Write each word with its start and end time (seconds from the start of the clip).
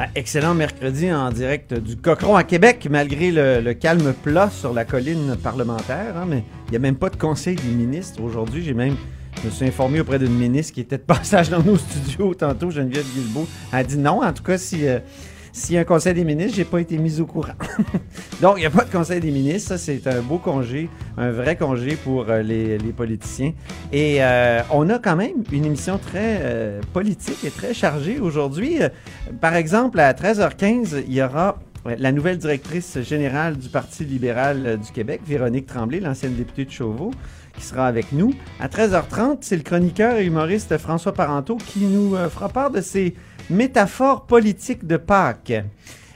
Ben, 0.00 0.08
excellent 0.14 0.54
mercredi 0.54 1.12
en 1.12 1.30
direct 1.30 1.74
du 1.74 1.94
Cochon 1.94 2.34
à 2.34 2.42
Québec, 2.42 2.88
malgré 2.90 3.30
le, 3.30 3.74
calme 3.74 4.14
plat 4.14 4.48
sur 4.48 4.72
la 4.72 4.86
colline 4.86 5.36
parlementaire. 5.36 6.16
hein, 6.16 6.24
mais 6.26 6.42
il 6.68 6.70
n'y 6.70 6.76
a 6.76 6.80
même 6.80 6.96
pas 6.96 7.10
de 7.10 7.16
conseil 7.16 7.56
des 7.56 7.68
ministres 7.68 8.22
aujourd'hui. 8.22 8.62
J'ai 8.64 8.72
même, 8.72 8.96
je 9.42 9.48
me 9.48 9.50
suis 9.50 9.66
informé 9.66 10.00
auprès 10.00 10.18
d'une 10.18 10.32
ministre 10.32 10.72
qui 10.72 10.80
était 10.80 10.96
de 10.96 11.02
passage 11.06 11.50
dans 11.50 11.62
nos 11.62 11.76
studios 11.76 12.32
tantôt, 12.32 12.70
Geneviève 12.70 13.04
Guilbeault. 13.14 13.46
Elle 13.74 13.78
a 13.78 13.84
dit 13.84 13.98
non. 13.98 14.22
En 14.22 14.32
tout 14.32 14.42
cas, 14.42 14.56
si, 14.56 14.88
euh, 14.88 15.00
s'il 15.52 15.74
y 15.74 15.78
a 15.78 15.80
un 15.80 15.84
conseil 15.84 16.14
des 16.14 16.24
ministres, 16.24 16.56
j'ai 16.56 16.64
pas 16.64 16.80
été 16.80 16.96
mis 16.98 17.20
au 17.20 17.26
courant. 17.26 17.54
Donc, 18.40 18.54
il 18.56 18.60
n'y 18.60 18.66
a 18.66 18.70
pas 18.70 18.84
de 18.84 18.90
conseil 18.90 19.20
des 19.20 19.30
ministres. 19.30 19.70
Ça, 19.70 19.78
c'est 19.78 20.06
un 20.06 20.22
beau 20.22 20.38
congé, 20.38 20.88
un 21.16 21.30
vrai 21.30 21.56
congé 21.56 21.96
pour 21.96 22.26
euh, 22.28 22.42
les, 22.42 22.78
les 22.78 22.92
politiciens. 22.92 23.52
Et 23.92 24.22
euh, 24.22 24.62
on 24.70 24.88
a 24.90 24.98
quand 24.98 25.16
même 25.16 25.42
une 25.50 25.64
émission 25.64 25.98
très 25.98 26.38
euh, 26.42 26.80
politique 26.92 27.44
et 27.44 27.50
très 27.50 27.74
chargée 27.74 28.20
aujourd'hui. 28.20 28.78
Par 29.40 29.54
exemple, 29.54 29.98
à 29.98 30.12
13h15, 30.12 31.02
il 31.06 31.14
y 31.14 31.22
aura 31.22 31.58
la 31.84 32.12
nouvelle 32.12 32.38
directrice 32.38 33.00
générale 33.00 33.56
du 33.56 33.70
Parti 33.70 34.04
libéral 34.04 34.78
du 34.78 34.92
Québec, 34.92 35.22
Véronique 35.26 35.66
Tremblay, 35.66 35.98
l'ancienne 35.98 36.34
députée 36.34 36.66
de 36.66 36.70
Chauveau, 36.70 37.10
qui 37.56 37.62
sera 37.62 37.86
avec 37.86 38.12
nous. 38.12 38.34
À 38.60 38.68
13h30, 38.68 39.38
c'est 39.40 39.56
le 39.56 39.62
chroniqueur 39.62 40.16
et 40.16 40.26
humoriste 40.26 40.76
François 40.76 41.14
Parenteau 41.14 41.56
qui 41.56 41.80
nous 41.80 42.16
fera 42.28 42.50
part 42.50 42.70
de 42.70 42.82
ses 42.82 43.14
métaphores 43.48 44.26
politiques 44.26 44.86
de 44.86 44.96
Pâques. 44.96 45.52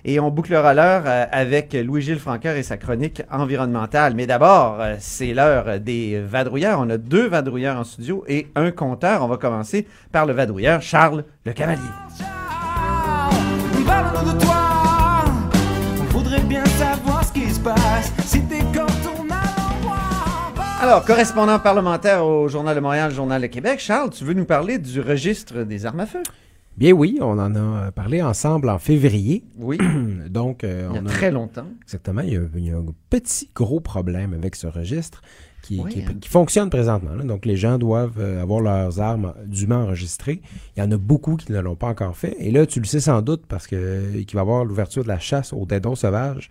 Et 0.06 0.20
on 0.20 0.30
bouclera 0.30 0.74
l'heure 0.74 1.04
euh, 1.06 1.24
avec 1.32 1.72
Louis-Gilles 1.72 2.18
Franqueur 2.18 2.56
et 2.56 2.62
sa 2.62 2.76
chronique 2.76 3.22
environnementale. 3.30 4.14
Mais 4.14 4.26
d'abord, 4.26 4.76
euh, 4.78 4.96
c'est 4.98 5.32
l'heure 5.32 5.80
des 5.80 6.20
vadrouilleurs. 6.20 6.78
On 6.80 6.90
a 6.90 6.98
deux 6.98 7.26
vadrouilleurs 7.26 7.78
en 7.78 7.84
studio 7.84 8.22
et 8.28 8.48
un 8.54 8.70
compteur. 8.70 9.22
On 9.22 9.28
va 9.28 9.38
commencer 9.38 9.86
par 10.12 10.26
le 10.26 10.34
vadrouilleur 10.34 10.82
Charles 10.82 11.24
Le 11.46 11.52
Cavalier. 11.52 11.80
Alors, 20.82 21.02
correspondant 21.06 21.58
parlementaire 21.58 22.26
au 22.26 22.46
Journal 22.48 22.76
de 22.76 22.80
Montréal, 22.80 23.10
Journal 23.10 23.40
de 23.40 23.46
Québec, 23.46 23.80
Charles, 23.80 24.10
tu 24.10 24.22
veux 24.22 24.34
nous 24.34 24.44
parler 24.44 24.76
du 24.76 25.00
registre 25.00 25.62
des 25.62 25.86
armes 25.86 26.00
à 26.00 26.06
feu? 26.06 26.22
Bien 26.76 26.92
oui, 26.92 27.18
on 27.20 27.38
en 27.38 27.54
a 27.54 27.92
parlé 27.92 28.20
ensemble 28.20 28.68
en 28.68 28.78
février. 28.78 29.44
Oui, 29.58 29.78
Donc, 30.30 30.64
euh, 30.64 30.88
il 30.90 30.94
y 30.94 30.98
a 30.98 31.02
on 31.02 31.06
a- 31.06 31.08
très 31.08 31.30
longtemps. 31.30 31.66
exactement, 31.82 32.22
il 32.22 32.32
y, 32.32 32.36
a, 32.36 32.40
il 32.56 32.66
y 32.66 32.70
a 32.70 32.76
un 32.76 32.84
petit 33.10 33.48
gros 33.54 33.78
problème 33.80 34.34
avec 34.34 34.56
ce 34.56 34.66
registre 34.66 35.22
qui, 35.62 35.80
Oui, 35.80 35.92
qui- 35.92 36.02
hein. 36.02 36.14
qui 36.20 36.28
fonctionne 36.28 36.70
présentement. 36.70 37.14
là. 37.14 37.22
Donc, 37.24 37.46
les 37.46 37.56
gens 37.56 37.78
doivent 37.78 38.18
euh, 38.18 38.42
avoir 38.42 38.60
leurs 38.60 39.00
armes 39.00 39.34
dûment 39.46 39.82
enregistrées. 39.82 40.42
Il 40.76 40.80
y 40.80 40.82
en 40.82 40.90
a 40.90 40.96
beaucoup 40.96 41.36
qui 41.36 41.52
ne 41.52 41.60
l'ont 41.60 41.76
pas 41.76 41.88
encore 41.88 42.16
fait. 42.16 42.36
Et 42.40 42.50
là, 42.50 42.66
tu 42.66 42.80
le 42.80 42.86
sais 42.86 43.00
sans 43.00 43.22
doute 43.22 43.44
parce 43.46 43.66
que 43.68 43.76
euh, 43.76 44.12
qu'il 44.24 44.34
va 44.34 44.40
y 44.40 44.42
avoir 44.42 44.64
l'ouverture 44.64 45.04
de 45.04 45.08
la 45.08 45.20
chasse 45.20 45.52
aux 45.52 45.66
dindons 45.66 45.94
sauvages 45.94 46.50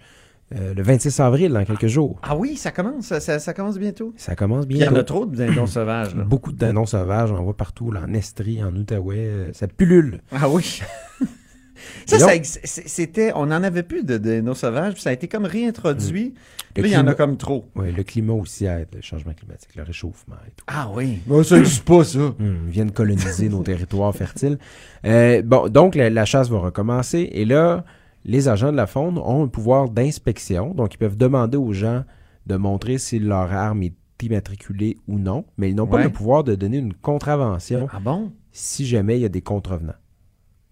euh, 0.56 0.74
le 0.74 0.84
26 0.84 1.20
avril, 1.20 1.52
dans 1.52 1.66
quelques 1.66 1.88
jours. 1.88 2.20
Ah 2.22 2.36
oui, 2.36 2.56
ça 2.58 2.72
commence, 2.72 3.18
ça, 3.18 3.54
commence 3.54 3.78
bientôt. 3.80 4.14
Ça 4.18 4.36
commence 4.36 4.66
Puis 4.66 4.76
Il 4.78 4.84
y 4.84 4.88
en 4.88 4.96
a 4.96 5.04
trop 5.04 5.26
de 5.26 5.36
dindons 5.36 5.66
sauvages. 5.68 6.16
là. 6.16 6.24
Beaucoup 6.24 6.52
de 6.52 6.58
dindons 6.58 6.86
sauvages, 6.86 7.31
on 7.31 7.38
en 7.38 7.44
voit 7.44 7.58
partout, 7.58 7.92
là, 7.92 8.02
en 8.08 8.14
Estrie, 8.14 8.64
en 8.64 8.76
Outaouais, 8.76 9.18
euh, 9.18 9.53
ça 9.53 9.68
pullule. 9.68 10.22
Ah 10.32 10.48
oui. 10.50 10.82
ça, 12.06 12.18
c'était, 12.44 13.32
on 13.36 13.48
n'en 13.48 13.64
avait 13.64 13.84
plus 13.84 14.03
de 14.03 14.18
dindons 14.18 14.53
sauvages, 14.53 14.94
puis 14.94 15.02
ça 15.02 15.09
a 15.09 15.14
été 15.14 15.28
comme 15.28 15.46
réintroduit. 15.46 16.34
Le 16.76 16.82
Là, 16.82 16.88
il 16.88 16.94
y 16.94 16.98
en 16.98 17.02
a 17.02 17.03
climat- 17.12 17.16
comme 17.16 17.38
trop. 17.38 17.66
Oui, 17.76 17.92
le 17.92 18.03
climat 18.03 18.34
aussi 18.34 18.66
aide, 18.66 18.88
le 18.96 19.02
changement 19.02 19.34
climatique, 19.34 19.76
le 19.76 19.84
réchauffement 19.84 20.36
et 20.48 20.52
tout. 20.56 20.66
Ah 20.68 20.90
oui. 20.94 21.20
ça 21.44 21.56
n'existe 21.58 21.84
pas, 21.86 22.03
ça. 22.03 22.20
Hum, 22.20 22.36
ils 22.68 22.72
viennent 22.72 22.92
coloniser 22.92 23.50
nos 23.50 23.62
territoires 23.64 24.14
fertiles. 24.16 24.58
Euh, 25.06 25.42
bon, 25.44 25.68
donc 25.70 25.96
la, 25.96 26.09
la 26.09 26.26
chasse 26.26 26.50
va 26.50 26.59
recommencer 26.59 27.30
et 27.32 27.46
là, 27.46 27.86
les 28.25 28.47
agents 28.47 28.72
de 28.72 28.78
la 28.78 28.88
faune 28.88 29.17
ont 29.17 29.44
un 29.44 29.47
pouvoir 29.47 29.89
d'inspection, 29.89 30.73
donc 30.73 30.94
ils 30.94 30.97
peuvent 30.97 31.17
demander 31.17 31.57
aux 31.57 31.73
gens 31.73 32.03
de 32.47 32.56
montrer 32.56 32.97
si 32.97 33.19
leur 33.19 33.51
arme 33.51 33.84
est 33.84 33.94
immatriculée 34.22 34.97
ou 35.07 35.19
non, 35.19 35.45
mais 35.57 35.69
ils 35.69 35.75
n'ont 35.75 35.88
pas 35.88 36.03
le 36.03 36.09
pouvoir 36.09 36.44
de 36.44 36.56
donner 36.56 36.78
une 36.78 36.94
contravention 36.94 37.88
Ah 37.91 38.00
bon? 38.00 38.31
si 38.51 38.85
jamais 38.85 39.17
il 39.17 39.22
y 39.22 39.25
a 39.25 39.29
des 39.29 39.41
contrevenants. 39.41 39.94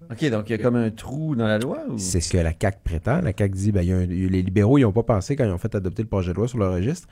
OK, 0.09 0.29
donc 0.29 0.49
il 0.49 0.51
y 0.51 0.55
a 0.55 0.57
comme 0.57 0.75
un 0.75 0.89
trou 0.89 1.35
dans 1.35 1.47
la 1.47 1.57
loi? 1.59 1.79
Ou... 1.89 1.97
C'est 1.97 2.19
ce 2.21 2.29
que 2.31 2.37
la 2.37 2.51
CAQ 2.59 2.79
prétend. 2.83 3.21
La 3.21 3.31
CAQ 3.37 3.49
dit, 3.55 3.71
ben, 3.71 3.81
il 3.81 3.87
y 3.89 3.93
a 3.93 3.97
un- 3.97 4.05
les 4.05 4.41
libéraux, 4.41 4.77
ils 4.77 4.81
n'ont 4.81 4.91
pas 4.91 5.03
pensé 5.03 5.35
quand 5.35 5.45
ils 5.45 5.51
ont 5.51 5.57
fait 5.57 5.73
adopter 5.75 6.01
le 6.03 6.07
projet 6.09 6.31
de 6.31 6.37
loi 6.37 6.47
sur 6.47 6.57
le 6.57 6.67
registre. 6.69 7.07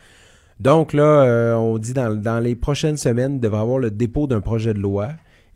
Donc 0.60 0.92
là, 0.94 1.24
euh, 1.24 1.54
on 1.56 1.78
dit 1.78 1.94
dans, 1.94 2.14
dans 2.16 2.40
les 2.40 2.56
prochaines 2.56 2.98
semaines, 2.98 3.36
il 3.36 3.40
devrait 3.40 3.62
avoir 3.62 3.80
le 3.80 3.92
dépôt 3.92 4.28
d'un 4.28 4.42
projet 4.42 4.74
de 4.74 4.80
loi. 4.80 5.10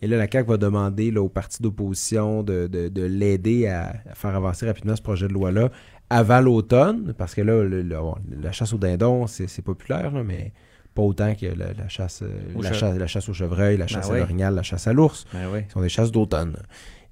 Et 0.03 0.07
là, 0.07 0.17
la 0.17 0.27
CAQ 0.29 0.49
va 0.49 0.57
demander 0.57 1.11
là, 1.11 1.21
aux 1.21 1.29
partis 1.29 1.61
d'opposition 1.61 2.43
de, 2.43 2.67
de- 2.67 2.89
de 2.89 3.03
l'aider 3.03 3.67
à, 3.67 3.93
à 4.11 4.15
faire 4.15 4.35
avancer 4.35 4.65
rapidement 4.65 4.95
ce 4.97 5.01
projet 5.01 5.29
de 5.29 5.33
loi-là 5.33 5.69
avant 6.09 6.41
l'automne, 6.41 7.13
parce 7.17 7.33
que 7.33 7.39
là, 7.41 7.63
le- 7.63 7.81
le- 7.81 7.95
bon, 7.97 8.15
la 8.41 8.51
chasse 8.51 8.73
aux 8.73 8.77
dindons, 8.77 9.27
c'est 9.27 9.61
populaire, 9.61 10.11
là, 10.11 10.21
mais 10.23 10.51
pas 10.93 11.03
autant 11.03 11.33
que 11.35 11.45
la, 11.45 11.71
la 11.71 11.87
chasse, 11.87 12.21
euh, 12.21 12.27
Au 12.53 12.61
la, 12.61 12.73
chasse, 12.73 12.97
la 12.97 13.07
chasse 13.07 13.29
au 13.29 13.33
chevreuil, 13.33 13.77
la 13.77 13.87
chasse 13.87 14.09
à 14.09 14.17
l'orignal, 14.19 14.53
la 14.55 14.61
chasse 14.63 14.87
à 14.87 14.93
l'ours. 14.93 15.25
Ben 15.33 15.47
oui. 15.53 15.61
Ce 15.69 15.73
sont 15.73 15.81
des 15.81 15.89
chasses 15.89 16.11
d'automne. 16.11 16.57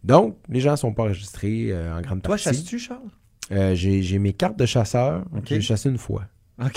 Donc, 0.03 0.35
les 0.49 0.59
gens 0.59 0.71
ne 0.71 0.75
sont 0.75 0.93
pas 0.93 1.03
enregistrés 1.03 1.67
euh, 1.71 1.97
en 1.97 2.01
grande 2.01 2.21
Toi, 2.21 2.31
partie. 2.35 2.43
chasses-tu, 2.43 2.77
Charles? 2.77 2.99
Euh, 3.51 3.73
j'ai 3.73 4.19
mes 4.19 4.33
cartes 4.33 4.57
de 4.59 4.65
chasseur. 4.65 5.23
Ok. 5.35 5.45
J'ai 5.45 5.61
chassé 5.61 5.89
une 5.89 5.97
fois. 5.97 6.25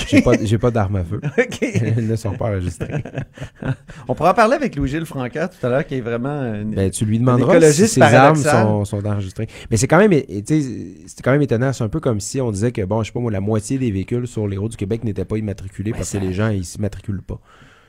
J'ai 0.08 0.22
pas, 0.22 0.32
j'ai 0.42 0.58
pas 0.58 0.70
d'armes 0.70 0.96
à 0.96 1.04
feu. 1.04 1.20
Elles 1.62 2.06
ne 2.06 2.16
sont 2.16 2.32
pas 2.32 2.46
enregistrées. 2.50 3.02
On 4.08 4.14
pourra 4.14 4.30
en 4.30 4.34
parler 4.34 4.54
avec 4.54 4.76
Louis-Gilles 4.76 5.04
Franca 5.06 5.48
tout 5.48 5.64
à 5.66 5.68
l'heure, 5.70 5.86
qui 5.86 5.96
est 5.96 6.00
vraiment... 6.00 6.54
une- 6.54 6.74
Ben, 6.74 6.90
tu 6.90 7.04
lui 7.04 7.18
demanderas 7.18 7.60
si 7.72 7.86
ses 7.88 8.00
armes 8.02 8.36
sont, 8.36 8.84
sont 8.84 9.06
enregistrées. 9.06 9.48
Mais 9.70 9.76
c'est 9.76 9.86
quand 9.88 9.98
même, 9.98 10.12
c'est 10.12 11.22
quand 11.22 11.32
même 11.32 11.42
étonnant. 11.42 11.72
C'est 11.72 11.84
un 11.84 11.88
peu 11.88 12.00
comme 12.00 12.20
si 12.20 12.40
on 12.40 12.50
disait 12.50 12.72
que, 12.72 12.82
bon, 12.82 13.02
je 13.02 13.08
sais 13.08 13.12
pas 13.12 13.20
moi, 13.20 13.30
la 13.32 13.40
moitié 13.40 13.78
des 13.78 13.90
véhicules 13.90 14.26
sur 14.26 14.46
les 14.48 14.56
routes 14.56 14.72
du 14.72 14.76
Québec 14.76 15.04
n'étaient 15.04 15.24
pas 15.24 15.36
immatriculés 15.36 15.92
parce 15.92 16.08
ça- 16.08 16.18
que 16.18 16.24
les 16.24 16.32
gens, 16.32 16.48
ils 16.48 16.64
s'immatriculent 16.64 17.22
pas. 17.22 17.40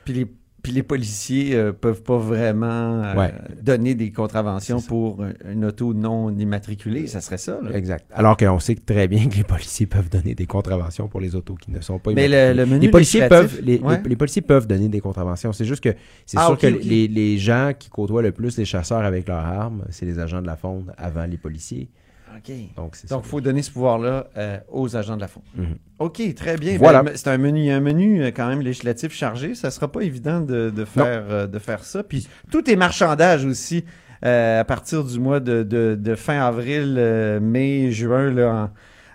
Puis 0.04 0.14
les, 0.14 0.26
puis 0.66 0.74
les 0.74 0.82
policiers 0.82 1.54
euh, 1.54 1.72
peuvent 1.72 2.02
pas 2.02 2.16
vraiment 2.18 3.04
euh, 3.04 3.14
Ouais. 3.14 3.32
donner 3.62 3.94
des 3.94 4.10
contraventions 4.10 4.80
pour 4.80 5.22
un- 5.22 5.32
une 5.52 5.64
auto 5.64 5.94
non 5.94 6.36
immatriculée. 6.36 7.06
Ça 7.06 7.20
serait 7.20 7.38
ça, 7.38 7.60
là. 7.62 7.70
Exact. 7.72 8.04
Alors 8.12 8.36
qu'on 8.36 8.58
sait 8.58 8.74
très 8.74 9.06
bien 9.06 9.28
que 9.28 9.36
les 9.36 9.44
policiers 9.44 9.86
peuvent 9.86 10.08
donner 10.10 10.34
des 10.34 10.46
contraventions 10.46 11.06
pour 11.06 11.20
les 11.20 11.36
autos 11.36 11.54
qui 11.54 11.70
ne 11.70 11.80
sont 11.80 12.00
pas 12.00 12.10
Mais 12.14 12.26
immatriculées. 12.26 12.54
le, 12.54 12.64
le 12.64 12.66
menu 12.66 12.86
les 12.86 12.90
policiers 12.90 13.28
peuvent 13.28 13.60
les, 13.62 13.78
Ouais. 13.78 14.00
les- 14.02 14.08
les 14.08 14.16
policiers 14.16 14.42
peuvent 14.42 14.66
donner 14.66 14.88
des 14.88 14.98
contraventions. 15.00 15.52
C'est 15.52 15.64
juste 15.64 15.84
que 15.84 15.94
c'est 16.26 16.36
Ah, 16.36 16.46
sûr 16.46 16.58
que 16.58 16.66
les 16.66 17.38
gens 17.38 17.70
qui 17.78 17.88
côtoient 17.88 18.22
le 18.22 18.32
plus 18.32 18.58
les 18.58 18.64
chasseurs 18.64 19.04
avec 19.04 19.28
leurs 19.28 19.44
armes, 19.44 19.84
c'est 19.90 20.04
les 20.04 20.18
agents 20.18 20.42
de 20.42 20.46
la 20.48 20.56
faune 20.56 20.92
avant 20.98 21.26
les 21.26 21.36
policiers. 21.36 21.88
Donc 23.08 23.22
il 23.24 23.28
faut 23.28 23.40
donner 23.40 23.62
ce 23.62 23.70
pouvoir-là 23.70 24.26
euh, 24.36 24.58
aux 24.70 24.96
agents 24.96 25.16
de 25.16 25.20
la 25.20 25.28
faune. 25.28 25.42
Mhm. 25.54 25.76
OK, 25.98 26.34
très 26.34 26.56
bien. 26.56 26.76
Voilà. 26.78 27.02
Ben, 27.02 27.12
c'est 27.16 27.28
un 27.28 27.38
menu, 27.38 27.70
un 27.70 27.80
menu 27.80 28.22
euh, 28.22 28.30
quand 28.34 28.48
même 28.48 28.60
législatif 28.60 29.12
chargé. 29.12 29.54
Ça 29.54 29.70
sera 29.70 29.88
pas 29.90 30.00
évident 30.02 30.40
de, 30.40 30.70
de 30.70 30.84
faire, 30.84 31.24
euh, 31.30 31.46
de 31.46 31.58
faire 31.58 31.84
ça. 31.84 32.02
Puis 32.02 32.28
tout 32.50 32.68
est 32.70 32.76
marchandage 32.76 33.44
aussi 33.44 33.84
euh, 34.24 34.60
à 34.60 34.64
partir 34.64 35.04
du 35.04 35.18
mois 35.18 35.40
de, 35.40 35.62
de- 35.62 35.96
de 36.00 36.14
fin 36.14 36.40
avril, 36.40 36.94
mai, 37.40 37.90
juin 37.92 38.30
là, 38.32 38.52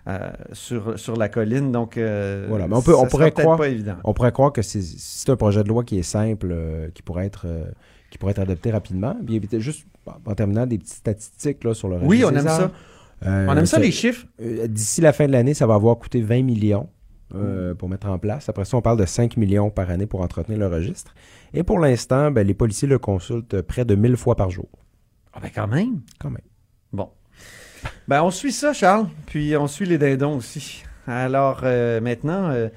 en- 0.08 0.12
euh, 0.12 0.32
sur, 0.54 0.98
sur 1.00 1.16
la 1.16 1.30
colline. 1.30 1.72
Donc, 1.72 1.98
euh, 1.98 2.46
Voilà, 2.50 2.68
mais 2.68 2.76
on 2.76 2.82
peut- 2.82 2.96
on 2.96 3.06
pourrait 3.06 3.32
croire- 3.32 3.58
pas 3.58 3.68
évident. 3.70 3.96
On 4.04 4.14
pourrait 4.14 4.32
croire 4.32 4.52
que 4.52 4.62
c'est 4.64 5.30
un 5.30 5.36
projet 5.36 5.64
de 5.64 5.70
loi 5.70 5.84
qui 5.84 6.00
est 6.00 6.04
simple, 6.04 6.50
euh, 6.52 6.90
qui 6.94 7.02
pourrait 7.04 7.26
être 7.28 7.46
qui 8.10 8.18
pourrait 8.18 8.32
être 8.32 8.40
adopté 8.40 8.72
rapidement. 8.72 9.16
Puis 9.26 9.40
juste 9.62 9.86
en 10.26 10.34
terminant 10.36 10.66
des 10.66 10.78
petites 10.78 10.96
statistiques 10.96 11.64
là, 11.64 11.74
sur 11.74 11.88
le 11.88 11.98
Oui, 12.02 12.24
on 12.26 12.30
aime 12.32 12.42
ça. 12.48 12.72
Euh, 13.26 13.48
On 13.50 13.56
aime 13.58 13.66
ça, 13.66 13.80
les 13.80 13.92
chiffres? 13.92 14.26
Euh, 14.42 14.68
D'ici 14.68 15.02
la 15.02 15.14
fin 15.14 15.28
de 15.28 15.32
l'année, 15.32 15.54
ça 15.54 15.68
va 15.68 15.76
avoir 15.76 15.98
coûté 15.98 16.22
20 16.22 16.44
millions 16.44 16.90
euh, 17.36 17.74
pour 17.76 17.88
mettre 17.90 18.08
en 18.08 18.18
place. 18.18 18.50
Après 18.50 18.66
ça, 18.66 18.78
on 18.78 18.82
parle 18.82 18.98
de 18.98 19.06
5 19.06 19.38
millions 19.38 19.70
par 19.70 19.90
année 19.90 20.06
pour 20.08 20.22
entretenir 20.22 20.58
le 20.60 20.68
registre. 20.68 21.14
Et 21.54 21.64
pour 21.64 21.80
l'instant, 21.80 22.32
ben, 22.32 22.46
les 22.46 22.54
policiers 22.54 22.88
le 22.88 23.00
consultent 23.00 23.62
près 23.62 23.86
de 23.86 23.96
1000 23.96 24.18
fois 24.18 24.36
par 24.36 24.50
jour. 24.50 24.70
Ah 25.34 25.40
ben 25.42 25.50
quand 25.54 25.68
même. 25.68 26.02
Quand 26.20 26.30
même. 26.30 26.42
Bon. 26.92 27.10
Ben, 28.08 28.22
on 28.24 28.32
suit 28.32 28.52
ça, 28.52 28.74
Charles. 28.74 29.08
Puis 29.28 29.56
on 29.56 29.68
suit 29.68 29.86
les 29.86 29.98
dindons 29.98 30.38
aussi. 30.38 30.84
Alors, 31.08 31.62
euh, 31.64 32.00
maintenant, 32.02 32.50
euh, 32.50 32.70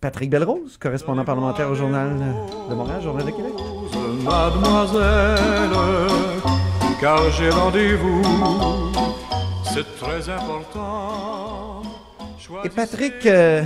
Patrick 0.00 0.30
Belrose, 0.30 0.76
correspondant 0.78 1.24
parlementaire 1.24 1.70
au 1.70 1.74
Journal 1.74 2.10
de 2.70 2.74
Montréal, 2.74 3.02
Journal 3.02 3.26
de 3.26 3.30
Québec. 3.30 3.52
Mademoiselle, 4.24 5.70
car 7.00 7.30
j'ai 7.32 7.50
rendez-vous. 7.50 8.22
C'est 9.76 9.96
très 9.98 10.30
important. 10.30 11.82
Et 12.64 12.70
Patrick, 12.70 13.26
euh, 13.26 13.62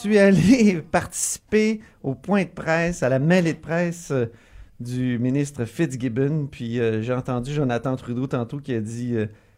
tu 0.00 0.14
es 0.14 0.18
allé 0.18 0.80
participer 0.90 1.82
au 2.02 2.14
point 2.14 2.44
de 2.44 2.48
presse, 2.48 3.02
à 3.02 3.10
la 3.10 3.18
mêlée 3.18 3.52
de 3.52 3.58
presse 3.58 4.10
euh, 4.10 4.32
du 4.80 5.18
ministre 5.18 5.66
Fitzgibbon. 5.66 6.48
Puis 6.50 6.80
euh, 6.80 7.02
j'ai 7.02 7.12
entendu 7.12 7.52
Jonathan 7.52 7.94
Trudeau 7.96 8.26
tantôt 8.26 8.56
qui 8.56 8.72
a 8.72 8.80
dit 8.80 9.16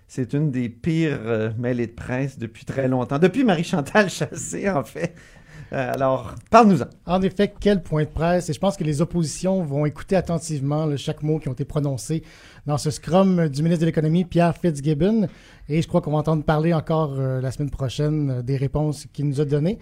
c'est 0.08 0.32
une 0.32 0.50
des 0.50 0.68
pires 0.68 1.54
mêlées 1.56 1.86
de 1.86 1.92
presse 1.92 2.36
depuis 2.36 2.64
très 2.64 2.88
longtemps. 2.88 3.20
Depuis 3.20 3.44
Marie-Chantal 3.44 4.10
Chassé, 4.10 4.68
en 4.68 4.82
fait. 4.82 5.14
Euh, 5.72 5.92
alors, 5.92 6.34
parle-nous-en. 6.50 6.86
En 7.06 7.22
effet, 7.22 7.52
quel 7.58 7.82
point 7.82 8.04
de 8.04 8.08
presse? 8.08 8.48
Et 8.48 8.52
je 8.52 8.58
pense 8.60 8.76
que 8.76 8.84
les 8.84 9.00
oppositions 9.00 9.62
vont 9.62 9.84
écouter 9.86 10.16
attentivement 10.16 10.86
là, 10.86 10.96
chaque 10.96 11.22
mot 11.22 11.38
qui 11.38 11.48
ont 11.48 11.52
été 11.52 11.64
prononcés 11.64 12.22
dans 12.66 12.78
ce 12.78 12.90
scrum 12.90 13.48
du 13.48 13.62
ministre 13.62 13.80
de 13.80 13.86
l'Économie, 13.86 14.24
Pierre 14.24 14.56
Fitzgibbon. 14.56 15.28
Et 15.68 15.82
je 15.82 15.88
crois 15.88 16.00
qu'on 16.00 16.12
va 16.12 16.18
entendre 16.18 16.44
parler 16.44 16.72
encore 16.72 17.14
euh, 17.18 17.40
la 17.40 17.50
semaine 17.50 17.70
prochaine 17.70 18.30
euh, 18.30 18.42
des 18.42 18.56
réponses 18.56 19.06
qu'il 19.12 19.26
nous 19.28 19.40
a 19.40 19.44
données. 19.44 19.78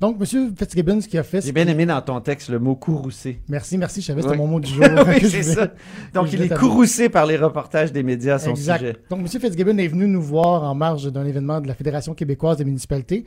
Donc, 0.00 0.16
M. 0.20 0.54
Fitzgibbon, 0.56 1.00
ce 1.00 1.08
qu'il 1.08 1.18
a 1.18 1.22
fait, 1.22 1.40
J'ai 1.40 1.52
bien 1.52 1.66
aimé 1.68 1.86
dans 1.86 2.00
ton 2.02 2.20
texte 2.20 2.50
le 2.50 2.58
mot 2.58 2.74
courroucé. 2.74 3.40
Merci, 3.48 3.78
merci. 3.78 4.00
Je 4.00 4.06
savais 4.06 4.20
que 4.20 4.26
c'était 4.26 4.38
mon 4.38 4.48
mot 4.48 4.60
du 4.60 4.68
jour. 4.74 4.84
oui, 5.06 5.20
c'est 5.28 5.42
ça. 5.42 5.68
Donc, 6.12 6.32
il 6.32 6.42
est 6.42 6.54
courroucé 6.54 7.08
par 7.08 7.26
les 7.26 7.36
reportages 7.36 7.92
des 7.92 8.02
médias 8.02 8.34
à 8.34 8.38
son 8.38 8.50
exact. 8.50 8.78
sujet. 8.80 8.96
Donc, 9.08 9.20
M. 9.20 9.28
Fitzgibbon 9.28 9.78
est 9.78 9.88
venu 9.88 10.06
nous 10.06 10.22
voir 10.22 10.64
en 10.64 10.74
marge 10.74 11.10
d'un 11.12 11.24
événement 11.24 11.60
de 11.60 11.68
la 11.68 11.74
Fédération 11.74 12.12
québécoise 12.14 12.58
des 12.58 12.64
municipalités 12.64 13.24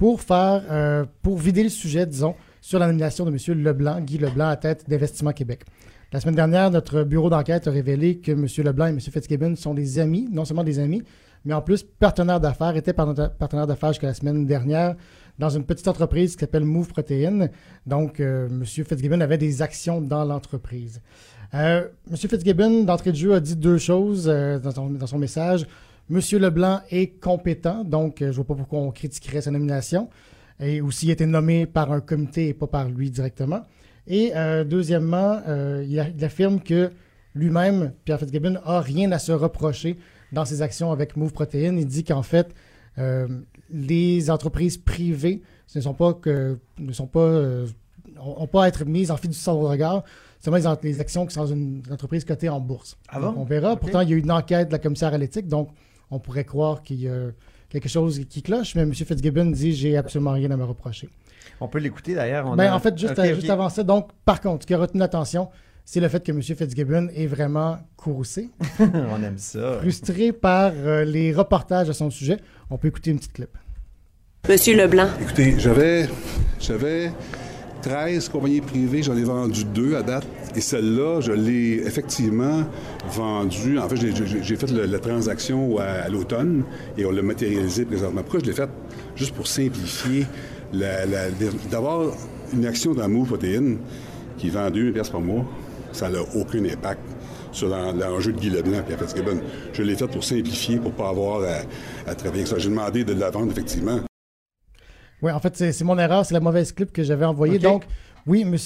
pour 0.00 0.22
faire, 0.22 0.62
euh, 0.70 1.04
pour 1.20 1.36
vider 1.36 1.62
le 1.62 1.68
sujet, 1.68 2.06
disons, 2.06 2.34
sur 2.62 2.78
la 2.78 2.86
nomination 2.86 3.26
de 3.26 3.30
M. 3.30 3.62
Leblanc, 3.62 4.00
Guy 4.00 4.16
Leblanc, 4.16 4.48
à 4.48 4.56
tête 4.56 4.88
d'Investissement 4.88 5.32
Québec. 5.32 5.64
La 6.10 6.20
semaine 6.20 6.36
dernière, 6.36 6.70
notre 6.70 7.02
bureau 7.02 7.28
d'enquête 7.28 7.68
a 7.68 7.70
révélé 7.70 8.16
que 8.16 8.32
M. 8.32 8.46
Leblanc 8.64 8.86
et 8.86 8.90
M. 8.92 8.98
Fitzgibbon 8.98 9.56
sont 9.56 9.74
des 9.74 9.98
amis, 9.98 10.26
non 10.32 10.46
seulement 10.46 10.64
des 10.64 10.78
amis, 10.78 11.02
mais 11.44 11.52
en 11.52 11.60
plus 11.60 11.82
partenaires 11.82 12.40
d'affaires, 12.40 12.74
étaient 12.76 12.94
partenaires 12.94 13.66
d'affaires 13.66 13.90
jusqu'à 13.90 14.06
la 14.06 14.14
semaine 14.14 14.46
dernière 14.46 14.96
dans 15.38 15.50
une 15.50 15.64
petite 15.64 15.86
entreprise 15.86 16.32
qui 16.34 16.40
s'appelle 16.40 16.64
Move 16.64 16.88
Protein. 16.88 17.48
Donc, 17.86 18.20
euh, 18.20 18.48
M. 18.48 18.64
Fitzgibbon 18.64 19.20
avait 19.20 19.36
des 19.36 19.60
actions 19.60 20.00
dans 20.00 20.24
l'entreprise. 20.24 21.02
Euh, 21.52 21.88
M. 22.10 22.16
Fitzgibbon, 22.16 22.84
d'entrée 22.84 23.12
de 23.12 23.16
jeu, 23.16 23.34
a 23.34 23.40
dit 23.40 23.54
deux 23.54 23.76
choses 23.76 24.30
euh, 24.32 24.58
dans 24.58 25.06
son 25.06 25.18
message. 25.18 25.66
M. 26.10 26.20
Leblanc 26.38 26.80
est 26.90 27.20
compétent, 27.20 27.84
donc 27.84 28.20
euh, 28.20 28.26
je 28.26 28.30
ne 28.30 28.34
vois 28.36 28.44
pas 28.44 28.54
pourquoi 28.54 28.80
on 28.80 28.90
critiquerait 28.90 29.40
sa 29.40 29.50
nomination. 29.50 30.08
Et 30.58 30.80
aussi, 30.80 31.06
il 31.06 31.10
a 31.10 31.12
été 31.12 31.26
nommé 31.26 31.66
par 31.66 31.92
un 31.92 32.00
comité 32.00 32.48
et 32.48 32.54
pas 32.54 32.66
par 32.66 32.88
lui 32.88 33.10
directement. 33.10 33.62
Et 34.06 34.32
euh, 34.34 34.64
deuxièmement, 34.64 35.40
euh, 35.48 35.84
il, 35.88 35.98
a- 35.98 36.08
il 36.08 36.24
affirme 36.24 36.60
que 36.60 36.90
lui-même, 37.34 37.92
Pierre 38.04 38.18
Fitzgibbon, 38.18 38.58
a 38.64 38.80
rien 38.80 39.10
à 39.12 39.18
se 39.18 39.32
reprocher 39.32 39.96
dans 40.32 40.44
ses 40.44 40.62
actions 40.62 40.90
avec 40.92 41.16
Move 41.16 41.32
Protein. 41.32 41.76
Il 41.76 41.86
dit 41.86 42.04
qu'en 42.04 42.22
fait, 42.22 42.54
euh, 42.98 43.28
les 43.70 44.30
entreprises 44.30 44.76
privées 44.76 45.42
ce 45.66 45.78
ne 45.78 45.84
sont 45.84 45.94
pas 45.94 46.14
que 46.14 46.58
ne 46.78 46.92
sont 46.92 47.06
pas 47.06 47.42
ont 48.18 48.46
pas 48.48 48.64
à 48.64 48.68
être 48.68 48.84
mises 48.84 49.12
en 49.12 49.16
fiduciaire 49.16 49.54
de 49.54 49.60
regard. 49.60 50.02
Seulement 50.40 50.76
les, 50.82 51.00
actions 51.00 51.26
qui 51.26 51.34
sont 51.34 51.42
dans 51.42 51.52
une 51.52 51.82
entreprise 51.90 52.24
cotée 52.24 52.48
en 52.48 52.60
bourse. 52.60 52.96
Ah 53.08 53.20
Donc, 53.20 53.36
on 53.36 53.44
verra. 53.44 53.76
Pourtant, 53.76 54.00
il 54.00 54.08
y 54.08 54.12
a 54.12 54.16
eu 54.16 54.20
une 54.20 54.32
enquête 54.32 54.68
de 54.68 54.72
la 54.72 54.78
commissaire 54.78 55.12
à 55.12 55.18
l'éthique, 55.18 55.48
donc 55.48 55.68
on 56.10 56.18
pourrait 56.18 56.44
croire 56.44 56.82
qu'il 56.82 57.00
y 57.00 57.08
a 57.08 57.30
quelque 57.68 57.88
chose 57.88 58.20
qui 58.28 58.42
cloche, 58.42 58.74
mais 58.74 58.82
M. 58.82 58.92
Fitzgibbon 58.94 59.46
dit 59.46 59.72
j'ai 59.74 59.96
absolument 59.96 60.32
rien 60.32 60.50
à 60.50 60.56
me 60.56 60.64
reprocher. 60.64 61.08
On 61.60 61.68
peut 61.68 61.78
l'écouter 61.78 62.14
d'ailleurs. 62.14 62.54
Ben, 62.56 62.70
a- 62.70 62.74
en 62.76 62.80
fait, 62.80 62.96
juste, 62.98 63.18
ok. 63.18 63.34
juste 63.34 63.50
avant 63.50 63.68
ça, 63.68 63.82
donc, 63.82 64.08
par 64.24 64.40
contre, 64.40 64.62
ce 64.62 64.66
qui 64.66 64.74
a 64.74 64.78
retenu 64.78 64.98
l'attention, 65.00 65.48
c'est 65.84 66.00
le 66.00 66.08
fait 66.08 66.22
que 66.24 66.32
M. 66.32 66.40
Fitzgibbon 66.42 67.08
est 67.14 67.26
vraiment 67.26 67.78
courroucé, 67.96 68.50
on 68.80 69.22
aime 69.22 69.38
ça. 69.38 69.78
frustré 69.80 70.32
par 70.32 70.72
euh, 70.74 71.04
les 71.04 71.32
reportages 71.32 71.88
à 71.90 71.92
son 71.92 72.10
sujet. 72.10 72.38
On 72.70 72.78
peut 72.78 72.88
écouter 72.88 73.10
une 73.10 73.18
petite 73.18 73.32
clip. 73.32 73.50
Monsieur 74.48 74.76
Leblanc, 74.76 75.08
Écoutez, 75.20 75.58
j'avais, 75.58 76.08
j'avais 76.58 77.10
13 77.82 78.28
compagnies 78.28 78.60
privées, 78.60 79.02
j'en 79.02 79.16
ai 79.16 79.24
vendu 79.24 79.64
deux 79.64 79.94
à 79.96 80.02
date. 80.02 80.26
Et 80.56 80.60
celle-là, 80.60 81.20
je 81.20 81.32
l'ai 81.32 81.82
effectivement 81.86 82.64
vendue. 83.12 83.78
En 83.78 83.88
fait, 83.88 83.96
j'ai, 83.96 84.56
fait 84.56 84.70
la 84.70 84.98
transaction 84.98 85.78
à, 85.78 86.08
l'automne 86.08 86.64
et 86.98 87.04
on 87.04 87.10
l'a 87.10 87.22
matérialisé 87.22 87.84
présentement. 87.84 88.22
Pourquoi 88.22 88.40
je 88.40 88.46
l'ai 88.46 88.52
fait? 88.52 88.68
Juste 89.16 89.34
pour 89.34 89.46
simplifier, 89.46 90.26
d'avoir 91.70 92.12
une 92.52 92.66
action 92.66 92.94
dans 92.94 93.08
Move 93.08 93.28
Protéine 93.28 93.78
qui 94.38 94.50
vend 94.50 94.70
2 94.70 94.92
pièces 94.92 95.10
par 95.10 95.20
mois, 95.20 95.44
ça 95.92 96.08
n'a 96.08 96.20
aucun 96.34 96.64
impact 96.64 97.00
sur 97.52 97.68
l'en- 97.68 97.92
l'enjeu 97.92 98.32
de 98.32 98.38
Guy 98.38 98.50
Leblanc 98.50 98.78
et. 98.88 99.40
Je 99.72 99.82
l'ai 99.82 99.94
fait 99.96 100.06
pour 100.06 100.22
simplifier, 100.24 100.76
pour 100.78 100.92
ne 100.92 100.96
pas 100.96 101.08
avoir 101.08 101.42
à, 101.42 102.10
à 102.10 102.14
travailler 102.14 102.42
avec 102.42 102.46
ça. 102.48 102.58
J'ai 102.58 102.68
demandé 102.68 103.04
de 103.04 103.12
la 103.12 103.30
vendre, 103.30 103.50
effectivement. 103.50 104.00
Oui, 105.22 105.30
en 105.32 105.40
fait, 105.40 105.56
c'est 105.72 105.84
mon 105.84 105.98
erreur, 105.98 106.24
c'est 106.24 106.34
la 106.34 106.40
mauvaise 106.40 106.72
clip 106.72 106.92
que 106.92 107.02
j'avais 107.02 107.24
envoyée. 107.26 107.58
Donc, 107.58 107.84
oui, 108.26 108.42
M. 108.42 108.56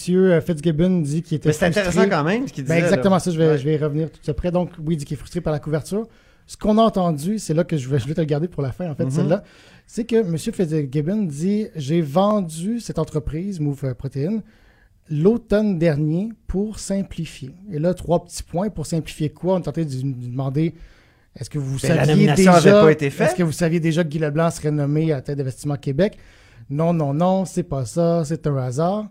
Fitzgibbon 0.42 1.00
dit 1.00 1.22
qu'il 1.22 1.36
était 1.36 1.48
Mais 1.48 1.52
c'est 1.52 1.66
intéressant 1.66 2.08
quand 2.08 2.24
même 2.24 2.46
ce 2.48 2.52
qu'il 2.52 2.64
disait. 2.64 2.76
Ben, 2.76 2.84
exactement 2.84 3.16
là. 3.16 3.20
ça, 3.20 3.30
je 3.30 3.38
vais, 3.38 3.48
Ouais. 3.50 3.58
je 3.58 3.64
vais 3.64 3.74
y 3.74 3.78
revenir 3.78 4.08
tout 4.10 4.30
après. 4.30 4.50
Donc, 4.50 4.70
oui, 4.84 4.94
il 4.94 4.96
dit 4.98 5.04
qu'il 5.04 5.14
est 5.14 5.18
frustré 5.18 5.40
par 5.40 5.52
la 5.52 5.58
couverture. 5.60 6.06
Ce 6.46 6.56
qu'on 6.56 6.76
a 6.78 6.82
entendu, 6.82 7.38
c'est 7.38 7.54
là 7.54 7.64
que 7.64 7.76
je 7.76 7.88
vais, 7.88 7.98
je 7.98 8.06
vais 8.06 8.14
te 8.14 8.20
le 8.20 8.26
garder 8.26 8.48
pour 8.48 8.62
la 8.62 8.70
fin, 8.72 8.90
en 8.90 8.94
fait, 8.94 9.04
Mhm. 9.04 9.10
celle-là, 9.10 9.42
c'est 9.86 10.04
que 10.04 10.16
M. 10.16 10.36
Fitzgibbon 10.38 11.22
dit 11.22 11.68
J'ai 11.76 12.00
vendu 12.02 12.80
cette 12.80 12.98
entreprise, 12.98 13.60
Move 13.60 13.94
Protein, 13.94 14.42
l'automne 15.10 15.78
dernier 15.78 16.30
pour 16.46 16.78
simplifier. 16.78 17.50
Et 17.72 17.78
là, 17.78 17.94
trois 17.94 18.24
petits 18.24 18.42
points. 18.42 18.70
Pour 18.70 18.86
simplifier 18.86 19.30
quoi? 19.30 19.54
On 19.54 19.58
est 19.58 19.62
tenté 19.62 19.84
de 19.84 19.92
lui 19.92 20.14
demander 20.28 20.74
est-ce 21.38 21.50
que 21.50 21.58
vous 21.58 21.78
Ben, 21.82 22.04
saviez 22.04 22.32
déjà 22.34 22.60
pas 22.60 22.92
été. 22.92 23.06
Est-ce 23.06 23.34
que 23.34 23.42
vous 23.42 23.52
saviez 23.52 23.80
déjà 23.80 24.02
que 24.04 24.08
Guy 24.08 24.18
Leblanc 24.18 24.50
serait 24.50 24.70
nommé 24.70 25.12
à 25.12 25.16
la 25.16 25.22
tête 25.22 25.36
d'Investissement 25.38 25.76
Québec? 25.76 26.16
Non, 26.70 26.92
non, 26.92 27.14
non, 27.14 27.44
c'est 27.44 27.62
pas 27.62 27.84
ça, 27.84 28.24
c'est 28.24 28.46
un 28.46 28.56
hasard. 28.56 29.06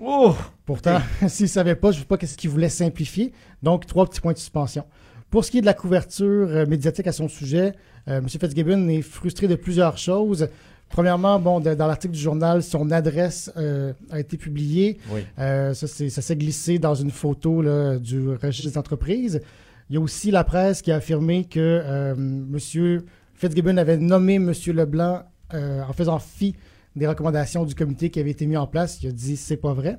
Oh! 0.00 0.34
Pourtant, 0.64 0.98
s'il 1.28 1.44
ne 1.44 1.50
savait 1.50 1.74
pas, 1.76 1.90
je 1.90 1.98
ne 1.98 2.00
sais 2.02 2.06
pas 2.06 2.16
qu'est-ce 2.16 2.36
qu'il 2.36 2.50
voulait 2.50 2.68
simplifier. 2.68 3.32
Donc, 3.62 3.86
trois 3.86 4.06
petits 4.06 4.20
points 4.20 4.32
de 4.32 4.38
suspension. 4.38 4.84
Pour 5.30 5.44
ce 5.44 5.50
qui 5.50 5.58
est 5.58 5.62
de 5.62 5.66
la 5.66 5.74
couverture 5.74 6.48
euh, 6.50 6.66
médiatique 6.66 7.06
à 7.06 7.12
son 7.12 7.28
sujet, 7.28 7.72
euh, 8.08 8.18
M. 8.18 8.28
Fitzgibbon 8.28 8.88
est 8.88 9.02
frustré 9.02 9.48
de 9.48 9.54
plusieurs 9.54 9.96
choses. 9.96 10.48
Premièrement, 10.90 11.38
bon, 11.38 11.60
de- 11.60 11.74
dans 11.74 11.86
l'article 11.86 12.12
du 12.12 12.20
journal, 12.20 12.62
son 12.62 12.90
adresse 12.90 13.50
euh, 13.56 13.94
a 14.10 14.20
été 14.20 14.36
publiée. 14.36 14.98
Oui. 15.10 15.22
Ça, 15.38 15.86
s'est 15.86 16.36
glissé 16.36 16.78
dans 16.78 16.94
une 16.94 17.10
photo 17.10 17.62
là, 17.62 17.98
du 17.98 18.28
registre 18.28 18.70
des 18.70 18.76
entreprises. 18.78 19.40
Il 19.88 19.94
y 19.94 19.96
a 19.96 20.00
aussi 20.00 20.30
la 20.30 20.44
presse 20.44 20.82
qui 20.82 20.92
a 20.92 20.96
affirmé 20.96 21.44
que 21.44 22.12
M. 22.14 23.02
Fitzgibbon 23.34 23.78
avait 23.78 23.96
nommé 23.96 24.34
M. 24.34 24.52
Leblanc 24.66 25.22
en 25.54 25.92
faisant 25.94 26.18
fi 26.18 26.54
des 26.96 27.06
recommandations 27.06 27.64
du 27.64 27.74
comité 27.74 28.10
qui 28.10 28.20
avait 28.20 28.30
été 28.30 28.46
mis 28.46 28.56
en 28.56 28.66
place. 28.66 29.02
Il 29.02 29.08
a 29.08 29.12
dit 29.12 29.36
c'est 29.36 29.56
pas 29.56 29.72
vrai. 29.72 29.98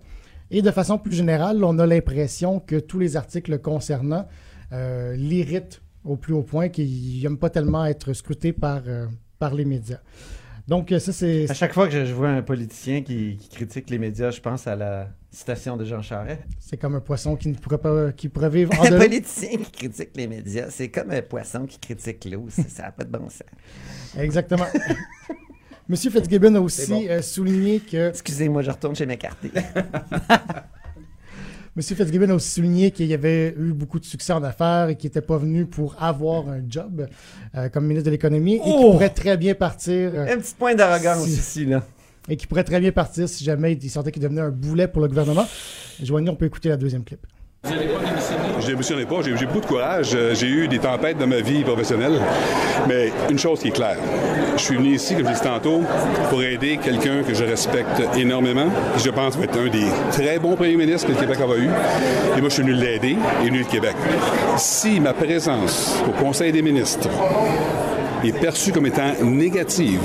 Et 0.51 0.61
de 0.61 0.71
façon 0.71 0.97
plus 0.97 1.15
générale, 1.15 1.63
on 1.63 1.79
a 1.79 1.85
l'impression 1.85 2.59
que 2.59 2.75
tous 2.79 2.99
les 2.99 3.17
articles 3.17 3.51
le 3.51 3.57
concernant 3.57 4.27
euh, 4.71 5.15
l'irritent 5.15 5.81
au 6.03 6.17
plus 6.17 6.33
haut 6.33 6.43
point, 6.43 6.69
qu'il 6.69 7.21
n'aime 7.23 7.37
pas 7.37 7.49
tellement 7.49 7.85
être 7.85 8.13
scruté 8.13 8.53
par, 8.53 8.81
euh, 8.87 9.07
par 9.39 9.53
les 9.53 9.65
médias. 9.65 9.99
Donc, 10.67 10.93
ça, 10.97 11.11
c'est. 11.11 11.49
À 11.49 11.53
chaque 11.53 11.73
fois 11.73 11.87
que 11.87 12.05
je, 12.05 12.13
vois 12.13 12.29
un 12.29 12.41
politicien 12.41 13.01
qui, 13.01 13.37
qui 13.37 13.49
critique 13.49 13.89
les 13.89 13.97
médias, 13.97 14.31
je 14.31 14.39
pense 14.39 14.65
à 14.65 14.75
la 14.75 15.09
citation 15.29 15.75
de 15.75 15.83
Jean 15.83 16.01
Charest. 16.01 16.41
C'est 16.59 16.77
comme 16.77 16.95
un 16.95 17.01
poisson 17.01 17.35
qui 17.35 17.49
ne 17.49 17.55
pourrait 17.55 17.79
pas 17.79 18.11
qui 18.13 18.29
pourrait 18.29 18.49
vivre 18.49 18.71
en 18.79 18.85
Un 18.85 18.97
politicien 18.97 19.57
qui 19.57 19.71
critique 19.71 20.11
les 20.15 20.27
médias, 20.27 20.69
c'est 20.69 20.89
comme 20.89 21.11
un 21.11 21.21
poisson 21.21 21.65
qui 21.65 21.79
critique 21.79 22.25
l'eau. 22.25 22.45
Ça 22.49 22.83
n'a 22.83 22.91
pas 22.91 23.03
de 23.03 23.11
bon 23.11 23.27
sens. 23.29 23.43
Exactement. 24.17 24.67
Monsieur 25.89 26.09
Fitzgibbon 26.11 26.55
a 26.55 26.59
aussi 26.61 26.89
bon. 26.89 27.03
euh, 27.09 27.21
souligné 27.21 27.79
que 27.79 28.09
Excusez-moi, 28.09 28.61
je 28.61 28.71
retourne 28.71 28.95
chez 28.95 29.05
McCarthy. 29.05 29.51
Monsieur 31.75 31.95
Fitzgibbon 31.95 32.29
a 32.29 32.35
aussi 32.35 32.49
souligné 32.51 32.91
qu'il 32.91 33.07
y 33.07 33.13
avait 33.15 33.49
eu 33.57 33.73
beaucoup 33.73 33.99
de 33.99 34.05
succès 34.05 34.31
en 34.31 34.43
affaires 34.43 34.89
et 34.89 34.95
qu'il 34.95 35.07
n'était 35.09 35.21
pas 35.21 35.37
venu 35.37 35.65
pour 35.65 35.95
avoir 36.01 36.47
un 36.47 36.61
job 36.69 37.07
euh, 37.55 37.67
comme 37.69 37.85
ministre 37.87 38.05
de 38.05 38.11
l'économie 38.11 38.55
et 38.55 38.59
qu'il 38.59 38.73
Oh! 38.75 38.91
pourrait 38.91 39.09
très 39.09 39.37
bien 39.37 39.55
partir 39.55 40.11
euh, 40.13 40.33
un 40.33 40.37
petit 40.37 40.53
point 40.57 40.75
d'arrogance 40.75 41.23
Si- 41.25 41.31
ici, 41.33 41.65
là. 41.65 41.83
et 42.29 42.37
qu'il 42.37 42.47
pourrait 42.47 42.63
très 42.63 42.79
bien 42.79 42.91
partir 42.91 43.27
si 43.27 43.43
jamais 43.43 43.73
il 43.73 43.89
sentait 43.89 44.11
qu'il 44.11 44.21
devenait 44.21 44.41
un 44.41 44.51
boulet 44.51 44.87
pour 44.87 45.01
le 45.01 45.07
gouvernement. 45.07 45.47
Joanie, 46.01 46.29
on 46.29 46.35
peut 46.35 46.45
écouter 46.45 46.69
la 46.69 46.77
deuxième 46.77 47.03
clip. 47.03 47.25
Je 47.65 48.67
démissionnais 48.67 49.05
pas. 49.05 49.21
J'ai 49.21 49.45
beaucoup 49.45 49.61
de 49.61 49.65
courage. 49.65 50.15
J'ai 50.33 50.47
eu 50.47 50.67
des 50.67 50.79
tempêtes 50.79 51.17
dans 51.17 51.27
ma 51.27 51.39
vie 51.39 51.63
professionnelle. 51.63 52.19
Mais 52.89 53.09
une 53.29 53.39
chose 53.39 53.61
qui 53.61 53.69
est 53.69 53.71
claire. 53.71 53.97
Je 54.63 54.67
suis 54.69 54.77
venu 54.77 54.95
ici, 54.95 55.13
comme 55.13 55.25
je 55.25 55.31
disais 55.33 55.43
tantôt, 55.43 55.81
pour 56.29 56.41
aider 56.41 56.79
quelqu'un 56.81 57.21
que 57.21 57.33
je 57.33 57.43
respecte 57.43 58.01
énormément. 58.15 58.67
qui, 58.95 59.03
Je 59.03 59.09
pense 59.09 59.35
va 59.35 59.43
être 59.43 59.59
un 59.59 59.67
des 59.67 59.87
très 60.09 60.39
bons 60.39 60.55
premiers 60.55 60.77
ministres 60.77 61.05
que 61.05 61.11
le 61.11 61.19
Québec 61.19 61.37
a 61.41 61.57
eu. 61.57 61.67
Et 62.37 62.39
moi, 62.39 62.47
je 62.47 62.53
suis 62.53 62.63
venu 62.63 62.71
l'aider 62.71 63.17
et 63.41 63.47
venu 63.47 63.59
le 63.59 63.65
Québec. 63.65 63.93
Si 64.55 65.01
ma 65.01 65.11
présence 65.11 66.01
au 66.07 66.11
Conseil 66.11 66.53
des 66.53 66.61
ministres 66.61 67.09
est 68.23 68.39
perçue 68.39 68.71
comme 68.71 68.85
étant 68.85 69.11
négative 69.21 69.99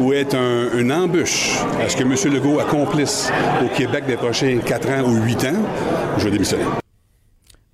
ou 0.00 0.12
est 0.14 0.34
un, 0.34 0.76
une 0.76 0.92
embûche 0.92 1.60
à 1.80 1.88
ce 1.88 1.96
que 1.96 2.02
M. 2.02 2.34
Legault 2.34 2.58
accomplisse 2.58 3.30
au 3.64 3.68
Québec 3.68 4.02
des 4.04 4.16
prochains 4.16 4.58
4 4.66 4.88
ans 4.88 5.02
ou 5.06 5.22
8 5.22 5.44
ans, 5.44 5.62
je 6.18 6.24
vais 6.24 6.32
démissionner. 6.32 6.64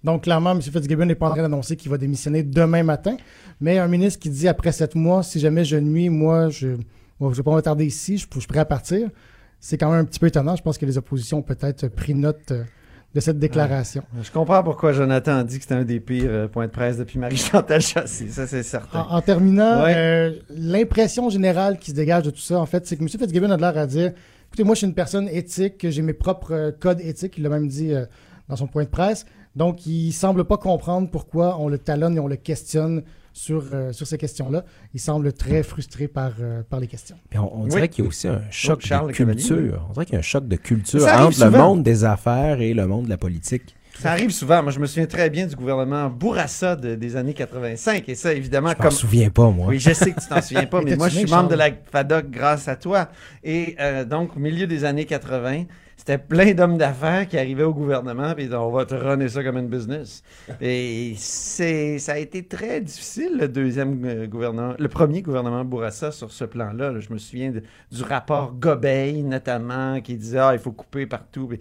Donc, 0.06 0.22
clairement, 0.22 0.52
M. 0.52 0.62
Fitzgibbon 0.62 1.04
n'est 1.04 1.16
pas 1.16 1.26
en 1.26 1.32
train 1.32 1.42
d'annoncer 1.42 1.74
qu'il 1.76 1.90
va 1.90 1.98
démissionner 1.98 2.44
demain 2.44 2.84
matin. 2.84 3.16
Mais 3.60 3.78
un 3.78 3.88
ministre 3.88 4.20
qui 4.20 4.30
dit 4.30 4.46
après 4.46 4.70
sept 4.70 4.94
mois, 4.94 5.24
si 5.24 5.40
jamais 5.40 5.64
je 5.64 5.76
nuis, 5.76 6.08
moi, 6.08 6.48
je, 6.48 6.68
ne 7.20 7.28
vais 7.28 7.42
pas 7.42 7.52
m'attarder 7.52 7.84
ici, 7.84 8.16
je, 8.16 8.26
je 8.32 8.38
suis 8.38 8.46
prêt 8.46 8.60
à 8.60 8.64
partir. 8.64 9.08
C'est 9.58 9.76
quand 9.78 9.90
même 9.90 10.00
un 10.00 10.04
petit 10.04 10.20
peu 10.20 10.28
étonnant. 10.28 10.54
Je 10.54 10.62
pense 10.62 10.78
que 10.78 10.86
les 10.86 10.96
oppositions 10.96 11.38
ont 11.38 11.42
peut-être 11.42 11.88
pris 11.88 12.14
note 12.14 12.52
euh, 12.52 12.62
de 13.16 13.20
cette 13.20 13.40
déclaration. 13.40 14.04
Je 14.22 14.30
comprends 14.30 14.62
pourquoi 14.62 14.92
Jonathan 14.92 15.38
a 15.38 15.42
dit 15.44 15.56
que 15.56 15.62
c'était 15.62 15.74
un 15.74 15.84
des 15.84 15.98
pires 15.98 16.22
euh, 16.28 16.46
points 16.46 16.66
de 16.66 16.70
presse 16.70 16.98
depuis 16.98 17.18
Marie-Chantal 17.18 17.80
Chassé. 17.80 18.28
Ça, 18.28 18.46
c'est 18.46 18.62
certain. 18.62 19.00
En, 19.10 19.16
en 19.16 19.20
terminant, 19.22 19.82
Ouais. 19.82 19.94
euh, 19.96 20.32
l'impression 20.50 21.30
générale 21.30 21.78
qui 21.78 21.90
se 21.90 21.96
dégage 21.96 22.22
de 22.24 22.30
tout 22.30 22.38
ça, 22.38 22.60
en 22.60 22.66
fait, 22.66 22.86
c'est 22.86 22.96
que 22.96 23.02
M. 23.02 23.08
Fitzgibbon 23.08 23.50
a 23.50 23.56
de 23.56 23.62
l'air 23.62 23.76
à 23.76 23.86
dire 23.86 24.12
écoutez, 24.46 24.62
moi, 24.62 24.74
je 24.76 24.78
suis 24.78 24.86
une 24.86 24.94
personne 24.94 25.28
éthique, 25.28 25.84
j'ai 25.90 26.02
mes 26.02 26.12
propres 26.12 26.52
euh, 26.52 26.70
codes 26.78 27.00
éthiques. 27.00 27.34
Il 27.38 27.42
l'a 27.42 27.48
même 27.48 27.66
dit 27.66 27.92
dans 28.48 28.54
son 28.56 28.68
point 28.68 28.84
de 28.84 28.88
presse. 28.88 29.26
Donc, 29.56 29.86
il 29.86 30.12
semble 30.12 30.44
pas 30.44 30.58
comprendre 30.58 31.10
pourquoi 31.10 31.58
on 31.58 31.68
le 31.68 31.78
talonne 31.78 32.16
et 32.16 32.20
on 32.20 32.28
le 32.28 32.36
questionne 32.36 33.02
sur, 33.32 33.64
euh, 33.72 33.92
sur 33.92 34.06
ces 34.06 34.18
questions-là. 34.18 34.64
Il 34.94 35.00
semble 35.00 35.32
très 35.32 35.62
frustré 35.62 36.08
par, 36.08 36.32
euh, 36.40 36.62
par 36.68 36.78
les 36.80 36.86
questions. 36.86 37.16
Puis 37.30 37.38
on, 37.38 37.62
on 37.62 37.66
dirait 37.66 37.82
Oui. 37.82 37.88
qu'il 37.88 38.04
y 38.04 38.06
a 38.06 38.08
aussi 38.08 38.28
un 38.28 38.42
choc 38.50 38.80
de 38.82 39.12
culture. 39.12 39.86
On 39.88 39.92
dirait 39.92 40.04
qu'il 40.06 40.12
y 40.14 40.16
a 40.16 40.20
un 40.20 40.22
choc 40.22 40.46
de 40.46 40.56
culture 40.56 41.06
entre 41.06 41.44
le 41.44 41.50
monde 41.50 41.82
des 41.82 42.04
affaires 42.04 42.60
et 42.60 42.72
le 42.74 42.86
monde 42.86 43.04
de 43.06 43.10
la 43.10 43.16
politique. 43.18 43.74
Ça 43.98 44.10
arrive 44.12 44.30
souvent. 44.30 44.62
Moi, 44.62 44.72
je 44.72 44.78
me 44.78 44.84
souviens 44.84 45.06
très 45.06 45.30
bien 45.30 45.46
du 45.46 45.56
gouvernement 45.56 46.10
Bourassa 46.10 46.76
de- 46.76 46.96
des 46.96 47.16
années 47.16 47.32
85. 47.32 48.06
Et 48.10 48.14
ça, 48.14 48.34
évidemment, 48.34 48.68
Je 48.72 48.76
m'en 48.76 48.82
comme. 48.82 48.90
souviens 48.90 49.30
pas, 49.30 49.48
moi. 49.50 49.68
Oui, 49.68 49.78
je 49.80 49.90
sais 49.94 50.12
que 50.12 50.20
tu 50.20 50.28
t'en 50.28 50.42
souviens 50.42 50.66
pas, 50.66 50.82
mais 50.84 50.96
moi, 50.96 51.08
je 51.08 51.16
suis 51.20 51.30
membre 51.30 51.48
de 51.48 51.54
la 51.54 51.70
FADOC 51.90 52.30
grâce 52.30 52.68
à 52.68 52.76
toi. 52.76 53.08
Et 53.42 53.74
euh, 53.80 54.04
donc, 54.04 54.36
au 54.36 54.38
milieu 54.38 54.66
des 54.66 54.84
années 54.84 55.06
80, 55.06 55.64
c'était 56.06 56.18
plein 56.18 56.54
d'hommes 56.54 56.78
d'affaires 56.78 57.26
qui 57.26 57.36
arrivaient 57.36 57.64
au 57.64 57.74
gouvernement 57.74 58.32
et 58.38 58.48
on 58.54 58.70
va 58.70 58.84
te 58.86 58.94
runner 58.94 59.28
ça 59.28 59.42
comme 59.42 59.58
une 59.58 59.66
business. 59.66 60.22
Et 60.60 61.14
c'est, 61.16 61.98
ça 61.98 62.12
a 62.12 62.18
été 62.18 62.44
très 62.44 62.80
difficile, 62.80 63.36
le 63.40 63.48
deuxième 63.48 64.04
euh, 64.04 64.26
gouvernement, 64.28 64.74
le 64.78 64.86
premier 64.88 65.20
gouvernement 65.22 65.64
Bourassa 65.64 66.12
sur 66.12 66.30
ce 66.30 66.44
plan-là. 66.44 66.92
là. 66.92 67.00
Je 67.00 67.12
me 67.12 67.18
souviens 67.18 67.50
de- 67.50 67.62
du 67.90 68.02
rapport 68.04 68.52
Gobeil, 68.54 69.24
notamment, 69.24 70.00
qui 70.00 70.14
disait, 70.16 70.38
ah, 70.38 70.50
il 70.52 70.60
faut 70.60 70.70
couper 70.70 71.06
partout. 71.06 71.48
Mais 71.50 71.58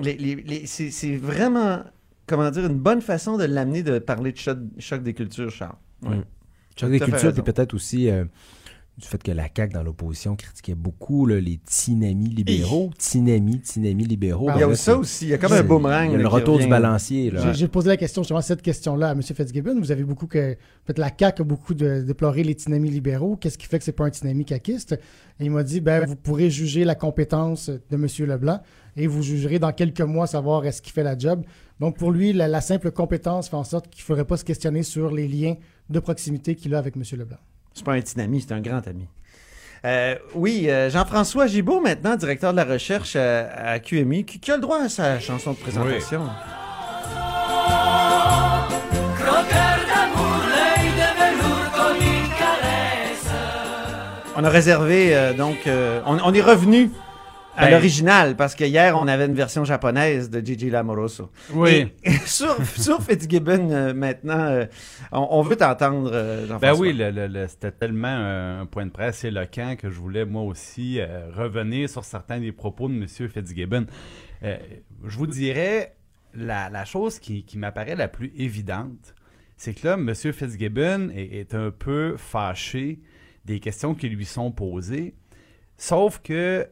les- 0.00 0.14
les- 0.18 0.36
les- 0.36 0.66
c'est, 0.66 0.92
c'est 0.92 1.16
vraiment, 1.16 1.82
comment 2.28 2.52
dire, 2.52 2.66
une 2.66 2.78
bonne 2.78 3.00
façon 3.02 3.36
de 3.38 3.44
l'amener 3.44 3.82
de 3.82 3.98
parler 3.98 4.30
de 4.30 4.38
choc, 4.38 4.58
choc 4.78 5.02
des 5.02 5.14
cultures, 5.14 5.50
Charles. 5.50 5.74
Ouais. 6.02 6.18
Mm. 6.18 6.24
Choc 6.78 6.90
des 6.90 7.00
cultures, 7.00 7.32
puis 7.32 7.42
peut-être 7.42 7.74
aussi 7.74 8.08
euh, 8.08 8.24
du 8.96 9.08
fait 9.08 9.20
que 9.20 9.32
la 9.32 9.48
CAQ, 9.54 9.72
dans 9.74 9.82
l'opposition, 9.82 10.36
critiquait 10.36 10.76
beaucoup 10.76 11.26
là, 11.26 11.40
les 11.40 11.58
tinamis 11.58 12.28
libéraux. 12.28 12.90
Tinamis, 12.96 13.60
tinamis 13.60 14.04
libéraux. 14.04 14.46
Il 14.54 14.60
y 14.60 14.62
a 14.62 14.66
Ben 14.66 14.70
là, 14.70 14.76
ça 14.76 14.96
aussi. 14.96 15.26
Il 15.26 15.30
y 15.30 15.34
a 15.34 15.38
comme 15.38 15.52
un 15.52 15.64
boomerang. 15.64 16.10
Il 16.10 16.12
y 16.12 16.14
a 16.14 16.18
là, 16.18 16.22
le 16.22 16.28
retour 16.28 16.58
du 16.58 16.68
balancier. 16.68 17.32
J'ai- 17.52 17.68
posé 17.68 17.88
la 17.88 17.96
question, 17.96 18.22
justement, 18.22 18.40
cette 18.40 18.62
question-là 18.62 19.08
à 19.08 19.12
M. 19.12 19.22
Fitzgibbon. 19.22 19.80
Vous 19.80 19.90
avez 19.90 20.04
beaucoup 20.04 20.28
que. 20.28 20.54
Peut-être 20.84 20.98
la 20.98 21.10
CAQ 21.16 21.42
a 21.42 21.44
beaucoup 21.44 21.74
de, 21.74 22.02
déploré 22.02 22.44
les 22.44 22.54
tinamis 22.54 22.90
libéraux. 22.90 23.36
Qu'est-ce 23.36 23.58
qui 23.58 23.66
fait 23.66 23.78
que 23.78 23.84
c'est 23.84 23.92
pas 23.92 24.04
un 24.04 24.10
tinami 24.10 24.44
caquiste? 24.44 24.92
Et 25.40 25.46
il 25.46 25.50
m'a 25.50 25.64
dit 25.64 25.80
ben, 25.80 26.06
vous 26.06 26.14
pourrez 26.14 26.48
juger 26.48 26.84
la 26.84 26.94
compétence 26.94 27.68
de 27.68 27.96
M. 27.96 28.06
Leblanc 28.28 28.60
et 28.96 29.08
vous 29.08 29.22
jugerez 29.22 29.58
dans 29.58 29.72
quelques 29.72 30.02
mois 30.02 30.28
savoir 30.28 30.64
est-ce 30.66 30.80
qu'il 30.80 30.92
fait 30.92 31.02
la 31.02 31.18
job. 31.18 31.42
Donc, 31.80 31.96
pour 31.98 32.12
lui, 32.12 32.32
la, 32.32 32.46
la 32.46 32.60
simple 32.60 32.92
compétence 32.92 33.48
fait 33.48 33.56
en 33.56 33.64
sorte 33.64 33.88
qu'il 33.88 34.02
ne 34.02 34.04
faudrait 34.04 34.24
pas 34.24 34.36
se 34.36 34.44
questionner 34.44 34.84
sur 34.84 35.10
les 35.10 35.26
liens 35.26 35.56
de 35.90 35.98
proximité 35.98 36.54
qu'il 36.54 36.74
a 36.76 36.78
avec 36.78 36.96
M. 36.96 37.02
Leblanc. 37.18 37.38
C'est 37.74 37.84
pas 37.84 37.92
un 37.92 38.00
petit 38.00 38.20
ami, 38.20 38.40
c'est 38.40 38.54
un 38.54 38.60
grand 38.60 38.86
ami. 38.86 39.06
Euh, 39.84 40.14
oui, 40.34 40.70
euh, 40.70 40.88
Jean-François 40.88 41.46
Gibault, 41.46 41.80
maintenant 41.80 42.16
directeur 42.16 42.52
de 42.52 42.56
la 42.56 42.64
recherche 42.64 43.14
euh, 43.16 43.46
à, 43.54 43.78
QMI, 43.80 44.24
qui, 44.24 44.38
qui 44.38 44.50
a 44.50 44.56
le 44.56 44.62
droit 44.62 44.80
à 44.80 44.88
sa 44.88 45.18
chanson 45.20 45.52
de 45.52 45.56
présentation. 45.58 46.22
On 54.36 54.42
a 54.42 54.48
réservé, 54.48 55.14
euh, 55.14 55.32
donc, 55.34 55.58
on, 55.66 56.18
on 56.24 56.32
est 56.32 56.40
revenu 56.40 56.90
à 57.56 57.66
Ben- 57.66 57.70
l'original, 57.72 58.36
parce 58.36 58.54
que 58.54 58.64
hier, 58.64 58.96
on 59.00 59.06
avait 59.06 59.26
une 59.26 59.34
version 59.34 59.64
japonaise 59.64 60.28
de 60.30 60.40
Gigi 60.44 60.70
Lamoroso. 60.70 61.30
Oui. 61.52 61.92
Et 62.02 62.10
sur, 62.26 62.56
sur 62.76 63.02
Fitzgibbon, 63.02 63.70
euh, 63.70 63.94
maintenant, 63.94 64.40
euh, 64.40 64.66
on, 65.12 65.26
on 65.30 65.42
veut 65.42 65.56
t'entendre, 65.56 66.10
euh. 66.12 66.46
Ben 66.60 66.74
oui, 66.74 66.98
c'était 67.48 67.72
tellement 67.72 68.08
euh, 68.08 68.62
un 68.62 68.66
point 68.66 68.86
de 68.86 68.90
presse 68.90 69.24
éloquent 69.24 69.76
que 69.76 69.90
je 69.90 70.00
voulais 70.00 70.24
moi 70.24 70.42
aussi 70.42 71.00
revenir 71.34 71.88
sur 71.88 72.04
certains 72.04 72.40
des 72.40 72.52
propos 72.52 72.88
de 72.88 72.94
M. 72.94 73.06
Fitzgibbon. 73.06 73.86
Je 74.42 75.16
vous 75.16 75.26
dirais, 75.26 75.94
la, 76.34 76.68
la 76.70 76.84
chose 76.84 77.18
qui, 77.18 77.44
qui 77.44 77.58
m'apparaît 77.58 77.96
la 77.96 78.08
plus 78.08 78.32
évidente, 78.36 79.14
c'est 79.56 79.74
que 79.74 79.86
là, 79.86 79.94
M. 79.94 80.12
Fitzgibbon 80.14 81.10
est, 81.14 81.38
est 81.40 81.54
un 81.54 81.70
peu 81.70 82.16
fâché 82.16 82.98
des 83.44 83.60
questions 83.60 83.94
qui 83.94 84.08
lui 84.08 84.24
sont 84.24 84.50
posées, 84.50 85.14
sauf 85.76 86.20
que 86.22 86.66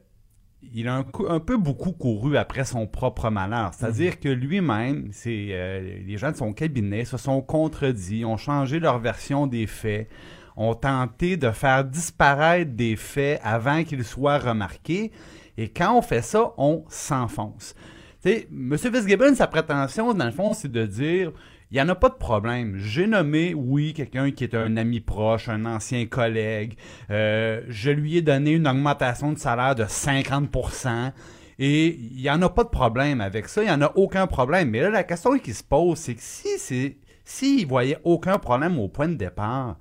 il 0.74 0.88
a 0.88 1.04
un, 1.28 1.40
peu 1.40 1.56
beaucoup 1.56 1.92
couru 1.92 2.36
après 2.36 2.64
son 2.64 2.86
propre 2.86 3.30
malheur. 3.30 3.72
C'est-à-dire 3.74 4.20
que 4.20 4.28
lui-même, 4.28 5.08
c'est, 5.12 5.48
euh, 5.50 5.98
les 6.06 6.16
gens 6.16 6.30
de 6.30 6.36
son 6.36 6.52
cabinet 6.52 7.04
se 7.04 7.16
sont 7.16 7.42
contredits, 7.42 8.24
ont 8.24 8.36
changé 8.36 8.80
leur 8.80 8.98
version 8.98 9.46
des 9.46 9.66
faits, 9.66 10.08
ont 10.56 10.74
tenté 10.74 11.36
de 11.36 11.50
faire 11.50 11.84
disparaître 11.84 12.72
des 12.72 12.96
faits 12.96 13.40
avant 13.42 13.84
qu'ils 13.84 14.04
soient 14.04 14.38
remarqués. 14.38 15.12
Et 15.58 15.68
quand 15.68 15.96
on 15.96 16.02
fait 16.02 16.22
ça, 16.22 16.52
on 16.56 16.84
s'enfonce. 16.88 17.74
Tu 18.22 18.30
sais, 18.30 18.48
M. 18.50 18.76
Fitzgibbon, 18.78 19.34
sa 19.34 19.46
prétention, 19.46 20.14
dans 20.14 20.24
le 20.24 20.30
fond, 20.30 20.54
c'est 20.54 20.70
de 20.70 20.86
dire 20.86 21.32
il 21.72 21.76
n'y 21.76 21.80
en 21.80 21.88
a 21.88 21.94
pas 21.94 22.10
de 22.10 22.14
problème. 22.14 22.74
J'ai 22.76 23.06
nommé, 23.06 23.54
oui, 23.54 23.94
quelqu'un 23.94 24.30
qui 24.30 24.44
est 24.44 24.54
un 24.54 24.76
ami 24.76 25.00
proche, 25.00 25.48
un 25.48 25.64
ancien 25.64 26.04
collègue. 26.04 26.76
Euh, 27.10 27.62
je 27.68 27.90
lui 27.90 28.18
ai 28.18 28.20
donné 28.20 28.50
une 28.50 28.68
augmentation 28.68 29.32
de 29.32 29.38
salaire 29.38 29.74
de 29.74 29.84
50% 29.84 31.12
et 31.58 31.88
il 31.88 32.20
n'y 32.20 32.28
en 32.28 32.42
a 32.42 32.50
pas 32.50 32.64
de 32.64 32.68
problème 32.68 33.22
avec 33.22 33.48
ça. 33.48 33.62
Il 33.62 33.68
n'y 33.68 33.72
en 33.72 33.80
a 33.80 33.90
aucun 33.94 34.26
problème. 34.26 34.68
Mais 34.68 34.82
là, 34.82 34.90
la 34.90 35.02
question 35.02 35.38
qui 35.38 35.54
se 35.54 35.64
pose, 35.64 35.96
c'est 35.96 36.14
que 36.14 36.20
si 36.20 36.58
c'est 36.58 36.98
s'il 37.24 37.66
voyait 37.66 37.98
aucun 38.04 38.38
problème 38.38 38.78
au 38.78 38.88
point 38.88 39.08
de 39.08 39.14
départ, 39.14 39.78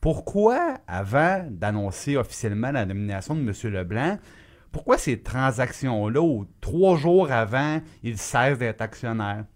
pourquoi, 0.00 0.76
avant 0.86 1.44
d'annoncer 1.50 2.16
officiellement 2.16 2.70
la 2.70 2.86
nomination 2.86 3.34
de 3.34 3.40
M. 3.40 3.72
Leblanc, 3.72 4.18
pourquoi 4.70 4.98
ces 4.98 5.20
transactions-là, 5.20 6.44
trois 6.60 6.96
jours 6.96 7.32
avant, 7.32 7.80
il 8.04 8.18
cesse 8.18 8.58
d'être 8.58 8.82
actionnaire? 8.82 9.46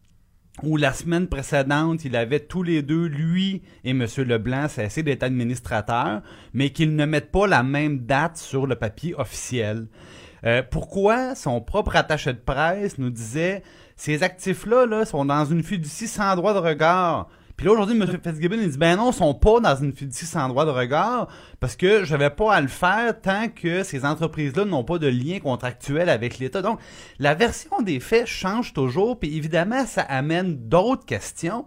Ou 0.64 0.76
la 0.76 0.92
semaine 0.92 1.28
précédente, 1.28 2.04
il 2.04 2.16
avait 2.16 2.40
tous 2.40 2.62
les 2.62 2.82
deux, 2.82 3.06
lui 3.06 3.62
et 3.84 3.90
M. 3.90 4.06
Leblanc, 4.18 4.68
cessé 4.68 5.02
d'être 5.02 5.22
administrateurs, 5.22 6.22
mais 6.52 6.70
qu'ils 6.70 6.96
ne 6.96 7.06
mettent 7.06 7.30
pas 7.30 7.46
la 7.46 7.62
même 7.62 8.00
date 8.00 8.36
sur 8.36 8.66
le 8.66 8.74
papier 8.74 9.14
officiel. 9.14 9.86
Euh, 10.44 10.62
pourquoi 10.68 11.34
son 11.34 11.60
propre 11.60 11.96
attaché 11.96 12.32
de 12.32 12.38
presse 12.38 12.98
nous 12.98 13.10
disait 13.10 13.62
ces 13.96 14.22
actifs-là 14.22 14.86
là, 14.86 15.04
sont 15.04 15.24
dans 15.24 15.44
une 15.44 15.62
fiducie 15.62 16.06
sans 16.06 16.36
droit 16.36 16.54
de 16.54 16.60
regard. 16.60 17.28
Puis 17.58 17.66
là, 17.66 17.72
aujourd'hui, 17.72 18.00
M. 18.00 18.06
Fitzgibbon, 18.06 18.56
il 18.60 18.70
dit, 18.70 18.78
ben 18.78 18.96
non, 18.96 19.10
ils 19.10 19.14
sont 19.14 19.34
pas 19.34 19.58
dans 19.58 19.74
une 19.74 19.92
fiducie 19.92 20.26
sans 20.26 20.48
droit 20.48 20.64
de 20.64 20.70
regard 20.70 21.26
parce 21.58 21.74
que 21.74 22.04
je 22.04 22.14
vais 22.14 22.30
pas 22.30 22.54
à 22.54 22.60
le 22.60 22.68
faire 22.68 23.20
tant 23.20 23.48
que 23.48 23.82
ces 23.82 24.04
entreprises-là 24.04 24.64
n'ont 24.64 24.84
pas 24.84 24.98
de 24.98 25.08
lien 25.08 25.40
contractuel 25.40 26.08
avec 26.08 26.38
l'État. 26.38 26.62
Donc, 26.62 26.78
la 27.18 27.34
version 27.34 27.82
des 27.82 27.98
faits 27.98 28.28
change 28.28 28.72
toujours, 28.72 29.18
puis 29.18 29.36
évidemment, 29.36 29.84
ça 29.86 30.02
amène 30.02 30.68
d'autres 30.68 31.04
questions. 31.04 31.66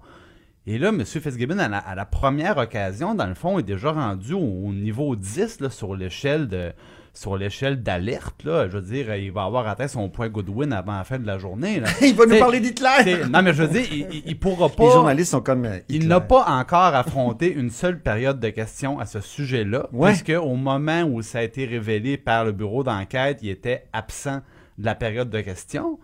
Et 0.65 0.77
là, 0.77 0.89
M. 0.89 1.03
Fitzgibbon, 1.03 1.59
à 1.59 1.93
la, 1.93 2.05
première 2.05 2.57
occasion, 2.57 3.13
dans 3.13 3.27
le 3.27 3.35
fond, 3.35 3.59
est 3.59 3.63
déjà 3.63 3.91
rendu 3.91 4.33
au, 4.33 4.39
au 4.39 4.71
niveau 4.71 5.17
10 5.17 5.59
là, 5.59 5.69
sur 5.69 5.93
l'échelle 5.93 6.47
de 6.47 6.71
sur 7.13 7.35
l'échelle 7.37 7.83
d'alerte. 7.83 8.43
là. 8.43 8.67
Je 8.69 8.77
veux 8.77 8.81
dire, 8.81 9.13
il 9.15 9.31
va 9.31 9.43
avoir 9.43 9.67
atteint 9.67 9.87
son 9.87 10.07
point 10.09 10.29
Goodwin 10.29 10.71
avant 10.71 10.97
la 10.97 11.03
fin 11.03 11.19
de 11.19 11.27
la 11.27 11.37
journée. 11.37 11.79
là. 11.81 11.87
Il 12.01 12.15
va 12.15 12.25
nous 12.25 12.39
parler 12.39 12.59
d'Hitler! 12.61 13.25
Non, 13.29 13.41
mais 13.41 13.53
je 13.53 13.63
veux 13.63 13.67
dire, 13.67 13.85
il, 13.91 14.23
il 14.25 14.39
pourra 14.39 14.69
pas... 14.69 14.85
Les 14.85 14.91
journalistes 14.91 15.31
sont 15.31 15.41
comme. 15.41 15.65
euh, 15.65 15.79
Il 15.89 16.07
n'a 16.07 16.21
pas 16.21 16.45
encore 16.47 16.95
affronté 16.95 17.51
une 17.51 17.69
seule 17.69 17.99
période 18.01 18.39
de 18.39 18.49
questions 18.49 18.99
à 18.99 19.05
ce 19.05 19.19
sujet-là, 19.19 19.87
Ouais. 19.91 20.11
puisque 20.11 20.29
au 20.41 20.55
moment 20.55 21.03
où 21.03 21.21
ça 21.21 21.39
a 21.39 21.43
été 21.43 21.65
révélé 21.65 22.17
par 22.17 22.45
le 22.45 22.53
bureau 22.53 22.83
d'enquête, 22.83 23.39
il 23.41 23.49
était 23.49 23.83
absent 23.91 24.41
de 24.77 24.85
la 24.85 24.95
période 24.95 25.29
de 25.29 25.41
questions. 25.41 25.99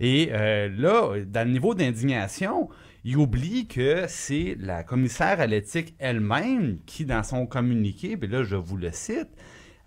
Et 0.00 0.30
euh, 0.32 0.68
là, 0.76 1.12
dans 1.26 1.46
le 1.46 1.52
niveau 1.52 1.74
d'indignation, 1.74 2.68
il 3.04 3.16
oublie 3.16 3.66
que 3.68 4.04
c'est 4.08 4.56
la 4.60 4.82
commissaire 4.82 5.40
à 5.40 5.46
l'éthique 5.46 5.94
elle-même 5.98 6.78
qui, 6.84 7.04
dans 7.04 7.22
son 7.22 7.46
communiqué, 7.46 8.16
puis 8.16 8.28
là, 8.28 8.42
je 8.42 8.56
vous 8.56 8.76
le 8.76 8.90
cite, 8.92 9.28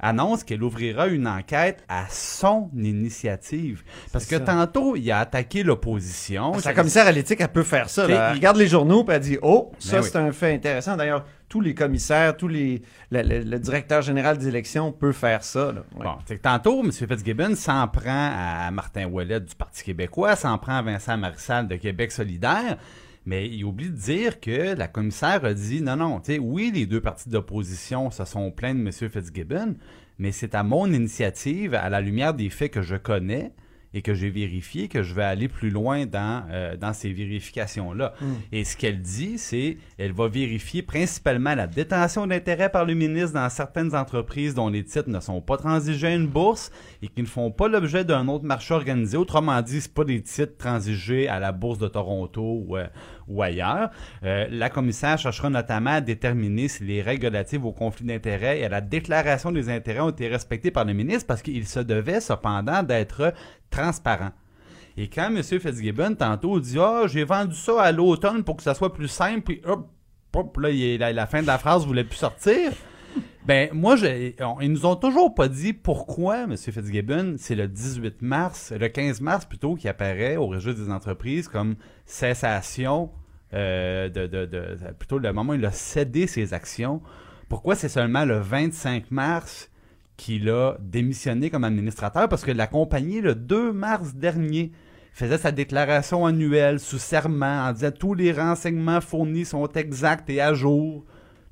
annonce 0.01 0.43
qu'elle 0.43 0.61
ouvrira 0.63 1.07
une 1.07 1.27
enquête 1.27 1.83
à 1.87 2.05
son 2.09 2.69
initiative. 2.75 3.83
Parce 4.11 4.25
que 4.25 4.37
ça. 4.37 4.41
tantôt, 4.41 4.95
il 4.95 5.09
a 5.11 5.19
attaqué 5.19 5.63
l'opposition. 5.63 6.53
Sa 6.59 6.73
commissaire 6.73 7.07
à 7.07 7.11
l'éthique, 7.11 7.39
elle 7.41 7.47
peut 7.49 7.63
faire 7.63 7.89
ça. 7.89 8.07
Là. 8.07 8.29
Elle 8.31 8.35
il- 8.35 8.39
regarde 8.39 8.57
les 8.57 8.67
journaux 8.67 9.05
et 9.07 9.11
elle 9.13 9.19
dit 9.21 9.37
Oh, 9.41 9.71
ça, 9.79 9.97
Ben 9.97 10.03
oui. 10.03 10.09
c'est 10.11 10.17
un 10.17 10.31
fait 10.31 10.53
intéressant. 10.53 10.97
D'ailleurs, 10.97 11.25
tous 11.47 11.61
les 11.61 11.73
commissaires, 11.75 12.35
tous 12.37 12.47
les. 12.47 12.81
Le, 13.11 13.21
le- 13.21 13.43
le 13.43 13.59
directeur 13.59 14.01
général 14.01 14.37
des 14.37 14.47
élections 14.47 14.91
peut 14.91 15.11
faire 15.11 15.43
ça. 15.43 15.71
là. 15.71 15.83
Ouais. 15.95 16.03
Bon, 16.05 16.15
c'est 16.25 16.37
que 16.37 16.41
tantôt, 16.41 16.81
M. 16.83 16.91
Fitzgibbon 16.91 17.55
s'en 17.55 17.87
prend 17.87 18.31
à 18.35 18.71
Martin 18.71 19.05
Ouellet 19.05 19.39
du 19.41 19.53
Parti 19.55 19.83
québécois, 19.83 20.35
s'en 20.35 20.57
prend 20.57 20.77
à 20.77 20.81
Vincent 20.81 21.17
Marissal 21.17 21.67
de 21.67 21.75
Québec 21.75 22.11
solidaire, 22.11 22.77
Mais 23.25 23.47
il 23.47 23.63
oublie 23.65 23.89
de 23.89 23.95
dire 23.95 24.39
que 24.39 24.75
la 24.75 24.87
commissaire 24.87 25.45
a 25.45 25.53
dit 25.53 25.81
non, 25.81 25.95
non, 25.95 26.19
tu 26.19 26.33
sais, 26.33 26.39
oui, 26.39 26.71
les 26.73 26.85
deux 26.85 27.01
partis 27.01 27.29
d'opposition 27.29 28.09
se 28.09 28.25
sont 28.25 28.51
plaints 28.51 28.73
de 28.73 28.79
M. 28.79 28.91
Fitzgibbon, 28.91 29.75
mais 30.17 30.31
c'est 30.31 30.55
à 30.55 30.63
mon 30.63 30.91
initiative, 30.91 31.75
à 31.75 31.89
la 31.89 32.01
lumière 32.01 32.33
des 32.33 32.49
faits 32.49 32.71
que 32.71 32.81
je 32.81 32.95
connais 32.95 33.51
et 33.93 34.01
que 34.01 34.13
j'ai 34.13 34.29
vérifiés, 34.29 34.87
que 34.87 35.03
je 35.03 35.13
vais 35.13 35.23
aller 35.23 35.47
plus 35.47 35.69
loin 35.69 36.05
dans, 36.05 36.45
euh, 36.49 36.77
dans 36.77 36.93
ces 36.93 37.11
vérifications-là. 37.11 38.13
Et 38.51 38.63
ce 38.63 38.77
qu'elle 38.77 39.01
dit, 39.01 39.37
c'est 39.37 39.77
elle 39.97 40.13
va 40.13 40.27
vérifier 40.27 40.81
principalement 40.81 41.55
la 41.55 41.67
détention 41.67 42.27
d'intérêts 42.27 42.69
par 42.69 42.85
le 42.85 42.93
ministre 42.93 43.33
dans 43.33 43.49
certaines 43.49 43.95
entreprises 43.95 44.53
dont 44.53 44.69
les 44.69 44.83
titres 44.83 45.09
ne 45.09 45.19
sont 45.19 45.41
pas 45.41 45.57
transigés 45.57 46.07
à 46.07 46.15
une 46.15 46.27
bourse 46.27 46.71
et 47.01 47.07
qui 47.07 47.21
ne 47.21 47.27
font 47.27 47.51
pas 47.51 47.67
l'objet 47.67 48.05
d'un 48.05 48.27
autre 48.27 48.45
marché 48.45 48.73
organisé. 48.73 49.17
Autrement 49.17 49.61
dit, 49.61 49.81
c'est 49.81 49.93
pas 49.93 50.05
des 50.05 50.21
titres 50.21 50.57
transigés 50.57 51.27
à 51.27 51.39
la 51.39 51.51
bourse 51.51 51.77
de 51.77 51.87
Toronto 51.87 52.63
ou, 52.67 52.77
euh, 52.77 52.87
ou 53.31 53.41
ailleurs. 53.41 53.89
Euh, 54.23 54.45
la 54.49 54.69
commissaire 54.69 55.17
cherchera 55.17 55.49
notamment 55.49 55.91
à 55.91 56.01
déterminer 56.01 56.67
si 56.67 56.83
les 56.83 57.01
règles 57.01 57.27
relatives 57.27 57.65
au 57.65 57.71
conflit 57.71 58.05
d'intérêts 58.05 58.59
et 58.59 58.65
à 58.65 58.69
la 58.69 58.81
déclaration 58.81 59.51
des 59.51 59.69
intérêts 59.69 60.01
ont 60.01 60.09
été 60.09 60.27
respectées 60.27 60.71
par 60.71 60.85
le 60.85 60.93
ministre 60.93 61.25
parce 61.27 61.41
qu'il 61.41 61.65
se 61.67 61.79
devait 61.79 62.19
cependant 62.21 62.83
d'être 62.83 63.33
transparent. 63.69 64.31
Et 64.97 65.07
quand 65.07 65.27
M. 65.33 65.41
Fitzgibbon, 65.41 66.15
tantôt, 66.15 66.59
dit 66.59 66.77
Ah, 66.77 67.03
j'ai 67.07 67.23
vendu 67.23 67.55
ça 67.55 67.81
à 67.81 67.91
l'automne 67.91 68.43
pour 68.43 68.57
que 68.57 68.63
ça 68.63 68.73
soit 68.73 68.93
plus 68.93 69.07
simple, 69.07 69.41
puis 69.41 69.61
hop, 69.65 69.87
hop, 70.35 70.57
là, 70.57 71.11
la 71.13 71.27
fin 71.27 71.41
de 71.41 71.47
la 71.47 71.57
phrase 71.57 71.85
voulait 71.85 72.03
plus 72.03 72.17
sortir. 72.17 72.71
Ben, 73.45 73.69
moi, 73.73 73.95
je- 73.95 74.33
on- 74.43 74.59
ils 74.61 74.71
nous 74.71 74.85
ont 74.85 74.95
toujours 74.95 75.33
pas 75.33 75.47
dit 75.47 75.73
pourquoi, 75.73 76.43
M. 76.43 76.55
Fitzgibbon, 76.57 77.35
c'est 77.37 77.55
le 77.55 77.67
18 77.67 78.21
mars, 78.21 78.71
le 78.77 78.87
15 78.87 79.19
mars 79.21 79.45
plutôt, 79.45 79.75
qui 79.75 79.87
apparaît 79.87 80.35
au 80.37 80.47
registre 80.47 80.81
des 80.83 80.91
entreprises 80.91 81.47
comme 81.47 81.75
cessation 82.05 83.09
euh, 83.53 84.09
de, 84.09 84.27
de, 84.27 84.45
de- 84.45 84.77
plutôt 84.97 85.19
le 85.19 85.31
moment 85.33 85.51
où 85.53 85.55
il 85.55 85.65
a 85.65 85.71
cédé 85.71 86.27
ses 86.27 86.53
actions. 86.53 87.01
Pourquoi 87.49 87.75
c'est 87.75 87.89
seulement 87.89 88.23
le 88.25 88.39
25 88.39 89.11
mars 89.11 89.69
qu'il 90.17 90.49
a 90.49 90.77
démissionné 90.79 91.49
comme 91.49 91.63
administrateur? 91.65 92.29
Parce 92.29 92.43
que 92.43 92.51
la 92.51 92.67
compagnie, 92.67 93.21
le 93.21 93.35
2 93.35 93.73
mars 93.73 94.13
dernier, 94.15 94.71
faisait 95.13 95.37
sa 95.37 95.51
déclaration 95.51 96.25
annuelle 96.25 96.79
sous 96.79 96.97
serment 96.97 97.65
en 97.67 97.73
disant 97.73 97.91
tous 97.91 98.13
les 98.13 98.31
renseignements 98.31 99.01
fournis 99.01 99.43
sont 99.45 99.67
exacts 99.73 100.29
et 100.29 100.39
à 100.39 100.53
jour. 100.53 101.03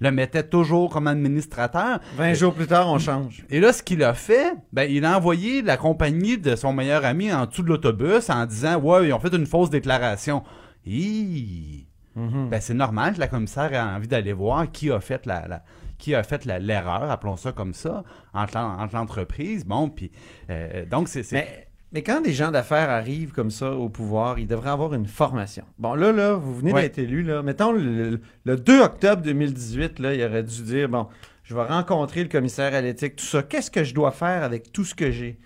Le 0.02 0.12
mettait 0.12 0.44
toujours 0.44 0.90
comme 0.92 1.08
administrateur. 1.08 2.00
20 2.16 2.34
jours 2.34 2.54
plus 2.54 2.68
tard, 2.68 2.88
on 2.88 3.00
change. 3.00 3.44
Et 3.50 3.60
là, 3.60 3.74
ce 3.74 3.84
qu'il 3.84 4.02
a 4.02 4.14
fait, 4.14 4.54
ben, 4.72 4.90
il 4.90 5.04
a 5.04 5.18
envoyé 5.18 5.62
la 5.62 5.76
compagnie 5.76 6.38
de 6.38 6.56
son 6.56 6.72
meilleur 6.72 7.04
ami 7.04 7.34
en 7.34 7.46
dessous 7.48 7.64
de 7.64 7.68
l'autobus 7.68 8.30
en 8.30 8.46
disant 8.46 8.80
Ouais, 8.80 9.10
ils 9.10 9.12
ont 9.14 9.20
fait 9.20 9.36
une 9.36 9.46
fausse 9.46 9.70
déclaration. 9.70 10.42
Hi! 10.86 11.86
Ben, 12.16 12.60
c'est 12.60 12.74
normal 12.74 13.14
que 13.16 13.20
la 13.20 13.28
commissaire 13.28 13.72
ait 13.74 13.80
envie 13.80 14.08
d'aller 14.08 14.34
voir 14.34 14.70
qui 14.72 14.92
a 14.92 15.00
fait 15.00 15.26
la, 15.26 15.48
la- 15.48 15.64
qui 15.98 16.16
a 16.16 16.24
fait 16.24 16.46
la- 16.46 16.60
l'erreur, 16.60 17.10
appelons 17.10 17.38
ça 17.38 17.52
comme 17.52 17.74
ça, 17.74 18.04
entre, 18.34 18.58
l'en- 18.58 18.80
entre 18.80 18.96
l'entreprise. 18.96 19.66
Bon, 19.66 19.90
puis 19.90 20.12
euh, 20.50 20.86
donc 20.86 21.08
c'est 21.08 21.24
c'est- 21.24 21.36
Mais, 21.36 21.68
mais 21.92 22.04
quand 22.04 22.22
des 22.22 22.34
gens 22.34 22.52
d'affaires 22.52 22.90
arrivent 22.90 23.32
comme 23.32 23.52
ça 23.52 23.72
au 23.72 23.90
pouvoir, 23.90 24.38
ils 24.40 24.48
devraient 24.48 24.70
avoir 24.70 24.94
une 24.94 25.06
formation. 25.08 25.64
Bon, 25.78 25.94
là, 25.96 26.12
là, 26.12 26.34
vous 26.34 26.56
venez 26.56 26.72
Ouais. 26.74 26.82
d'être 26.84 27.00
élu, 27.00 27.24
là. 27.24 27.42
Mettons, 27.42 27.72
le, 27.72 28.20
le 28.46 28.56
2 28.58 28.82
octobre 28.82 29.22
2018, 29.22 30.00
là, 30.00 30.14
il 30.14 30.24
aurait 30.24 30.44
dû 30.44 30.62
dire, 30.64 30.90
bon, 30.90 31.08
je 31.44 31.56
vais 31.56 31.64
rencontrer 31.64 32.24
le 32.24 32.30
commissaire 32.30 32.74
à 32.74 32.82
l'éthique, 32.82 33.16
tout 33.16 33.26
ça. 33.26 33.44
Qu'est-ce 33.44 33.72
que 33.72 33.84
je 33.84 33.94
dois 33.94 34.12
faire 34.12 34.44
avec 34.44 34.72
tout 34.72 34.84
ce 34.86 34.94
que 34.96 35.10
j'ai? 35.12 35.40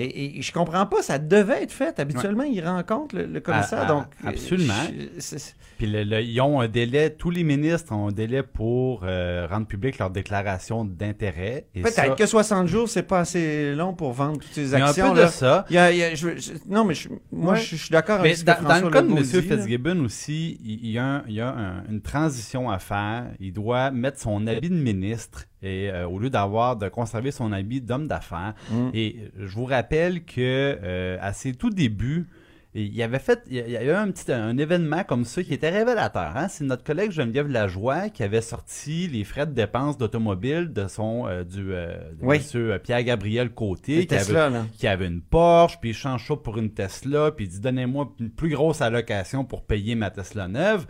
Et, 0.00 0.38
et 0.38 0.42
je 0.42 0.52
comprends 0.52 0.86
pas, 0.86 1.02
ça 1.02 1.18
devait 1.18 1.64
être 1.64 1.72
fait. 1.72 1.98
Habituellement, 1.98 2.44
il 2.44 2.64
rencontre 2.64 3.16
le, 3.16 3.26
le 3.26 3.40
commissaire, 3.40 3.80
Ah, 3.82 3.86
ah, 3.86 3.92
donc... 3.92 4.04
euh, 4.24 4.28
absolument. 4.28 4.72
je- 5.18 5.36
Puis 5.76 5.86
le- 5.88 6.04
le- 6.04 6.22
ils 6.22 6.40
ont 6.40 6.60
un 6.60 6.68
délai, 6.68 7.10
tous 7.10 7.30
les 7.30 7.42
ministres 7.42 7.92
ont 7.92 8.08
un 8.08 8.12
délai 8.12 8.42
pour 8.44 9.00
euh, 9.04 9.46
rendre 9.50 9.66
public 9.66 9.98
leur 9.98 10.10
déclaration 10.10 10.84
d'intérêt. 10.84 11.66
Peut-être 11.74 11.94
ça- 11.94 12.08
que 12.10 12.26
60 12.26 12.68
jours, 12.68 12.88
c'est 12.88 13.02
pas 13.02 13.20
assez 13.20 13.74
long 13.74 13.92
pour 13.92 14.12
vendre 14.12 14.38
toutes 14.38 14.52
ces 14.52 14.70
il 14.72 14.78
y 14.78 14.80
a 14.80 14.86
un 14.86 14.88
actions. 14.90 15.12
peu 15.14 15.22
de 15.22 15.26
ça. 15.26 15.64
Il 15.68 15.74
y 15.74 15.78
a- 15.78 15.90
il 15.90 15.98
y 15.98 16.02
a- 16.04 16.14
je- 16.14 16.36
je- 16.38 16.52
non, 16.68 16.84
mais 16.84 16.94
je- 16.94 17.08
moi, 17.32 17.54
Ouais. 17.54 17.60
je, 17.60 17.74
suis 17.74 17.90
d'accord 17.90 18.20
avec 18.20 18.36
ce 18.36 18.44
que 18.44 18.46
dans, 18.62 18.84
le 18.84 18.90
cas 18.90 19.02
de 19.02 19.08
M. 19.10 19.24
Fitzgibbon 19.24 20.04
aussi, 20.04 20.60
il, 20.64 20.84
il 20.84 20.90
y 20.92 20.98
a, 20.98 21.04
un- 21.04 21.24
il 21.26 21.34
y 21.34 21.40
a 21.40 21.48
un- 21.48 21.84
une 21.90 22.00
transition 22.02 22.70
à 22.70 22.78
faire. 22.78 23.26
Il 23.40 23.52
doit 23.52 23.90
mettre 23.90 24.20
son 24.20 24.46
habit 24.46 24.70
de 24.70 24.74
ministre 24.76 25.44
et 25.62 25.90
euh, 25.90 26.06
au 26.06 26.18
lieu 26.18 26.30
d'avoir 26.30 26.76
de 26.76 26.88
conserver 26.88 27.30
son 27.30 27.52
habit 27.52 27.80
d'homme 27.80 28.06
d'affaires. 28.06 28.54
Mm. 28.70 28.88
Et 28.94 29.16
euh, 29.18 29.46
je 29.46 29.54
vous 29.54 29.64
rappelle 29.64 30.24
que 30.24 30.78
euh, 30.82 31.18
à 31.20 31.32
ses 31.32 31.54
tout 31.54 31.70
débuts, 31.70 32.28
il 32.74 32.94
y 32.94 33.02
avait 33.02 33.18
fait, 33.18 33.42
il 33.50 33.56
y 33.56 33.90
un 33.90 34.10
petit 34.10 34.30
un 34.30 34.56
événement 34.56 35.02
comme 35.02 35.24
ça 35.24 35.42
qui 35.42 35.54
était 35.54 35.70
révélateur. 35.70 36.36
hein. 36.36 36.48
C'est 36.48 36.64
notre 36.64 36.84
collègue 36.84 37.10
Geneviève 37.10 37.48
Lajoie 37.48 38.10
qui 38.10 38.22
avait 38.22 38.42
sorti 38.42 39.08
les 39.08 39.24
frais 39.24 39.46
de 39.46 39.52
dépenses 39.52 39.96
d'automobile 39.96 40.72
de 40.72 40.86
son 40.86 41.26
euh, 41.26 41.44
du 41.44 41.64
de 41.64 41.98
Oui. 42.20 42.36
monsieur 42.36 42.78
Pierre-Gabriel 42.78 43.50
Côté 43.50 43.96
Les 43.96 44.06
qui 44.06 44.14
avait, 44.14 44.24
Tesla, 44.24 44.50
qui 44.76 44.86
avait 44.86 45.06
une 45.06 45.22
Porsche, 45.22 45.78
puis 45.80 45.90
il 45.90 45.94
change 45.94 46.28
ça 46.28 46.36
pour 46.36 46.58
une 46.58 46.70
Tesla, 46.70 47.32
puis 47.32 47.46
il 47.46 47.48
dit 47.48 47.60
donnez-moi 47.60 48.12
une 48.20 48.30
plus 48.30 48.50
grosse 48.50 48.82
allocation 48.82 49.44
pour 49.44 49.64
payer 49.64 49.94
ma 49.94 50.10
Tesla 50.10 50.46
neuve. 50.46 50.86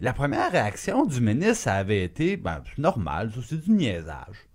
La 0.00 0.12
première 0.12 0.52
réaction 0.52 1.04
du 1.04 1.20
ministre, 1.20 1.64
ça 1.64 1.74
avait 1.74 2.04
été 2.04 2.36
ben, 2.36 2.62
c'est 2.64 2.80
normal, 2.80 3.32
c'est 3.46 3.60
du 3.60 3.70
niaisage. 3.72 4.48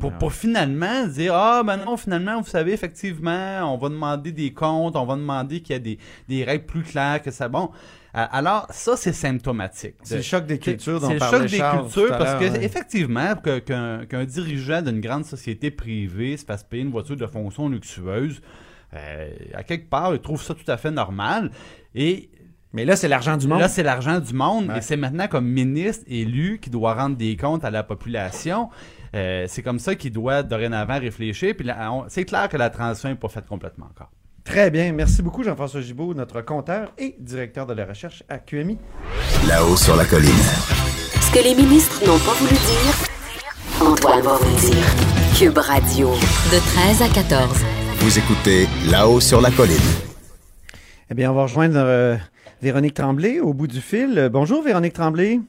Pour, 0.00 0.10
pour 0.12 0.32
finalement 0.32 1.06
dire 1.06 1.34
Ah, 1.34 1.62
ben 1.64 1.76
non, 1.76 1.96
finalement, 1.96 2.40
vous 2.40 2.48
savez, 2.48 2.72
effectivement, 2.72 3.60
on 3.72 3.76
va 3.76 3.90
demander 3.90 4.32
des 4.32 4.52
comptes, 4.52 4.96
on 4.96 5.04
va 5.04 5.16
demander 5.16 5.60
qu'il 5.60 5.74
y 5.74 5.76
a 5.76 5.78
des, 5.78 5.98
des 6.28 6.44
règles 6.44 6.64
plus 6.64 6.82
claires, 6.82 7.20
que 7.20 7.30
ça. 7.30 7.48
Bon. 7.48 7.70
Alors, 8.14 8.66
ça, 8.70 8.96
c'est 8.96 9.12
symptomatique. 9.12 9.94
C'est 10.02 10.16
le 10.16 10.22
choc 10.22 10.44
des 10.44 10.58
cultures 10.58 11.00
dont 11.00 11.08
C'est 11.08 11.14
le 11.14 11.20
choc 11.20 11.42
des 11.42 11.56
Charles 11.56 11.82
cultures 11.84 12.18
parce 12.18 12.34
que, 12.34 12.50
ouais. 12.50 12.64
effectivement, 12.64 13.34
qu'un 13.36 14.24
dirigeant 14.24 14.82
d'une 14.82 15.00
grande 15.00 15.24
société 15.24 15.70
privée 15.70 16.36
se 16.36 16.44
fasse 16.44 16.62
payer 16.62 16.82
une 16.82 16.90
voiture 16.90 17.16
de 17.16 17.26
fonction 17.26 17.68
luxueuse, 17.68 18.42
euh, 18.94 19.30
à 19.54 19.62
quelque 19.62 19.88
part, 19.88 20.14
il 20.14 20.20
trouve 20.20 20.42
ça 20.42 20.54
tout 20.54 20.70
à 20.70 20.76
fait 20.76 20.90
normal. 20.90 21.50
Et 21.94 22.28
Mais 22.72 22.84
là, 22.84 22.96
c'est 22.96 23.08
l'argent 23.08 23.36
du 23.36 23.46
monde. 23.46 23.60
Là, 23.60 23.68
c'est 23.68 23.82
l'argent 23.82 24.18
du 24.18 24.32
monde 24.32 24.68
Ouais. 24.68 24.78
et 24.78 24.80
c'est 24.80 24.96
maintenant 24.96 25.28
comme 25.28 25.46
ministre 25.46 26.04
élu 26.08 26.58
qui 26.60 26.70
doit 26.70 26.94
rendre 26.94 27.16
des 27.16 27.36
comptes 27.36 27.64
à 27.64 27.70
la 27.70 27.82
population. 27.82 28.70
Euh, 29.14 29.44
c'est 29.46 29.62
comme 29.62 29.78
ça 29.78 29.94
qu'il 29.94 30.10
doit 30.12 30.42
dorénavant 30.42 30.98
réfléchir. 30.98 31.54
Puis 31.56 31.66
là, 31.66 31.92
on- 31.92 32.04
c'est 32.08 32.24
clair 32.24 32.48
que 32.48 32.56
la 32.56 32.70
transition 32.70 33.10
n'est 33.10 33.14
pas 33.14 33.28
faite 33.28 33.46
complètement 33.46 33.86
encore. 33.90 34.10
Très 34.44 34.70
bien. 34.70 34.92
Merci 34.92 35.22
beaucoup, 35.22 35.44
Jean-François 35.44 35.82
Gibault, 35.82 36.14
notre 36.14 36.40
compteur 36.40 36.92
et 36.98 37.14
directeur 37.20 37.66
de 37.66 37.74
la 37.74 37.84
recherche 37.84 38.22
à 38.28 38.38
QMI. 38.38 38.78
Là-haut 39.46 39.76
sur 39.76 39.94
la 39.94 40.04
colline. 40.04 40.30
Ce 41.20 41.30
que 41.30 41.44
les 41.44 41.54
ministres 41.54 42.00
n'ont 42.06 42.18
pas 42.18 42.32
voulu 42.32 42.50
dire, 42.52 43.86
Antoine 43.86 44.20
va 44.22 44.36
vous 44.36 44.44
le 44.50 44.60
dire. 44.60 44.84
Cube 45.38 45.58
Radio, 45.58 46.08
de 46.10 46.58
13 46.74 47.02
à 47.02 47.08
14. 47.08 47.56
Vous 47.98 48.18
écoutez 48.18 48.66
Là-haut 48.90 49.20
sur 49.20 49.40
la 49.40 49.50
colline. 49.50 49.76
Eh 51.10 51.14
bien, 51.14 51.30
on 51.30 51.34
va 51.34 51.42
rejoindre 51.42 51.76
euh, 51.78 52.16
Véronique 52.62 52.94
Tremblay 52.94 53.40
au 53.40 53.52
bout 53.52 53.66
du 53.66 53.80
fil. 53.80 54.16
Euh, 54.16 54.28
bonjour, 54.28 54.62
Véronique 54.62 54.92
Tremblay. 54.92 55.40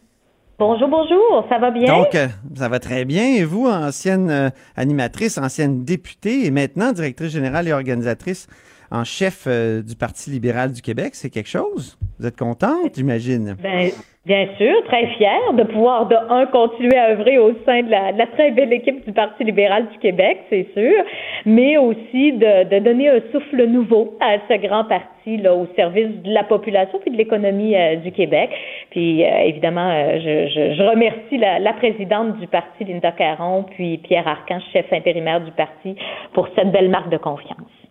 Bonjour, 0.57 0.87
bonjour, 0.87 1.45
ça 1.47 1.59
va 1.59 1.69
bien? 1.69 1.85
Donc, 1.85 2.15
euh, 2.15 2.27
ça 2.55 2.69
va 2.69 2.79
très 2.79 3.05
bien. 3.05 3.35
Et 3.35 3.43
vous, 3.43 3.67
ancienne 3.67 4.31
euh, 4.31 4.49
animatrice, 4.75 5.37
ancienne 5.37 5.85
députée 5.85 6.47
et 6.47 6.49
maintenant 6.49 6.91
directrice 6.91 7.31
générale 7.31 7.67
et 7.67 7.73
organisatrice 7.73 8.47
en 8.91 9.03
chef 9.03 9.45
euh, 9.47 9.81
du 9.81 9.95
Parti 9.95 10.29
libéral 10.29 10.71
du 10.71 10.81
Québec, 10.81 11.11
c'est 11.13 11.29
quelque 11.29 11.49
chose? 11.49 11.97
Vous 12.19 12.27
êtes 12.27 12.37
contente, 12.37 12.95
j'imagine? 12.95 13.55
Ben, 13.61 13.89
bien 14.25 14.47
sûr, 14.57 14.73
très 14.85 15.07
fière 15.17 15.53
de 15.53 15.63
pouvoir, 15.63 16.07
de 16.07 16.15
un, 16.15 16.45
continuer 16.45 16.97
à 16.97 17.09
œuvrer 17.09 17.37
au 17.39 17.53
sein 17.65 17.81
de 17.81 17.89
la, 17.89 18.27
très 18.27 18.51
belle 18.51 18.71
équipe 18.71 19.05
du 19.05 19.11
Parti 19.11 19.43
libéral 19.43 19.87
du 19.91 19.97
Québec, 19.97 20.39
c'est 20.49 20.67
sûr, 20.73 21.03
mais 21.45 21.77
aussi 21.77 22.33
de, 22.33 22.79
donner 22.79 23.09
un 23.09 23.19
souffle 23.31 23.65
nouveau 23.65 24.15
à 24.21 24.37
ce 24.47 24.57
grand 24.61 24.85
parti 24.85 25.37
là, 25.37 25.55
au 25.55 25.67
service 25.75 26.21
de 26.23 26.31
la 26.31 26.43
population 26.43 26.99
puis 26.99 27.11
de 27.11 27.17
l'économie 27.17 27.75
euh, 27.75 27.95
du 27.97 28.11
Québec. 28.11 28.51
Puis, 28.91 29.23
euh, 29.23 29.39
évidemment, 29.45 29.91
je, 30.19 30.47
je, 30.47 30.75
je 30.75 30.83
remercie 30.83 31.37
la, 31.37 31.59
la 31.59 31.73
présidente 31.73 32.39
du 32.39 32.47
parti, 32.47 32.83
Linda 32.83 33.11
Caron, 33.11 33.63
puis 33.63 33.97
Pierre 33.97 34.27
Arcan, 34.27 34.59
chef 34.71 34.91
intérimaire 34.93 35.41
du 35.41 35.51
parti, 35.51 35.95
pour 36.33 36.47
cette 36.55 36.71
belle 36.71 36.89
marque 36.89 37.09
de 37.09 37.17
confiance. 37.17 37.82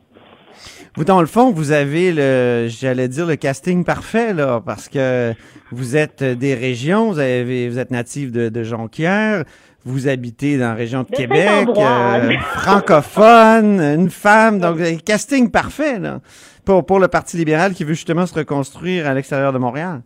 Vous, 0.97 1.05
dans 1.05 1.21
le 1.21 1.27
fond, 1.27 1.51
vous 1.53 1.73
avez 1.73 2.13
le, 2.13 2.67
j'allais 2.69 3.09
dire, 3.09 3.27
le 3.27 3.37
casting 3.37 3.85
parfait, 3.85 4.35
là, 4.35 4.63
parce 4.65 4.89
que 4.89 5.35
vous 5.71 5.97
êtes 5.97 6.23
des 6.23 6.55
régions, 6.55 7.13
vous, 7.13 7.19
avez, 7.19 7.69
vous 7.69 7.79
êtes 7.79 7.91
natif 7.91 8.31
de, 8.31 8.49
de 8.49 8.63
Jonquière, 8.63 9.45
vous 9.85 10.09
habitez 10.09 10.59
dans 10.59 10.69
la 10.69 10.75
région 10.75 11.03
de, 11.03 11.09
De 11.09 11.17
Québec, 11.17 11.69
euh, 11.77 12.33
francophone, 12.57 13.81
une 13.81 14.11
femme, 14.11 14.61
donc 14.61 14.77
vous 14.77 14.83
avez 14.83 14.95
le 14.95 15.01
casting 15.01 15.51
parfait, 15.51 15.99
là, 15.99 16.21
pour, 16.65 16.85
pour 16.85 17.01
le 17.01 17.09
Parti 17.09 17.37
libéral 17.37 17.75
qui 17.75 17.85
veut 17.85 17.95
justement 17.95 18.27
se 18.27 18.35
reconstruire 18.35 19.07
à 19.07 19.15
l'extérieur 19.15 19.53
de 19.53 19.59
Montréal. 19.59 20.03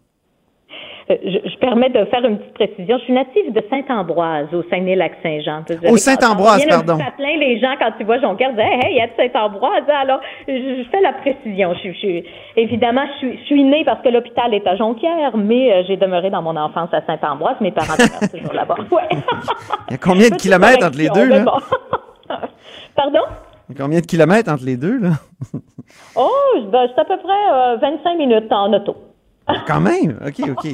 Euh, 1.09 1.17
je, 1.25 1.49
je 1.49 1.57
permets 1.59 1.89
de 1.89 2.05
faire 2.07 2.25
une 2.25 2.39
petite 2.39 2.55
précision. 2.55 2.99
Je 2.99 3.05
suis 3.05 3.13
native 3.13 3.53
de 3.53 3.63
Saint-Ambroise, 3.71 4.49
au 4.53 4.63
Saguenay-Lac-Saint-Jean. 4.65 5.63
Au 5.89 5.97
Saint-Ambroise, 5.97 6.67
pardon. 6.67 6.99
Ça 6.99 7.13
plein 7.17 7.37
les 7.39 7.61
gens 7.61 7.75
quand 7.79 7.93
tu 7.97 8.05
vois 8.05 8.21
Jonquière, 8.21 8.51
disent 8.51 8.61
Hey, 8.61 8.93
il 8.93 8.97
y 8.97 9.01
a 9.01 9.07
de 9.07 9.13
Saint-Ambroise. 9.17 9.85
Alors, 9.89 10.21
je, 10.49 10.53
je 10.53 10.89
fais 10.91 11.01
la 11.01 11.13
précision. 11.13 11.75
Je, 11.75 11.93
je, 11.93 12.23
évidemment, 12.57 13.05
je 13.15 13.19
suis, 13.19 13.39
je 13.39 13.45
suis 13.45 13.63
née 13.63 13.85
parce 13.85 14.03
que 14.03 14.09
l'hôpital 14.09 14.53
est 14.53 14.67
à 14.67 14.75
Jonquière, 14.77 15.37
mais 15.37 15.73
euh, 15.73 15.83
j'ai 15.87 15.97
demeuré 15.97 16.31
dans 16.31 16.43
mon 16.43 16.57
enfance 16.57 16.91
à 16.93 17.03
Saint-Ambroise. 17.07 17.57
Mes 17.61 17.71
parents 17.71 17.95
demeurent 17.97 18.31
toujours 18.33 18.53
là-bas. 18.55 18.77
Ouais. 18.91 19.09
Il 19.89 19.93
y 19.93 19.95
a 19.95 19.99
combien 19.99 20.29
de 20.29 20.35
kilomètres 20.35 20.85
entre 20.85 20.99
les 20.99 21.09
deux, 21.09 21.29
là? 21.29 21.41
bon. 21.41 21.53
Pardon? 22.97 23.21
Il 23.69 23.77
y 23.77 23.79
a 23.81 23.83
Combien 23.83 24.01
de 24.01 24.07
kilomètres 24.07 24.51
entre 24.51 24.65
les 24.65 24.77
deux, 24.77 24.99
là? 24.99 25.11
Oh, 26.17 26.31
ben, 26.71 26.89
c'est 26.95 27.01
à 27.01 27.05
peu 27.05 27.17
près 27.19 27.53
euh, 27.53 27.77
25 27.77 28.17
minutes 28.17 28.51
en 28.51 28.73
auto. 28.73 28.97
Quand 29.67 29.81
même, 29.81 30.19
OK, 30.27 30.49
OK. 30.51 30.73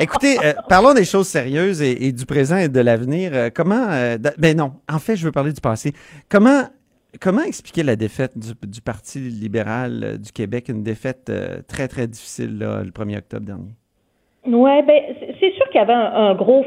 Écoutez, 0.00 0.38
euh, 0.44 0.52
parlons 0.68 0.94
des 0.94 1.04
choses 1.04 1.28
sérieuses 1.28 1.80
et, 1.82 2.12
du 2.12 2.26
présent 2.26 2.56
et 2.56 2.68
de 2.68 2.80
l'avenir. 2.80 3.30
Euh, 3.32 3.48
comment, 3.54 3.86
euh, 3.90 4.16
ben 4.38 4.56
non, 4.56 4.72
en 4.92 4.98
fait, 4.98 5.16
je 5.16 5.24
veux 5.24 5.32
parler 5.32 5.52
du 5.52 5.60
passé. 5.60 5.92
Comment, 6.28 6.62
comment 7.20 7.42
expliquer 7.42 7.82
la 7.82 7.96
défaite 7.96 8.32
du, 8.36 8.80
Parti 8.80 9.18
libéral 9.18 10.18
du 10.18 10.32
Québec, 10.32 10.68
une 10.68 10.82
défaite 10.82 11.30
très, 11.68 11.88
très 11.88 12.06
difficile 12.06 12.58
là, 12.58 12.82
le 12.82 12.90
1er 12.90 13.18
octobre 13.18 13.46
dernier? 13.46 13.74
Ouais, 14.46 14.82
ben 14.82 15.02
c'est- 15.18 15.54
sûr 15.56 15.68
qu'il 15.70 15.80
y 15.80 15.82
avait 15.82 15.92
un, 15.92 16.34
gros 16.34 16.64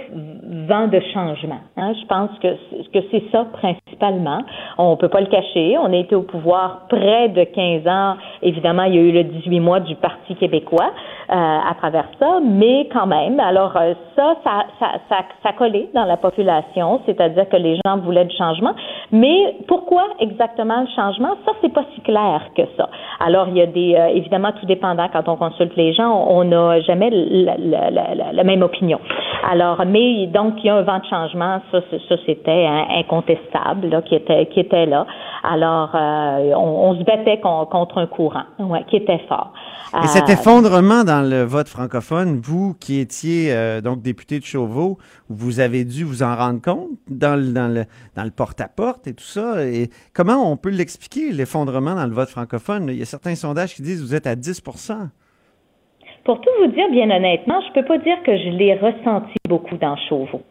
vent 0.67 0.87
de 0.87 0.99
changement. 1.13 1.61
Hein. 1.77 1.93
Je 1.99 2.05
pense 2.05 2.29
que 2.39 2.47
que 2.91 2.99
c'est 3.09 3.23
ça 3.31 3.45
principalement. 3.53 4.43
On 4.77 4.97
peut 4.97 5.07
pas 5.07 5.21
le 5.21 5.27
cacher. 5.27 5.77
On 5.77 5.91
a 5.93 5.95
été 5.95 6.13
au 6.13 6.23
pouvoir 6.23 6.87
près 6.89 7.29
de 7.29 7.43
15 7.43 7.87
ans. 7.87 8.17
Évidemment, 8.41 8.83
il 8.83 8.95
y 8.95 8.97
a 8.97 9.01
eu 9.01 9.11
le 9.11 9.23
18 9.23 9.59
mois 9.59 9.79
du 9.79 9.95
Parti 9.95 10.35
québécois 10.35 10.91
à 11.33 11.73
travers 11.75 12.07
ça, 12.19 12.39
mais 12.43 12.87
quand 12.93 13.07
même. 13.07 13.39
Alors 13.39 13.73
euh, 13.77 13.93
ça, 14.15 14.35
ça, 14.43 14.65
ça, 14.79 14.87
ça, 15.09 15.17
ça 15.41 15.53
collait 15.53 15.89
dans 15.93 16.05
la 16.05 16.17
population, 16.17 16.99
c'est-à-dire 17.05 17.47
que 17.47 17.57
les 17.57 17.77
gens 17.85 17.97
voulaient 17.97 18.25
du 18.25 18.35
changement. 18.35 18.73
Mais 19.11 19.55
pourquoi 19.67 20.03
exactement 20.19 20.81
le 20.81 20.87
changement? 20.95 21.35
Ça, 21.45 21.53
c'est 21.61 21.73
pas 21.73 21.85
si 21.95 22.01
clair 22.01 22.41
que 22.55 22.63
ça. 22.77 22.89
Alors 23.19 23.47
il 23.47 23.57
y 23.57 23.61
a 23.61 23.65
des, 23.67 23.95
euh, 23.95 24.07
évidemment, 24.07 24.51
tout 24.59 24.65
dépendant 24.65 25.07
quand 25.13 25.27
on 25.29 25.37
consulte 25.37 25.75
les 25.75 25.93
gens, 25.93 26.11
on 26.29 26.43
n'a 26.43 26.81
jamais 26.81 27.09
la, 27.11 28.43
même 28.43 28.61
opinion. 28.61 28.99
Alors, 29.49 29.81
mais 29.87 30.27
donc 30.27 30.55
il 30.63 30.65
y 30.65 30.69
a 30.69 30.75
un 30.75 30.81
vent 30.81 30.99
de 30.99 31.05
changement, 31.05 31.61
ça, 31.71 31.79
ça 32.09 32.15
c'était 32.25 32.67
incontestable, 32.97 33.87
là, 33.89 34.01
qui 34.01 34.15
était 34.15 34.45
qui 34.47 34.59
était 34.59 34.85
là. 34.85 35.05
Alors, 35.43 35.89
euh, 35.95 36.53
on, 36.55 36.89
on 36.89 36.95
se 36.99 37.03
battait 37.03 37.39
con- 37.39 37.65
contre 37.65 37.97
un 37.97 38.05
courant, 38.05 38.43
ouais, 38.59 38.83
qui 38.87 38.97
était 38.97 39.21
fort. 39.27 39.51
Et 40.03 40.07
cet 40.07 40.29
Euh, 40.29 40.33
effondrement 40.33 41.03
dans 41.03 41.20
le 41.21 41.43
vote 41.43 41.67
francophone, 41.67 42.39
vous 42.41 42.73
qui 42.73 42.99
étiez 42.99 43.53
euh, 43.53 43.81
donc 43.81 44.01
député 44.01 44.39
de 44.39 44.45
Chauveau, 44.45 44.97
vous 45.29 45.59
avez 45.59 45.85
dû 45.85 46.03
vous 46.03 46.23
en 46.23 46.35
rendre 46.35 46.61
compte 46.61 46.89
dans 47.09 47.39
le, 47.39 47.51
dans 47.51 47.67
le, 47.67 47.85
dans 48.15 48.23
le 48.23 48.31
porte-à-porte 48.31 49.07
et 49.07 49.13
tout 49.13 49.23
ça. 49.23 49.65
Et 49.65 49.89
comment 50.13 50.51
on 50.51 50.57
peut 50.57 50.69
l'expliquer, 50.69 51.31
l'effondrement 51.31 51.95
dans 51.95 52.05
le 52.05 52.13
vote 52.13 52.29
francophone? 52.29 52.87
Il 52.89 52.97
y 52.97 53.01
a 53.01 53.05
certains 53.05 53.35
sondages 53.35 53.75
qui 53.75 53.81
disent 53.81 54.01
que 54.01 54.05
vous 54.05 54.15
êtes 54.15 54.27
à 54.27 54.35
10% 54.35 55.09
Pour 56.25 56.41
tout 56.41 56.49
vous 56.59 56.71
dire, 56.71 56.89
bien 56.91 57.09
honnêtement, 57.09 57.61
je 57.67 57.73
peux 57.79 57.85
pas 57.85 57.97
dire 57.97 58.21
que 58.23 58.37
je 58.37 58.49
l'ai 58.49 58.75
ressenti 58.75 59.35
beaucoup 59.47 59.77
dans 59.77 59.95
Chauveau. 60.09 60.41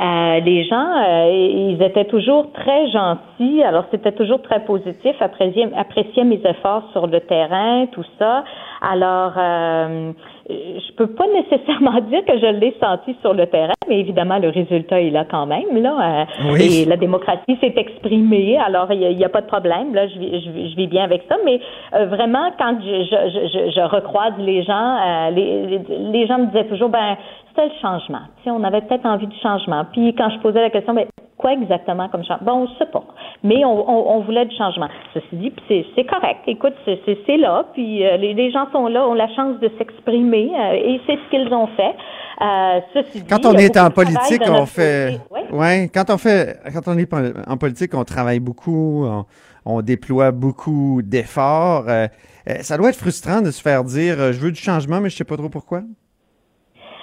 Euh, 0.00 0.40
les 0.40 0.64
gens, 0.64 0.86
euh, 1.06 1.30
ils 1.30 1.80
étaient 1.82 2.04
toujours 2.04 2.52
très 2.52 2.88
gentils, 2.90 3.62
alors 3.62 3.84
c'était 3.90 4.12
toujours 4.12 4.42
très 4.42 4.60
positif, 4.64 5.14
appréciaient, 5.20 5.68
appréciaient 5.76 6.24
mes 6.24 6.40
efforts 6.44 6.82
sur 6.92 7.06
le 7.06 7.20
terrain, 7.20 7.86
tout 7.92 8.04
ça. 8.18 8.44
Alors, 8.82 9.32
euh, 9.38 10.12
je 10.50 10.92
peux 10.96 11.06
pas 11.14 11.24
nécessairement 11.34 12.00
dire 12.10 12.24
que 12.26 12.38
je 12.38 12.46
l'ai 12.46 12.74
senti 12.82 13.16
sur 13.22 13.32
le 13.34 13.46
terrain, 13.46 13.72
mais 13.88 14.00
évidemment, 14.00 14.38
le 14.38 14.48
résultat 14.50 15.00
est 15.00 15.10
là 15.10 15.24
quand 15.30 15.46
même. 15.46 15.80
Là, 15.82 15.94
Euh, 15.94 16.52
Oui. 16.52 16.82
Et 16.82 16.84
la 16.84 16.96
démocratie 16.96 17.56
s'est 17.60 17.74
exprimée, 17.76 18.58
alors 18.58 18.88
il 18.92 18.98
n'y 18.98 19.06
a, 19.06 19.10
il 19.10 19.18
y 19.18 19.24
a 19.24 19.28
pas 19.28 19.40
de 19.42 19.46
problème. 19.46 19.94
Là, 19.94 20.06
je 20.08 20.18
vis, 20.18 20.44
je, 20.44 20.50
vis- 20.50 20.70
je 20.72 20.76
vis 20.76 20.86
bien 20.88 21.04
avec 21.04 21.22
ça, 21.28 21.36
mais 21.44 21.60
euh, 21.94 22.06
vraiment, 22.06 22.50
quand 22.58 22.76
je, 22.80 23.04
je, 23.04 23.16
je, 23.34 23.40
je- 23.52 23.70
je 23.70 23.80
recroise 23.80 24.34
les 24.38 24.62
gens, 24.64 24.96
euh, 24.96 25.30
les, 25.30 25.78
les 26.12 26.26
gens 26.26 26.38
me 26.38 26.46
disaient 26.46 26.66
toujours, 26.66 26.88
ben, 26.90 27.16
c'était 27.54 27.68
le 27.68 27.80
changement. 27.80 28.22
Tu 28.38 28.44
sais, 28.44 28.50
on 28.50 28.64
avait 28.64 28.80
peut-être 28.82 29.06
envie 29.06 29.26
du 29.26 29.36
changement. 29.40 29.84
Puis 29.92 30.14
quand 30.16 30.30
je 30.30 30.38
posais 30.40 30.60
la 30.60 30.70
question, 30.70 30.94
ben, 30.94 31.06
quoi 31.38 31.52
exactement 31.52 32.08
comme 32.08 32.24
changement? 32.24 32.44
Bon, 32.46 32.52
on 32.60 32.62
ne 32.62 32.78
sait 32.78 32.86
pas. 32.92 33.04
Mais 33.42 33.64
on, 33.64 33.88
on, 33.88 34.16
on 34.16 34.20
voulait 34.20 34.46
du 34.46 34.56
changement. 34.56 34.88
Ceci 35.12 35.36
dit, 35.36 35.50
puis 35.50 35.64
c'est, 35.68 35.86
c'est 35.94 36.04
correct. 36.04 36.40
Écoute, 36.46 36.74
c'est, 36.84 37.00
c'est, 37.06 37.18
c'est 37.26 37.36
là. 37.36 37.64
Puis 37.74 38.04
euh, 38.04 38.16
les, 38.16 38.34
les 38.34 38.50
gens 38.50 38.66
sont 38.72 38.88
là, 38.88 39.06
ont 39.06 39.14
la 39.14 39.28
chance 39.34 39.60
de 39.60 39.70
s'exprimer 39.78 40.50
euh, 40.58 40.72
et 40.74 41.00
c'est 41.06 41.16
ce 41.16 41.30
qu'ils 41.30 41.52
ont 41.52 41.68
fait. 41.68 41.94
Euh, 42.40 42.80
ceci 42.94 43.20
dit, 43.22 43.26
Quand 43.28 43.46
on 43.46 43.52
y 43.52 43.58
a 43.58 43.62
est 43.62 43.76
en 43.76 43.90
politique, 43.90 44.42
on 44.48 44.66
fait. 44.66 45.20
côté. 45.28 45.54
Ouais. 45.54 45.88
Quand 45.94 46.10
on 46.10 46.18
fait, 46.18 46.58
quand 46.72 46.88
on 46.88 46.98
est 46.98 47.08
en 47.46 47.56
politique, 47.56 47.94
on 47.94 48.04
travaille 48.04 48.40
beaucoup, 48.40 49.04
on, 49.06 49.24
on 49.64 49.82
déploie 49.82 50.32
beaucoup 50.32 51.00
d'efforts. 51.02 51.84
euh, 51.88 52.06
euh, 52.48 52.54
ça 52.60 52.76
doit 52.76 52.88
être 52.90 52.96
frustrant 52.98 53.40
de 53.40 53.50
se 53.50 53.62
faire 53.62 53.84
dire, 53.84 54.16
euh, 54.18 54.32
je 54.32 54.40
veux 54.40 54.50
du 54.52 54.60
changement, 54.60 55.00
mais 55.00 55.08
je 55.10 55.16
sais 55.16 55.24
pas 55.24 55.36
trop 55.36 55.48
pourquoi. 55.48 55.82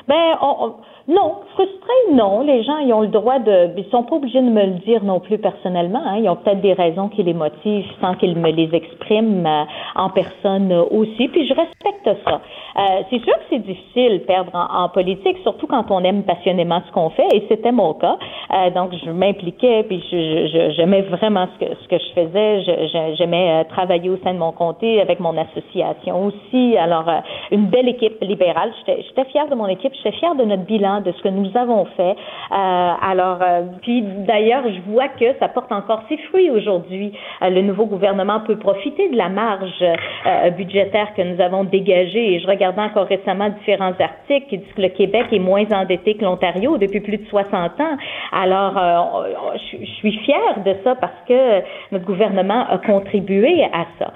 Ben, 0.07 0.37
on, 0.39 0.83
non, 1.07 1.35
frustré, 1.53 1.93
non. 2.13 2.41
Les 2.41 2.63
gens, 2.63 2.77
ils 2.77 2.93
ont 2.93 3.01
le 3.01 3.07
droit 3.07 3.39
de, 3.39 3.69
ils 3.77 3.85
sont 3.91 4.03
pas 4.03 4.15
obligés 4.17 4.41
de 4.41 4.49
me 4.49 4.65
le 4.65 4.73
dire 4.85 5.03
non 5.03 5.19
plus 5.19 5.37
personnellement. 5.37 6.01
hein. 6.05 6.17
Ils 6.21 6.29
ont 6.29 6.35
peut-être 6.35 6.61
des 6.61 6.73
raisons 6.73 7.09
qui 7.09 7.23
les 7.23 7.33
motivent 7.33 7.85
sans 7.99 8.13
qu'ils 8.15 8.37
me 8.37 8.49
les 8.51 8.69
expriment 8.73 9.45
euh, 9.45 9.63
en 9.95 10.09
personne 10.09 10.71
euh, 10.71 10.83
aussi. 10.91 11.27
Puis 11.27 11.47
je 11.47 11.53
respecte 11.53 12.09
ça. 12.25 12.41
Euh, 12.77 12.81
c'est 13.09 13.19
sûr 13.23 13.33
que 13.33 13.43
c'est 13.49 13.59
difficile 13.59 14.21
perdre 14.27 14.51
en, 14.53 14.89
politique, 14.89 15.37
surtout 15.43 15.67
quand 15.67 15.89
on 15.89 16.03
aime 16.03 16.23
passionnément 16.23 16.81
ce 16.87 16.91
qu'on 16.91 17.09
fait, 17.09 17.27
et 17.33 17.45
c'était 17.49 17.71
mon 17.71 17.93
cas. 17.93 18.17
Euh, 18.53 18.69
donc 18.69 18.91
je 19.03 19.09
m'impliquais, 19.09 19.83
puis 19.83 20.03
je, 20.11 20.17
je- 20.17 20.47
je- 20.47 20.69
j'aimais 20.75 21.01
vraiment 21.01 21.47
ce 21.59 21.65
que 21.65 21.71
ce 21.81 21.87
que 21.87 21.97
je 21.97 22.11
faisais. 22.13 23.13
J'aimais 23.15 23.61
euh, 23.61 23.63
travailler 23.69 24.09
au 24.09 24.17
sein 24.23 24.33
de 24.33 24.39
mon 24.39 24.51
comté 24.51 25.01
avec 25.01 25.19
mon 25.19 25.35
association 25.37 26.25
aussi. 26.25 26.77
Alors 26.77 27.05
une 27.51 27.65
belle 27.67 27.89
équipe 27.89 28.17
libérale. 28.21 28.71
J'étais 28.85 29.25
fière 29.31 29.47
de 29.47 29.55
mon 29.55 29.67
équipe. 29.67 29.93
J'étais 29.95 30.11
fière 30.17 30.35
de 30.35 30.43
notre 30.43 30.63
bilan, 30.63 30.90
de 30.99 31.11
ce 31.13 31.21
que 31.21 31.29
nous 31.29 31.55
avons 31.55 31.85
fait. 31.85 32.11
Euh, 32.11 32.91
alors 33.01 33.39
euh, 33.41 33.61
puis 33.81 34.01
d'ailleurs, 34.01 34.63
je 34.65 34.91
vois 34.91 35.07
que 35.07 35.37
ça 35.39 35.47
porte 35.47 35.71
encore 35.71 36.03
ses 36.09 36.17
fruits 36.17 36.49
aujourd'hui. 36.49 37.13
Euh, 37.41 37.49
le 37.49 37.61
nouveau 37.61 37.85
gouvernement 37.85 38.41
peut 38.41 38.57
profiter 38.57 39.09
de 39.09 39.17
la 39.17 39.29
marge 39.29 39.81
euh, 39.81 40.49
budgétaire 40.51 41.13
que 41.15 41.21
nous 41.21 41.41
avons 41.41 41.63
dégagée. 41.63 42.33
Et 42.33 42.39
je 42.39 42.47
regardais 42.47 42.81
encore 42.81 43.07
récemment 43.07 43.49
différents 43.49 43.93
articles 43.99 44.47
qui 44.49 44.57
disent 44.57 44.73
que 44.75 44.81
le 44.81 44.89
Québec 44.89 45.27
est 45.31 45.39
moins 45.39 45.65
endetté 45.71 46.15
que 46.15 46.23
l'Ontario 46.23 46.77
depuis 46.77 46.99
plus 46.99 47.17
de 47.17 47.25
60 47.27 47.79
ans. 47.79 47.97
Alors, 48.31 48.77
euh, 48.77 49.57
je 49.71 49.77
je 49.81 50.07
suis 50.07 50.17
fière 50.19 50.63
de 50.65 50.75
ça 50.83 50.95
parce 50.95 51.13
que 51.27 51.61
notre 51.91 52.05
gouvernement 52.05 52.65
a 52.67 52.79
contribué 52.79 53.63
à 53.65 53.85
ça. 53.99 54.11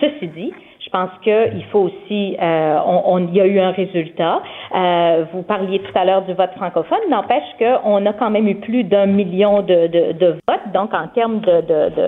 Ceci 0.00 0.28
dit, 0.28 0.52
je 0.86 0.90
pense 0.90 1.10
qu'il 1.22 1.64
faut 1.72 1.80
aussi, 1.90 2.36
euh, 2.40 2.78
on, 2.86 3.02
on- 3.14 3.32
y 3.32 3.40
a 3.40 3.46
eu 3.46 3.58
un 3.58 3.72
résultat. 3.72 4.40
Euh, 4.74 5.24
vous 5.32 5.42
parliez 5.42 5.80
tout 5.80 5.90
à 5.98 6.04
l'heure 6.04 6.22
du 6.22 6.32
vote 6.32 6.50
francophone, 6.56 7.00
n'empêche 7.10 7.42
qu'on 7.58 8.06
a 8.06 8.12
quand 8.12 8.30
même 8.30 8.46
eu 8.46 8.54
plus 8.54 8.84
d'un 8.84 9.06
million 9.06 9.62
de, 9.62 9.88
de, 9.88 10.12
de 10.12 10.26
votes. 10.48 10.72
Donc, 10.72 10.94
en 10.94 11.08
termes 11.08 11.40
de, 11.40 11.60
de, 11.62 12.06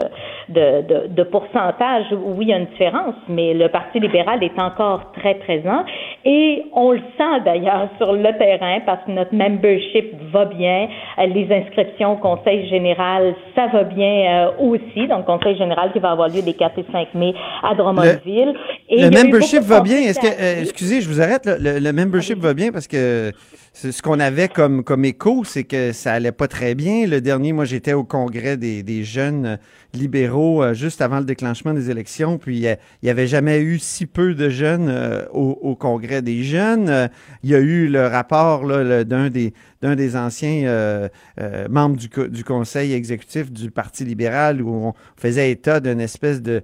de, 0.48 0.82
de, 0.82 1.06
de, 1.08 1.22
pourcentage, 1.24 2.06
oui, 2.12 2.46
il 2.46 2.48
y 2.48 2.52
a 2.52 2.58
une 2.58 2.66
différence, 2.66 3.14
mais 3.28 3.54
le 3.54 3.68
Parti 3.68 4.00
libéral 4.00 4.42
est 4.42 4.58
encore 4.58 5.12
très 5.12 5.34
présent. 5.34 5.84
Et 6.24 6.64
on 6.74 6.92
le 6.92 7.00
sent 7.16 7.40
d'ailleurs 7.44 7.88
sur 7.98 8.12
le 8.12 8.36
terrain 8.38 8.80
parce 8.86 9.04
que 9.04 9.10
notre 9.10 9.34
membership 9.34 10.14
va 10.32 10.46
bien. 10.46 10.88
Euh, 11.18 11.26
Les 11.26 11.46
inscriptions 11.52 12.12
au 12.14 12.16
Conseil 12.16 12.68
général, 12.68 13.34
ça 13.54 13.66
va 13.68 13.84
bien 13.84 14.48
euh, 14.48 14.50
aussi. 14.60 15.06
Donc, 15.06 15.26
Conseil 15.26 15.56
général 15.56 15.92
qui 15.92 15.98
va 15.98 16.12
avoir 16.12 16.28
lieu 16.28 16.40
les 16.44 16.54
4 16.54 16.78
et 16.78 16.84
5 16.92 17.14
mai 17.14 17.34
à 17.62 17.74
Drummondville. 17.74 18.54
Et 18.88 19.02
le 19.02 19.10
membership 19.10 19.60
va 19.60 19.80
bien. 19.80 19.98
Est-ce 19.98 20.20
que, 20.20 20.26
euh, 20.26 20.62
excusez, 20.62 21.00
je 21.00 21.08
vous 21.08 21.20
arrête. 21.20 21.44
là. 21.44 21.56
Le, 21.58 21.78
le 21.78 21.92
membership 21.92 22.38
va 22.38 22.54
bien 22.54 22.72
parce 22.72 22.88
que 22.88 23.32
ce 23.80 24.02
qu'on 24.02 24.18
avait 24.18 24.48
comme, 24.48 24.82
écho, 25.04 25.44
c'est 25.44 25.62
que 25.62 25.92
ça 25.92 26.12
allait 26.12 26.32
pas 26.32 26.48
très 26.48 26.74
bien. 26.74 27.06
Le 27.06 27.20
dernier, 27.20 27.52
moi, 27.52 27.64
j'étais 27.64 27.92
au 27.92 28.02
congrès 28.02 28.56
des, 28.56 29.04
jeunes 29.04 29.46
euh, 29.46 29.56
libéraux 29.94 30.64
euh, 30.64 30.74
juste 30.74 31.00
avant 31.00 31.20
le 31.20 31.24
déclenchement 31.24 31.72
des 31.74 31.88
élections. 31.88 32.38
Puis 32.38 32.66
euh, 32.66 32.74
il 33.02 33.06
y 33.06 33.10
avait 33.10 33.28
jamais 33.28 33.60
eu 33.60 33.78
si 33.78 34.06
peu 34.06 34.34
de 34.34 34.48
jeunes 34.48 34.92
au, 35.32 35.76
congrès 35.76 36.22
des 36.22 36.42
jeunes. 36.42 37.08
Il 37.44 37.50
y 37.50 37.54
a 37.54 37.60
eu 37.60 37.86
le 37.86 38.06
rapport 38.06 38.66
d'un 38.66 39.30
des 39.30 39.52
d'un 39.82 39.94
des 39.94 40.16
anciens 40.16 40.66
euh, 40.66 41.08
euh, 41.40 41.68
membres 41.68 41.96
du, 41.96 42.08
co- 42.08 42.26
du 42.26 42.44
conseil 42.44 42.92
exécutif 42.92 43.52
du 43.52 43.70
Parti 43.70 44.04
libéral 44.04 44.60
où 44.60 44.70
on 44.70 44.94
faisait 45.16 45.50
état 45.50 45.80
d'une 45.80 46.00
espèce 46.00 46.42
de, 46.42 46.62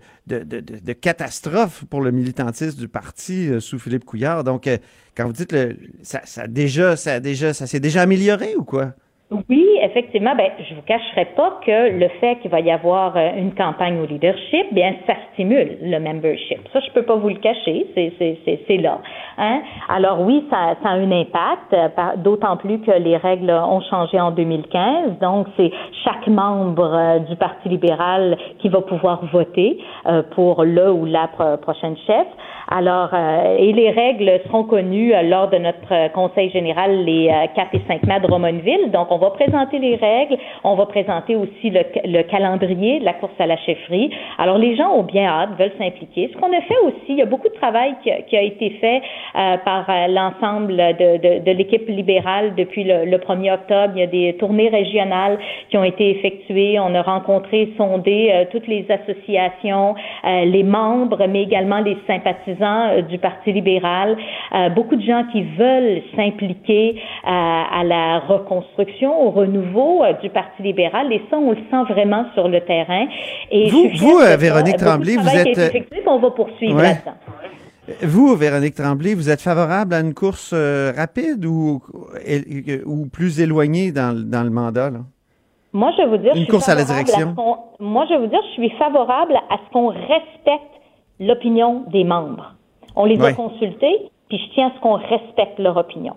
catastrophe 1.00 1.84
pour 1.90 2.00
le 2.00 2.10
militantisme 2.10 2.78
du 2.78 2.88
parti 2.88 3.48
euh, 3.48 3.60
sous 3.60 3.78
Philippe 3.78 4.04
Couillard. 4.04 4.44
Donc, 4.44 4.68
quand 5.16 5.26
vous 5.26 5.32
dites 5.32 5.52
le, 5.52 5.76
ça, 6.02 6.46
déjà, 6.48 6.96
déjà, 7.20 7.54
ça 7.54 7.66
s'est 7.66 7.80
déjà 7.80 8.02
amélioré 8.02 8.56
ou 8.56 8.64
quoi? 8.64 8.94
Oui, 9.48 9.66
effectivement. 9.82 10.34
Ben, 10.36 10.50
je 10.68 10.74
vous 10.74 10.82
cacherai 10.82 11.24
pas 11.36 11.58
que 11.66 11.98
le 11.98 12.08
fait 12.20 12.36
qu'il 12.36 12.50
va 12.50 12.60
y 12.60 12.70
avoir 12.70 13.16
euh, 13.16 13.30
une 13.36 13.52
campagne 13.54 13.98
au 14.00 14.06
leadership, 14.06 14.72
bien, 14.72 14.94
ça 15.06 15.14
stimule 15.32 15.78
le 15.82 15.98
membership. 15.98 16.58
Ça, 16.72 16.80
je 16.80 16.90
peux 16.92 17.02
pas 17.02 17.16
vous 17.16 17.28
le 17.30 17.36
cacher. 17.36 17.86
C'est, 17.94 18.76
là. 18.76 18.98
Hein? 19.38 19.62
Alors 19.88 20.20
oui, 20.20 20.44
ça, 20.50 20.76
ça 20.82 20.90
a 20.90 20.92
un 20.92 21.10
impact, 21.10 21.72
euh, 21.72 21.88
d'autant 22.18 22.56
plus 22.56 22.80
que 22.80 22.92
les 22.92 23.16
règles 23.16 23.50
ont 23.50 23.80
changé 23.90 24.20
en 24.20 24.30
2015. 24.30 25.18
Donc, 25.20 25.46
c'est 25.56 25.70
chaque 26.04 26.26
membre 26.28 26.92
euh, 26.94 27.18
du 27.20 27.36
Parti 27.36 27.68
libéral 27.68 28.36
qui 28.58 28.68
va 28.68 28.80
pouvoir 28.82 29.24
voter 29.32 29.78
pour 30.34 30.64
le 30.64 30.92
ou 30.92 31.06
la 31.06 31.28
pro- 31.28 31.56
prochaine 31.58 31.96
chef. 32.06 32.26
Alors, 32.68 33.10
euh, 33.12 33.56
et 33.58 33.72
les 33.72 33.90
règles 33.90 34.40
seront 34.46 34.64
connues 34.64 35.14
euh, 35.14 35.22
lors 35.22 35.48
de 35.48 35.58
notre 35.58 35.92
euh, 35.92 36.08
Conseil 36.08 36.50
général 36.50 37.04
les 37.04 37.28
euh, 37.28 37.46
4 37.54 37.74
et 37.74 37.82
5 37.86 38.02
mai 38.04 38.20
de 38.20 38.26
Drummondville. 38.26 38.90
Donc, 38.90 39.08
on 39.10 39.18
va 39.18 39.30
présenter 39.30 39.78
les 39.78 39.96
règles, 39.96 40.38
on 40.62 40.74
va 40.74 40.86
présenter 40.86 41.36
aussi 41.36 41.70
le, 41.70 41.80
le 42.04 42.22
calendrier 42.22 43.00
de 43.00 43.04
la 43.04 43.12
course 43.12 43.34
à 43.38 43.46
la 43.46 43.56
chefferie. 43.58 44.10
Alors, 44.38 44.56
les 44.56 44.76
gens 44.76 44.90
ont 44.92 45.02
bien 45.02 45.26
hâte, 45.26 45.50
veulent 45.58 45.74
s'impliquer. 45.78 46.30
Ce 46.32 46.38
qu'on 46.38 46.52
a 46.56 46.60
fait 46.62 46.78
aussi, 46.84 47.04
il 47.08 47.16
y 47.16 47.22
a 47.22 47.26
beaucoup 47.26 47.48
de 47.48 47.54
travail 47.54 47.94
qui, 48.02 48.10
qui 48.28 48.36
a 48.36 48.42
été 48.42 48.70
fait 48.80 49.02
euh, 49.36 49.56
par 49.58 49.84
euh, 49.88 50.06
l'ensemble 50.08 50.76
de, 50.76 51.18
de, 51.18 51.44
de 51.44 51.50
l'équipe 51.50 51.86
libérale 51.88 52.54
depuis 52.56 52.84
le, 52.84 53.04
le 53.04 53.18
1er 53.18 53.54
octobre. 53.54 53.92
Il 53.94 54.00
y 54.00 54.02
a 54.02 54.06
des 54.06 54.36
tournées 54.38 54.68
régionales 54.68 55.38
qui 55.68 55.76
ont 55.76 55.84
été 55.84 56.10
effectuées. 56.10 56.78
On 56.80 56.94
a 56.94 57.02
rencontré, 57.02 57.72
sondé 57.76 58.30
euh, 58.32 58.44
toutes 58.50 58.66
les 58.66 58.86
associations, 58.90 59.94
euh, 60.24 60.44
les 60.46 60.62
membres, 60.62 61.26
mais 61.28 61.42
également 61.42 61.80
les 61.80 61.96
sympathisants 62.06 62.53
euh, 62.62 63.02
du 63.02 63.18
Parti 63.18 63.52
libéral. 63.52 64.16
Euh, 64.54 64.68
beaucoup 64.70 64.96
de 64.96 65.02
gens 65.02 65.24
qui 65.32 65.42
veulent 65.42 66.02
s'impliquer 66.16 66.96
euh, 66.96 67.28
à 67.30 67.82
la 67.84 68.20
reconstruction, 68.20 69.26
au 69.26 69.30
renouveau 69.30 70.02
du 70.22 70.30
Parti 70.30 70.62
libéral. 70.62 71.12
Et 71.12 71.22
ça, 71.30 71.36
on 71.38 71.50
le 71.50 71.56
sent 71.70 71.92
vraiment 71.92 72.26
sur 72.34 72.48
le 72.48 72.60
terrain. 72.60 73.06
Et 73.50 73.68
Vous- 73.70 73.88
vous, 73.96 74.20
ça. 74.20 74.36
Véronique 74.36 74.78
de 74.78 74.84
Tremblay, 74.84 75.16
vous 75.16 75.28
êtes, 75.28 75.72
puis 75.72 76.00
on 76.06 76.18
va 76.18 76.30
poursuivre 76.30 76.76
Ouais. 76.76 76.82
là-dedans. 76.82 77.14
Vous, 78.02 78.34
Véronique 78.36 78.74
Tremblay, 78.74 79.14
vous 79.14 79.28
êtes 79.28 79.42
favorable 79.42 79.92
à 79.94 80.00
une 80.00 80.14
course 80.14 80.52
euh, 80.54 80.90
rapide 80.96 81.44
ou, 81.44 81.82
ou 82.86 83.06
plus 83.12 83.40
éloignée 83.40 83.92
dans, 83.92 84.16
le- 84.16 84.22
dans 84.24 84.42
le 84.42 84.48
mandat? 84.50 84.88
Là? 84.90 85.00
Moi, 85.74 85.90
je 85.96 86.02
vais 86.02 86.08
vous 86.08 86.16
dire, 86.16 86.30
Une 86.30 86.36
je 86.38 86.42
suis 86.44 86.50
course 86.50 86.68
à 86.68 86.74
la 86.76 86.84
direction. 86.84 87.34
moi, 87.80 88.06
je 88.08 88.14
vais 88.14 88.20
vous 88.20 88.26
dire, 88.28 88.38
je 88.48 88.52
suis 88.52 88.70
favorable 88.78 89.34
à 89.50 89.56
ce 89.56 89.72
qu'on 89.72 89.88
respecte 89.88 90.73
l'opinion 91.26 91.84
des 91.90 92.04
membres. 92.04 92.54
On 92.96 93.04
les 93.04 93.16
Ouais. 93.18 93.28
a 93.30 93.32
consultés, 93.32 94.10
puis 94.28 94.38
je 94.38 94.54
tiens 94.54 94.68
à 94.68 94.72
ce 94.76 94.80
qu'on 94.80 94.94
respecte 94.96 95.58
leur 95.58 95.76
opinion. 95.76 96.14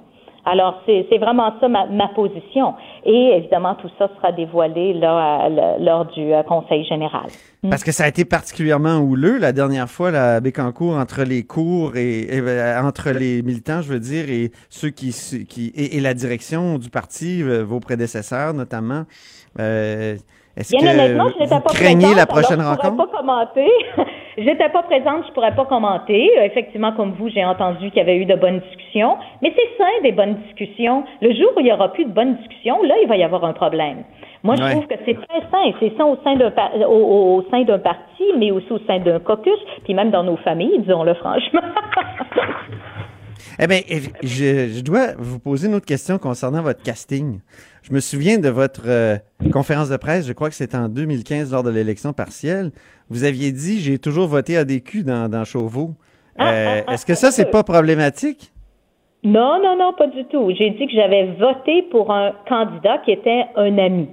Alors, 0.49 0.81
c'est 0.85 1.17
vraiment 1.17 1.51
ça 1.59 1.67
ma, 1.67 1.87
ma 1.87 2.07
position. 2.07 2.73
Et 3.03 3.33
évidemment, 3.35 3.75
tout 3.75 3.89
ça 3.99 4.09
sera 4.15 4.31
dévoilé 4.31 4.93
là, 4.93 5.41
à- 5.41 5.49
le- 5.49 5.83
lors 5.83 6.05
du 6.05 6.33
euh, 6.33 6.41
Conseil 6.43 6.85
général. 6.85 7.25
Parce 7.69 7.83
que 7.83 7.91
ça 7.91 8.05
a 8.05 8.07
été 8.07 8.23
particulièrement 8.23 8.99
houleux 8.99 9.39
la 9.39 9.51
dernière 9.51 9.89
fois 9.89 10.09
là, 10.09 10.35
à 10.35 10.39
Bécancour 10.39 10.95
entre 10.95 11.23
les 11.23 11.43
cours 11.43 11.97
et, 11.97 12.21
et, 12.21 12.39
euh, 12.39 12.81
entre 12.81 13.09
les 13.09 13.41
militants, 13.41 13.81
je 13.81 13.91
veux 13.91 13.99
dire, 13.99 14.29
et 14.29 14.51
ceux 14.69 14.89
qui, 14.89 15.09
qui 15.49 15.67
et, 15.75 15.97
et 15.97 15.99
la 15.99 16.13
direction 16.13 16.77
du 16.77 16.89
parti, 16.89 17.43
euh, 17.43 17.63
vos 17.65 17.81
prédécesseurs 17.81 18.53
notamment. 18.53 19.03
Euh, 19.59 20.15
Est-ce 20.55 20.71
que 20.71 20.81
honnêtement, 20.81 21.27
je 21.35 21.39
n'étais 21.43 21.55
vous 21.55 21.61
pas 21.61 21.73
craignez 21.73 22.15
la 22.15 22.25
prochaine 22.25 22.61
alors 22.61 22.75
je 22.81 22.87
rencontre? 22.87 22.95
pourrais 22.95 23.11
pas 23.11 23.17
commenter. 23.19 23.67
J'étais 24.37 24.69
pas 24.69 24.83
présente, 24.83 25.25
je 25.27 25.31
pourrais 25.33 25.55
pas 25.55 25.65
commenter. 25.65 26.29
Euh, 26.37 26.43
Effectivement, 26.43 26.91
comme 26.91 27.13
vous, 27.13 27.27
j'ai 27.29 27.43
entendu 27.43 27.89
qu'il 27.89 27.97
y 27.97 28.01
avait 28.01 28.17
eu 28.17 28.25
de 28.25 28.35
bonnes 28.35 28.59
discussions. 28.59 29.17
Mais 29.41 29.51
c'est 29.55 29.77
sain 29.77 29.89
des 30.03 30.11
bonnes 30.11 30.35
discussions. 30.45 31.03
Le 31.21 31.33
jour 31.33 31.49
où 31.55 31.59
il 31.59 31.65
y 31.67 31.71
aura 31.71 31.91
plus 31.91 32.05
de 32.05 32.11
bonnes 32.11 32.35
discussions, 32.35 32.81
là, 32.83 32.95
il 33.01 33.07
va 33.07 33.17
y 33.17 33.23
avoir 33.23 33.43
un 33.45 33.53
problème. 33.53 34.03
Moi, 34.43 34.55
je 34.55 34.61
Ouais. 34.63 34.71
trouve 34.71 34.85
que 34.87 34.93
c'est 35.05 35.15
très 35.15 35.41
sain. 35.51 35.71
C'est 35.79 35.97
sain 35.97 36.05
au 36.05 36.17
sein 36.23 36.35
d'un 36.35 36.51
au- 36.87 37.37
au 37.37 37.45
sein 37.49 37.63
d'un 37.63 37.79
parti, 37.79 38.23
mais 38.37 38.51
aussi 38.51 38.71
au 38.71 38.77
sein 38.87 38.99
d'un 38.99 39.19
caucus, 39.19 39.57
puis 39.85 39.93
même 39.95 40.11
dans 40.11 40.23
nos 40.23 40.37
familles, 40.37 40.77
disons-le 40.79 41.15
franchement. 41.15 41.61
Eh 43.59 43.67
bien, 43.67 43.81
je, 44.23 44.69
je 44.69 44.81
dois 44.81 45.13
vous 45.17 45.39
poser 45.39 45.67
une 45.67 45.75
autre 45.75 45.85
question 45.85 46.17
concernant 46.17 46.61
votre 46.61 46.81
casting. 46.83 47.39
Je 47.83 47.93
me 47.93 47.99
souviens 47.99 48.37
de 48.37 48.49
votre 48.49 48.83
euh, 48.87 49.17
conférence 49.51 49.89
de 49.89 49.97
presse, 49.97 50.27
je 50.27 50.33
crois 50.33 50.49
que 50.49 50.55
c'était 50.55 50.77
en 50.77 50.89
2015 50.89 51.51
lors 51.51 51.63
de 51.63 51.69
l'élection 51.69 52.13
partielle. 52.13 52.71
Vous 53.09 53.23
aviez 53.23 53.51
dit 53.51 53.79
j'ai 53.79 53.97
toujours 53.99 54.27
voté 54.27 54.57
ADQ 54.57 55.03
dans, 55.03 55.29
dans 55.29 55.45
Chauveau. 55.45 55.93
Euh, 56.39 56.81
Est-ce 56.89 57.05
que 57.05 57.15
ça, 57.15 57.31
c'est 57.31 57.49
pas 57.49 57.63
problématique? 57.63 58.51
Non, 59.23 59.59
non, 59.63 59.75
non, 59.77 59.93
pas 59.97 60.07
du 60.07 60.25
tout. 60.25 60.51
J'ai 60.57 60.69
dit 60.71 60.85
que 60.85 60.93
j'avais 60.93 61.33
voté 61.39 61.83
pour 61.89 62.11
un 62.13 62.33
candidat 62.47 62.99
qui 62.99 63.11
était 63.11 63.45
un 63.55 63.77
ami. 63.77 64.09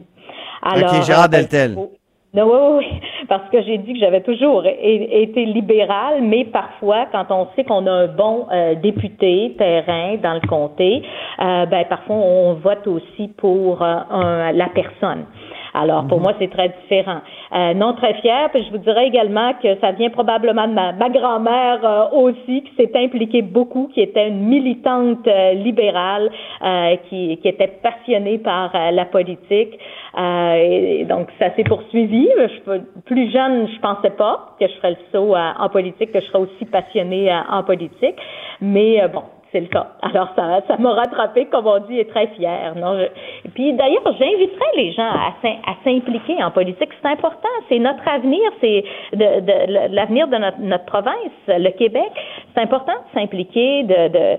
Ok, 0.64 1.02
Gérard 1.04 1.24
euh, 1.24 1.28
ben, 1.28 1.40
Deltel. 1.40 1.74
faut- 1.74 1.92
Non, 2.34 2.78
oui, 2.78 2.86
parce 3.28 3.48
que 3.50 3.62
j'ai 3.62 3.78
dit 3.78 3.92
que 3.92 3.98
j'avais 4.00 4.20
toujours 4.22 4.66
été 4.66 5.44
libérale, 5.44 6.20
mais 6.20 6.44
parfois, 6.44 7.06
quand 7.12 7.26
on 7.30 7.46
sait 7.54 7.62
qu'on 7.62 7.86
a 7.86 7.90
un 7.92 8.06
bon 8.08 8.46
euh, 8.50 8.74
député 8.74 9.54
terrain 9.56 10.16
dans 10.20 10.34
le 10.34 10.40
comté, 10.48 11.02
euh, 11.40 11.66
ben 11.66 11.84
parfois 11.88 12.16
on 12.16 12.54
vote 12.54 12.86
aussi 12.88 13.28
pour 13.36 13.82
euh, 13.82 13.94
un- 14.10 14.50
la 14.52 14.68
personne. 14.68 15.26
Alors, 15.74 16.06
pour 16.06 16.20
moi, 16.20 16.34
c'est 16.38 16.50
très 16.50 16.68
différent. 16.82 17.18
Euh, 17.52 17.74
non, 17.74 17.94
très 17.94 18.14
fière. 18.14 18.48
Puis 18.50 18.64
je 18.64 18.70
vous 18.70 18.78
dirais 18.78 19.08
également 19.08 19.52
que 19.62 19.76
ça 19.80 19.90
vient 19.90 20.10
probablement 20.10 20.68
de 20.68 20.72
ma, 20.72 20.92
ma 20.92 21.10
grand-mère 21.10 21.80
euh, 21.84 22.04
aussi, 22.12 22.62
qui 22.62 22.72
s'est 22.76 22.92
impliquée 22.94 23.42
beaucoup, 23.42 23.90
qui 23.92 24.00
était 24.00 24.28
une 24.28 24.44
militante 24.46 25.26
euh, 25.26 25.52
libérale, 25.54 26.30
euh, 26.62 26.96
qui, 27.08 27.36
qui 27.38 27.48
était 27.48 27.72
passionnée 27.82 28.38
par 28.38 28.74
euh, 28.74 28.92
la 28.92 29.04
politique. 29.04 29.78
Euh, 30.16 30.54
et, 30.54 31.00
et 31.00 31.04
donc, 31.04 31.28
ça 31.40 31.54
s'est 31.56 31.64
poursuivi. 31.64 32.28
Je, 32.38 32.78
plus 33.04 33.32
jeune, 33.32 33.68
je 33.68 33.80
pensais 33.80 34.10
pas 34.10 34.54
que 34.60 34.68
je 34.68 34.72
ferais 34.74 34.90
le 34.90 34.96
saut 35.12 35.34
euh, 35.34 35.50
en 35.58 35.68
politique, 35.68 36.12
que 36.12 36.20
je 36.20 36.26
serais 36.26 36.38
aussi 36.38 36.64
passionnée 36.66 37.32
euh, 37.32 37.40
en 37.50 37.64
politique. 37.64 38.16
Mais 38.60 39.02
euh, 39.02 39.08
bon, 39.08 39.22
c'est 39.54 39.60
le 39.60 39.68
cas. 39.68 39.86
Alors, 40.02 40.28
ça, 40.34 40.62
ça 40.66 40.76
m'a 40.78 40.92
rattrapé, 40.94 41.46
comme 41.46 41.68
on 41.68 41.78
dit, 41.78 42.00
et 42.00 42.06
très 42.08 42.26
fière. 42.36 42.74
Non, 42.76 42.98
je- 42.98 43.48
puis, 43.50 43.72
d'ailleurs, 43.74 44.02
j'inviterais 44.18 44.72
les 44.76 44.90
gens 44.92 45.06
à, 45.08 45.32
s'im- 45.40 45.60
à 45.64 45.74
s'impliquer 45.84 46.42
en 46.42 46.50
politique. 46.50 46.88
C'est 47.00 47.08
important. 47.08 47.48
C'est 47.68 47.78
notre 47.78 48.06
avenir. 48.08 48.40
C'est 48.60 48.82
de, 49.12 49.40
de- 49.40 49.94
l'avenir 49.94 50.26
de 50.26 50.36
notre, 50.38 50.58
notre 50.60 50.84
province, 50.86 51.14
le 51.46 51.70
Québec. 51.70 52.10
C'est 52.52 52.62
important 52.62 52.92
de 52.94 53.20
s'impliquer, 53.20 53.84
de, 53.84 54.08
de, 54.08 54.38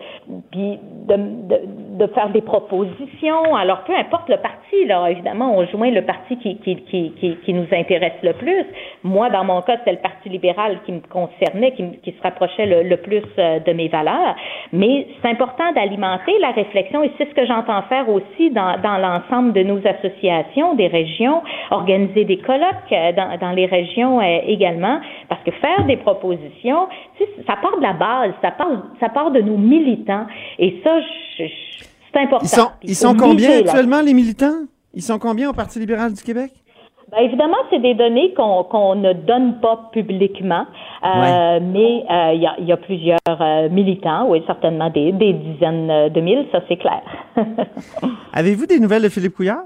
puis 0.52 0.80
de, 1.08 2.08
faire 2.08 2.30
des 2.30 2.42
propositions. 2.42 3.56
Alors, 3.56 3.82
peu 3.86 3.96
importe 3.96 4.28
le 4.30 4.38
parti, 4.38 4.86
là, 4.86 5.08
évidemment, 5.10 5.56
on 5.58 5.66
joint 5.68 5.92
le 5.92 6.02
parti 6.02 6.38
qui, 6.40 6.58
qui, 6.58 6.76
qui, 6.84 7.38
qui, 7.44 7.54
nous 7.54 7.68
intéresse 7.72 8.14
le 8.22 8.34
plus. 8.34 8.66
Moi, 9.04 9.30
dans 9.30 9.44
mon 9.46 9.62
cas, 9.62 9.78
c'est 9.86 9.92
le 9.92 10.00
Parti 10.00 10.30
libéral 10.30 10.80
qui 10.86 10.92
me 10.92 11.00
concernait, 11.00 11.72
qui, 11.72 11.84
qui 12.04 12.12
se 12.12 12.22
rapprochait 12.22 12.66
le, 12.66 12.84
le 12.84 12.98
plus 12.98 13.24
euh, 13.40 13.60
de 13.60 13.72
mes 13.74 13.88
valeurs. 13.88 14.36
Mais 14.74 15.05
c'est 15.22 15.30
important 15.30 15.72
d'alimenter 15.74 16.34
la 16.40 16.52
réflexion 16.52 17.04
et 17.04 17.12
c'est 17.18 17.30
ce 17.30 17.34
que 17.34 17.46
j'entends 17.46 17.82
faire 17.84 18.08
aussi 18.10 18.50
dans, 18.52 18.80
dans 18.82 18.98
l'ensemble 18.98 19.54
de 19.54 19.64
nos 19.64 19.80
associations, 19.86 20.76
des 20.76 20.88
régions, 20.88 21.42
organiser 21.72 22.26
des 22.26 22.38
colloques 22.38 22.92
euh, 22.92 23.12
dans, 23.14 23.38
dans 23.38 23.52
les 23.52 23.66
régions 23.66 24.20
euh, 24.20 24.40
également, 24.48 25.00
parce 25.30 25.42
que 25.44 25.52
faire 25.52 25.86
des 25.86 25.98
propositions, 25.98 26.88
tu 27.18 27.24
sais, 27.24 27.30
ça 27.48 27.56
part 27.62 27.78
de 27.78 27.84
la 27.84 27.94
base, 27.94 28.32
ça 28.42 28.52
part, 28.52 28.68
ça 29.00 29.10
part 29.10 29.32
de 29.32 29.42
nos 29.42 29.58
militants. 29.58 30.26
Et 30.60 30.82
ça, 30.84 31.00
c'est 31.38 32.20
important. 32.20 32.46
Ils 32.46 32.50
sont, 32.50 32.70
ils 32.84 32.96
sont 32.96 33.16
combien 33.16 33.60
actuellement, 33.60 34.02
les 34.02 34.14
militants? 34.14 34.66
Ils 34.94 35.04
sont 35.04 35.20
combien 35.20 35.50
au 35.50 35.54
Parti 35.54 35.80
libéral 35.80 36.14
du 36.14 36.24
Québec? 36.24 36.52
Ben, 37.16 37.24
évidemment, 37.24 37.58
c'est 37.70 37.80
des 37.80 37.94
données 37.94 38.34
qu'on 38.34 38.96
ne 38.96 39.14
donne 39.14 39.60
pas 39.62 39.90
publiquement, 39.94 40.66
euh, 41.04 41.60
mais 41.62 42.04
euh, 42.10 42.34
il 42.34 42.42
y, 42.42 42.48
a, 42.48 42.56
il 42.60 42.66
y 42.66 42.72
a 42.74 42.78
plusieurs 42.78 43.20
euh, 43.30 43.70
militants, 43.70 44.26
oui, 44.28 44.44
certainement 44.46 44.90
des, 44.90 45.12
des 45.14 45.32
dizaines 45.34 45.90
euh, 45.90 46.10
de 46.10 46.20
mille, 46.20 46.46
ça 46.52 46.60
c'est 46.68 46.76
clair. 46.78 47.02
Avez-vous 48.34 48.66
des 48.66 48.80
nouvelles 48.80 49.04
de 49.04 49.10
Philippe 49.10 49.36
Couillard? 49.36 49.64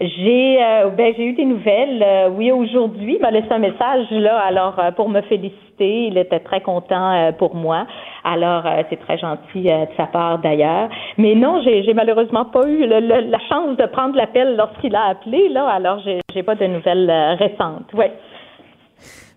J'ai 0.00 0.58
euh, 0.62 0.88
ben, 0.90 1.12
j'ai 1.16 1.24
eu 1.24 1.32
des 1.34 1.44
nouvelles. 1.44 2.02
euh, 2.02 2.28
oui, 2.30 2.50
aujourd'hui, 2.50 3.16
il 3.16 3.20
m'a 3.20 3.30
laissé 3.30 3.48
un 3.50 3.58
message 3.58 4.10
là, 4.10 4.38
alors 4.38 4.78
euh, 4.78 4.90
pour 4.92 5.08
me 5.08 5.20
féliciter. 5.22 6.06
Il 6.06 6.18
était 6.18 6.40
très 6.40 6.60
content 6.60 7.12
euh, 7.12 7.32
pour 7.32 7.54
moi. 7.54 7.86
Alors 8.24 8.64
euh, 8.66 8.82
c'est 8.88 8.96
très 9.00 9.18
gentil 9.18 9.70
euh, 9.70 9.84
de 9.84 9.90
sa 9.96 10.06
part 10.06 10.38
d'ailleurs. 10.38 10.88
Mais 11.18 11.34
non, 11.34 11.62
j'ai 11.62 11.92
malheureusement 11.94 12.46
pas 12.46 12.66
eu 12.66 12.86
le- 12.86 13.00
le- 13.00 13.30
la 13.30 13.38
chance 13.48 13.76
de 13.76 13.86
prendre 13.86 14.16
l'appel 14.16 14.56
lorsqu'il 14.56 14.96
a 14.96 15.04
appelé 15.10 15.48
là. 15.50 15.66
Alors 15.68 16.00
j'ai 16.32 16.42
pas 16.42 16.54
de 16.54 16.66
nouvelles 16.66 17.10
euh, 17.10 17.34
récentes. 17.34 17.92
Ouais. 17.92 18.12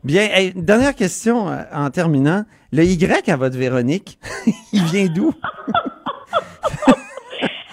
Bien, 0.03 0.21
hey, 0.33 0.53
dernière 0.55 0.95
question 0.95 1.49
euh, 1.49 1.55
en 1.75 1.89
terminant. 1.89 2.43
Le 2.71 2.83
Y 2.83 3.29
à 3.29 3.35
votre 3.37 3.57
Véronique, 3.57 4.17
il 4.73 4.83
vient 4.83 5.07
d'où? 5.13 5.31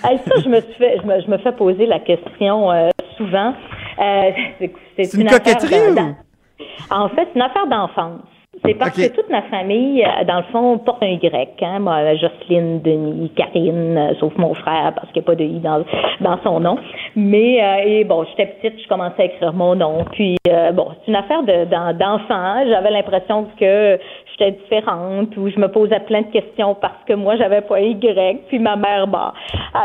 Hey, 0.06 0.18
ça, 0.18 0.34
je 0.44 0.48
me 0.50 0.60
suis 0.60 0.74
fait, 0.74 0.98
je 1.02 1.06
me, 1.06 1.18
je 1.22 1.30
me 1.30 1.38
fais 1.38 1.52
poser 1.52 1.86
la 1.86 1.98
question 1.98 2.70
euh, 2.70 2.90
souvent. 3.16 3.54
Euh, 3.98 4.30
c'est 4.98 5.14
une 5.14 5.28
affaire 5.28 5.42
coquetterie 5.56 5.94
de- 5.94 6.00
ou? 6.00 6.14
En 6.90 7.08
fait, 7.08 7.26
c'est 7.32 7.36
une 7.36 7.40
affaire 7.42 7.66
d'enfance. 7.66 8.20
C'est 8.66 8.74
parce 8.74 8.96
que 8.96 9.14
toute 9.14 9.28
ma 9.28 9.42
famille, 9.42 10.02
euh, 10.04 10.24
dans 10.24 10.38
le 10.38 10.42
fond, 10.44 10.78
porte 10.78 11.02
un 11.02 11.08
Y. 11.08 11.50
Hein? 11.62 11.80
Moi, 11.80 12.14
Jocelyne, 12.14 12.80
Denis, 12.80 13.30
Karine, 13.36 13.98
euh, 13.98 14.14
sauf 14.20 14.32
mon 14.38 14.54
frère, 14.54 14.92
parce 14.94 15.08
qu'il 15.12 15.20
n'y 15.20 15.26
a 15.26 15.30
pas 15.30 15.34
de 15.34 15.44
I 15.44 15.58
dans, 15.60 15.84
dans 16.20 16.38
son 16.42 16.60
nom. 16.60 16.78
Mais, 17.14 17.62
euh, 17.62 17.76
et 17.84 18.04
bon, 18.04 18.24
j'étais 18.24 18.46
petite, 18.46 18.80
je 18.82 18.88
commençais 18.88 19.22
à 19.22 19.24
écrire 19.26 19.52
mon 19.52 19.74
nom. 19.74 20.04
Puis, 20.12 20.36
euh, 20.48 20.72
bon, 20.72 20.88
c'est 21.04 21.10
une 21.10 21.16
affaire 21.16 21.42
de- 21.42 21.64
d'en- 21.66 21.92
d'enfant. 21.92 22.64
J'avais 22.66 22.90
l'impression 22.90 23.46
que 23.60 23.98
j'étais 24.32 24.52
différente 24.52 25.36
ou 25.36 25.48
je 25.50 25.58
me 25.60 25.68
posais 25.68 26.00
plein 26.00 26.22
de 26.22 26.28
questions 26.32 26.74
parce 26.74 27.04
que 27.06 27.12
moi, 27.12 27.36
j'avais 27.36 27.60
pas 27.60 27.76
un 27.76 27.80
Y. 27.80 28.46
Puis 28.48 28.58
ma 28.58 28.76
mère, 28.76 29.06
bah, 29.06 29.34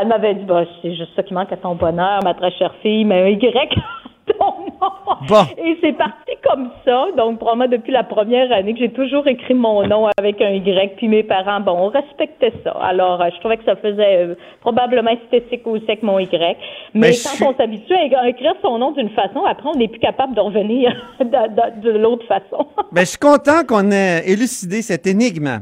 elle 0.02 0.08
m'avait 0.08 0.36
dit, 0.36 0.46
bah, 0.46 0.64
c'est 0.82 0.96
juste 0.96 1.14
ça 1.16 1.24
qui 1.24 1.34
manque 1.34 1.52
à 1.52 1.58
ton 1.58 1.76
bonheur, 1.76 2.20
ma 2.24 2.34
très 2.34 2.52
chère 2.52 2.74
fille, 2.82 3.04
mais 3.04 3.22
un 3.24 3.28
Y. 3.28 3.76
ton 4.40 4.46
nom. 4.46 4.92
Bon. 5.28 5.42
Et 5.58 5.78
c'est 5.82 5.94
parti 5.98 6.29
comme 6.48 6.70
ça. 6.86 7.06
Donc, 7.18 7.40
probablement 7.40 7.68
depuis 7.70 7.92
la 7.92 8.04
première 8.04 8.52
année 8.52 8.74
que 8.74 8.80
j'ai 8.80 8.92
toujours 8.92 9.28
écrit 9.28 9.54
mon 9.54 9.86
nom 9.88 10.08
avec 10.18 10.42
un 10.42 10.50
Y. 10.50 10.96
Puis 10.98 11.08
mes 11.08 11.24
parents, 11.24 11.60
bon, 11.60 11.74
on 11.74 11.88
respectait 11.90 12.54
ça. 12.64 12.72
Alors, 12.82 13.22
euh, 13.22 13.28
je 13.34 13.40
trouvais 13.40 13.58
que 13.58 13.64
ça 13.66 13.76
faisait 13.76 14.18
euh, 14.28 14.36
probablement 14.62 15.12
esthétique 15.12 15.66
aussi 15.68 15.86
avec 15.88 16.04
mon 16.04 16.20
Y. 16.20 16.58
Mais 16.94 17.14
je 17.14 17.24
quand 17.24 17.30
suis- 17.36 17.46
on 17.46 17.56
s'habitue 17.56 17.94
à 17.94 18.28
écrire 18.30 18.54
son 18.62 18.78
nom 18.78 18.92
d'une 18.92 19.10
façon, 19.10 19.44
après, 19.46 19.70
on 19.74 19.78
n'est 19.78 19.88
plus 19.88 20.00
capable 20.00 20.36
de 20.36 20.42
revenir 20.42 20.92
de, 21.20 21.26
de- 21.26 21.82
de 21.92 21.98
l'autre 21.98 22.26
façon. 22.28 22.66
Ben, 22.92 23.02
je 23.02 23.10
suis 23.12 23.18
content 23.20 23.64
qu'on 23.68 23.92
ait 23.92 24.24
élucidé 24.28 24.82
cette 24.82 25.06
énigme. 25.08 25.60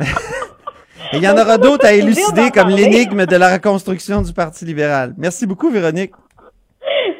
Il 1.12 1.22
y 1.22 1.28
en 1.28 1.32
aura 1.38 1.56
d'autres 1.58 1.86
à 1.86 1.92
élucider, 1.92 2.50
comme 2.52 2.68
l'énigme 2.68 3.24
de 3.24 3.36
la 3.36 3.54
reconstruction 3.54 4.20
du 4.20 4.32
Parti 4.32 4.64
libéral. 4.64 5.14
Merci 5.16 5.46
beaucoup, 5.46 5.70
Véronique. 5.70 6.12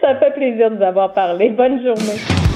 ça 0.03 0.14
fait 0.16 0.33
plaisir 0.35 0.71
de 0.71 0.77
vous 0.77 0.83
avoir 0.83 1.12
parlé. 1.12 1.49
Bonne 1.51 1.83
journée. 1.83 2.47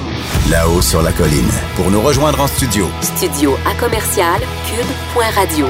Là-haut 0.51 0.81
sur 0.81 1.01
la 1.01 1.13
colline. 1.13 1.47
Pour 1.77 1.89
nous 1.89 2.01
rejoindre 2.01 2.41
en 2.41 2.47
studio, 2.47 2.83
Studio 2.99 3.55
à 3.63 3.71
commercial 3.79 4.41
cube.radio. 4.67 5.67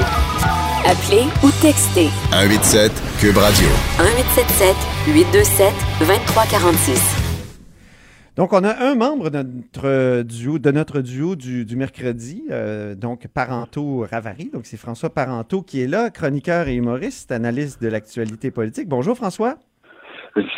Appelez 0.82 1.30
ou 1.46 1.54
textez 1.62 2.10
187 2.34 2.90
Cube 3.22 3.38
Radio. 3.38 3.70
1877 4.02 4.74
827 5.14 5.70
2346. 6.00 8.34
Donc, 8.36 8.52
on 8.52 8.64
a 8.64 8.74
un 8.74 8.96
membre 8.96 9.30
de 9.30 9.44
notre 9.44 10.24
duo, 10.24 10.58
de 10.58 10.72
notre 10.72 11.02
duo 11.02 11.36
du, 11.36 11.66
du 11.66 11.76
mercredi, 11.76 12.44
euh, 12.50 12.96
donc 12.96 13.28
Parenteau 13.28 14.08
Ravary. 14.12 14.50
Donc, 14.52 14.66
c'est 14.66 14.78
François 14.78 15.12
Parenteau 15.12 15.62
qui 15.62 15.84
est 15.84 15.88
là, 15.88 16.10
chroniqueur 16.10 16.68
et 16.68 16.74
humoriste, 16.74 17.32
analyste 17.32 17.80
de 17.80 17.90
l'actualité 17.90 18.50
politique. 18.50 18.90
Bonjour, 18.90 19.16
François. 19.16 19.54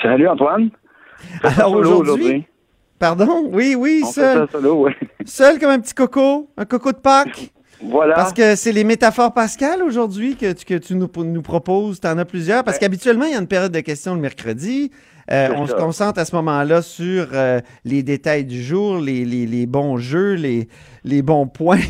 Salut 0.01 0.29
Antoine. 0.29 0.69
Alors, 1.43 1.73
aujourd'hui. 1.73 2.47
Pardon, 3.07 3.49
oui, 3.51 3.75
oui, 3.77 4.01
On 4.03 4.07
fait 4.07 4.21
seul, 4.21 4.37
ça 4.47 4.51
solo, 4.51 4.75
ouais. 4.83 4.95
seul 5.25 5.59
comme 5.59 5.69
un 5.71 5.79
petit 5.79 5.93
coco, 5.93 6.49
un 6.57 6.65
coco 6.65 6.91
de 6.91 6.97
Pâques? 6.97 7.51
Voilà. 7.83 8.15
Parce 8.15 8.31
que 8.33 8.55
c'est 8.55 8.71
les 8.71 8.83
métaphores 8.85 9.33
Pascal 9.33 9.83
aujourd'hui 9.83 10.37
que, 10.37 10.53
tu- 10.53 10.65
que 10.65 10.75
tu 10.75 10.95
nous, 10.95 11.09
nous 11.17 11.41
proposes. 11.41 11.99
Tu 11.99 12.07
en 12.07 12.17
as 12.17 12.25
plusieurs. 12.25 12.63
Parce 12.63 12.79
qu'habituellement, 12.79 13.25
il 13.25 13.33
y 13.33 13.35
a 13.35 13.39
une 13.39 13.47
période 13.47 13.73
de 13.73 13.81
questions 13.81 14.15
le 14.15 14.21
mercredi. 14.21 14.91
Euh, 15.31 15.49
on 15.57 15.67
se 15.67 15.73
concentre 15.73 16.19
à 16.19 16.25
ce 16.25 16.33
moment-là 16.35 16.81
sur 16.81 17.27
euh, 17.33 17.59
les 17.83 18.01
détails 18.01 18.45
du 18.45 18.63
jour, 18.63 18.97
les, 18.99 19.25
les- 19.25 19.45
les 19.45 19.65
bons 19.65 19.97
jeux, 19.97 20.33
les, 20.35 20.69
les 21.03 21.21
bons 21.21 21.47
points. 21.47 21.79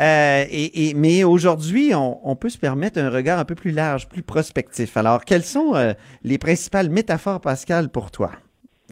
Euh, 0.00 0.44
et, 0.48 0.90
et- 0.90 0.94
mais 0.94 1.24
aujourd'hui, 1.24 1.92
on, 1.92 2.20
on 2.22 2.36
peut 2.36 2.50
se 2.50 2.58
permettre 2.58 3.00
un 3.00 3.10
regard 3.10 3.40
un 3.40 3.44
peu 3.44 3.56
plus 3.56 3.72
large, 3.72 4.06
plus 4.08 4.22
prospectif. 4.22 4.96
Alors, 4.96 5.24
quelles 5.24 5.42
sont 5.42 5.72
les 6.22 6.38
principales 6.38 6.88
métaphores 6.88 7.40
Pascal 7.40 7.88
pour 7.88 8.12
toi? 8.12 8.30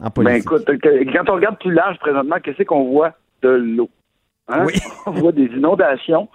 En 0.01 0.09
Ben 0.21 0.35
écoute, 0.35 0.65
quand 0.65 1.29
on 1.29 1.35
regarde 1.35 1.57
plus 1.59 1.73
large 1.73 1.97
présentement, 1.99 2.37
qu'est-ce 2.43 2.63
qu'on 2.63 2.85
voit? 2.85 3.13
De 3.41 3.49
l'eau. 3.49 3.89
Hein? 4.47 4.65
Oui. 4.65 4.73
on 5.05 5.11
voit 5.11 5.31
des 5.31 5.45
inondations. 5.45 6.27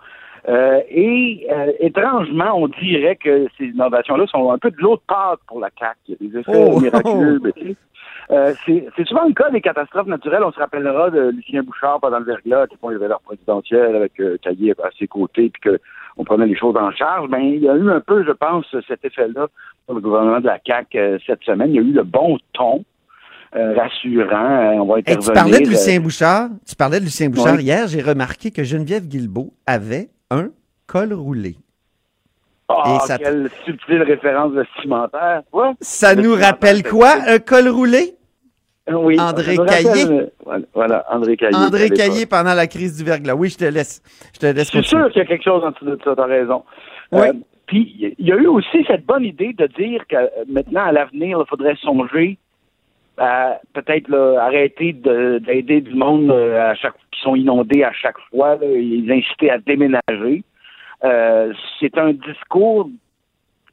Euh, 0.48 0.80
et 0.88 1.46
euh, 1.52 1.72
étrangement, 1.78 2.52
on 2.56 2.66
dirait 2.66 3.16
que 3.16 3.46
ces 3.56 3.66
inondations-là 3.66 4.26
sont 4.26 4.50
un 4.50 4.58
peu 4.58 4.70
de 4.70 4.76
l'eau 4.78 4.96
de 4.96 5.02
Pâques 5.06 5.40
pour 5.46 5.60
la 5.60 5.70
CAQ. 5.78 5.96
Il 6.08 6.12
y 6.12 6.14
a 6.14 6.30
des 6.30 6.38
effets 6.38 6.52
Oh! 6.54 6.80
miraculeux. 6.80 7.40
mais, 7.44 7.76
euh, 8.30 8.52
c'est 8.66 9.06
souvent 9.06 9.26
le 9.26 9.34
cas 9.34 9.50
des 9.50 9.60
catastrophes 9.60 10.06
naturelles. 10.06 10.42
On 10.44 10.52
se 10.52 10.58
rappellera 10.58 11.10
de 11.10 11.30
Lucien 11.30 11.62
Bouchard 11.62 12.00
pendant 12.00 12.18
le 12.18 12.24
verglas, 12.24 12.62
à 12.62 12.66
quel 12.66 12.78
point 12.78 12.92
il 12.92 12.94
y 12.94 12.96
avait 12.96 13.08
leur 13.08 13.20
présidentielle 13.20 13.94
avec 13.94 14.20
Caillé 14.42 14.74
à 14.82 14.90
ses 14.98 15.06
côtés, 15.06 15.50
puis 15.50 15.60
que 15.62 15.80
on 16.16 16.24
prenait 16.24 16.46
les 16.46 16.56
choses 16.56 16.76
en 16.76 16.90
charge. 16.90 17.28
Ben, 17.30 17.38
il 17.38 17.60
y 17.60 17.68
a 17.68 17.74
eu 17.74 17.90
un 17.90 18.00
peu, 18.00 18.24
je 18.24 18.32
pense, 18.32 18.66
cet 18.86 19.04
effet-là 19.04 19.48
sur 19.86 19.94
le 19.94 20.00
gouvernement 20.00 20.40
de 20.40 20.46
la 20.46 20.58
CAQ 20.64 21.20
cette 21.26 21.42
semaine. 21.44 21.70
Il 21.70 21.76
y 21.76 21.78
a 21.78 21.82
eu 21.82 21.92
le 21.92 22.02
bon 22.02 22.38
ton. 22.52 22.84
Euh, 23.54 23.74
rassurant, 23.74 24.80
on 24.80 24.86
va 24.86 24.94
Hey, 24.98 25.00
intervenir. 25.14 25.20
tu 25.26 25.32
parlais 25.32 25.60
de 25.60 25.66
euh, 25.66 25.70
Lucien 25.70 26.00
Bouchard. 26.00 26.48
Tu 26.66 26.74
parlais 26.76 27.00
de 27.00 27.04
Lucien 27.04 27.28
Bouchard. 27.28 27.56
Oui. 27.56 27.62
Hier, 27.64 27.86
j'ai 27.88 28.00
remarqué 28.02 28.50
que 28.50 28.64
Geneviève 28.64 29.06
Guilbeault 29.06 29.52
avait 29.66 30.08
un 30.30 30.48
col 30.86 31.12
roulé. 31.12 31.56
Ah, 32.68 32.98
Et 33.02 33.06
ça- 33.06 33.18
quelle 33.18 33.50
subtile 33.66 34.02
référence 34.02 34.52
vestimentaire. 34.52 35.42
Ouais. 35.52 35.72
Ça 35.80 36.14
nous 36.14 36.34
rappelle 36.34 36.82
quoi, 36.82 37.14
un 37.26 37.38
col 37.38 37.68
roulé? 37.68 38.14
Euh, 38.88 38.94
Oui. 38.94 39.20
André 39.20 39.56
Caillé. 39.56 40.30
Voilà, 40.74 41.04
André 41.10 41.36
Caillé. 41.36 41.54
André. 41.56 41.90
Caillé 41.90 42.26
pendant 42.26 42.54
la 42.54 42.66
crise 42.66 42.96
du 42.96 43.04
verglas. 43.04 43.34
Oui, 43.34 43.48
je 43.50 43.58
te 43.58 43.64
laisse. 43.64 44.02
Je 44.34 44.38
te 44.40 44.46
laisse 44.46 44.72
Je 44.72 44.78
suis 44.80 44.88
sûr 44.88 45.08
qu'il 45.10 45.18
y 45.18 45.24
a 45.24 45.26
quelque 45.26 45.44
chose 45.44 45.62
en 45.62 45.70
dessous 45.70 45.84
de 45.84 45.98
ça, 46.02 46.14
t'as 46.16 46.24
raison. 46.26 46.64
Oui. 47.12 47.28
Euh, 47.28 47.32
Puis, 47.66 48.14
il 48.18 48.26
y 48.26 48.32
a 48.32 48.36
eu 48.36 48.46
aussi 48.48 48.84
cette 48.88 49.06
bonne 49.06 49.22
idée 49.24 49.52
de 49.52 49.66
dire 49.66 50.02
que 50.08 50.16
maintenant, 50.50 50.84
à 50.84 50.92
l'avenir, 50.92 51.38
il 51.40 51.48
faudrait 51.48 51.76
songer 51.76 52.38
à 53.22 53.60
peut-être 53.72 54.08
là, 54.08 54.38
arrêter 54.42 54.92
de- 54.92 55.38
d'aider 55.38 55.80
du 55.80 55.94
monde 55.94 56.30
euh, 56.30 56.70
à 56.70 56.74
chaque, 56.74 56.94
qui 57.12 57.20
sont 57.20 57.36
inondés 57.36 57.84
à 57.84 57.92
chaque 57.92 58.18
fois, 58.30 58.56
là, 58.56 58.66
et 58.66 58.82
les 58.82 59.12
inciter 59.18 59.48
à 59.50 59.58
déménager. 59.58 60.42
Euh, 61.04 61.52
c'est 61.78 61.96
un 61.98 62.12
discours 62.12 62.88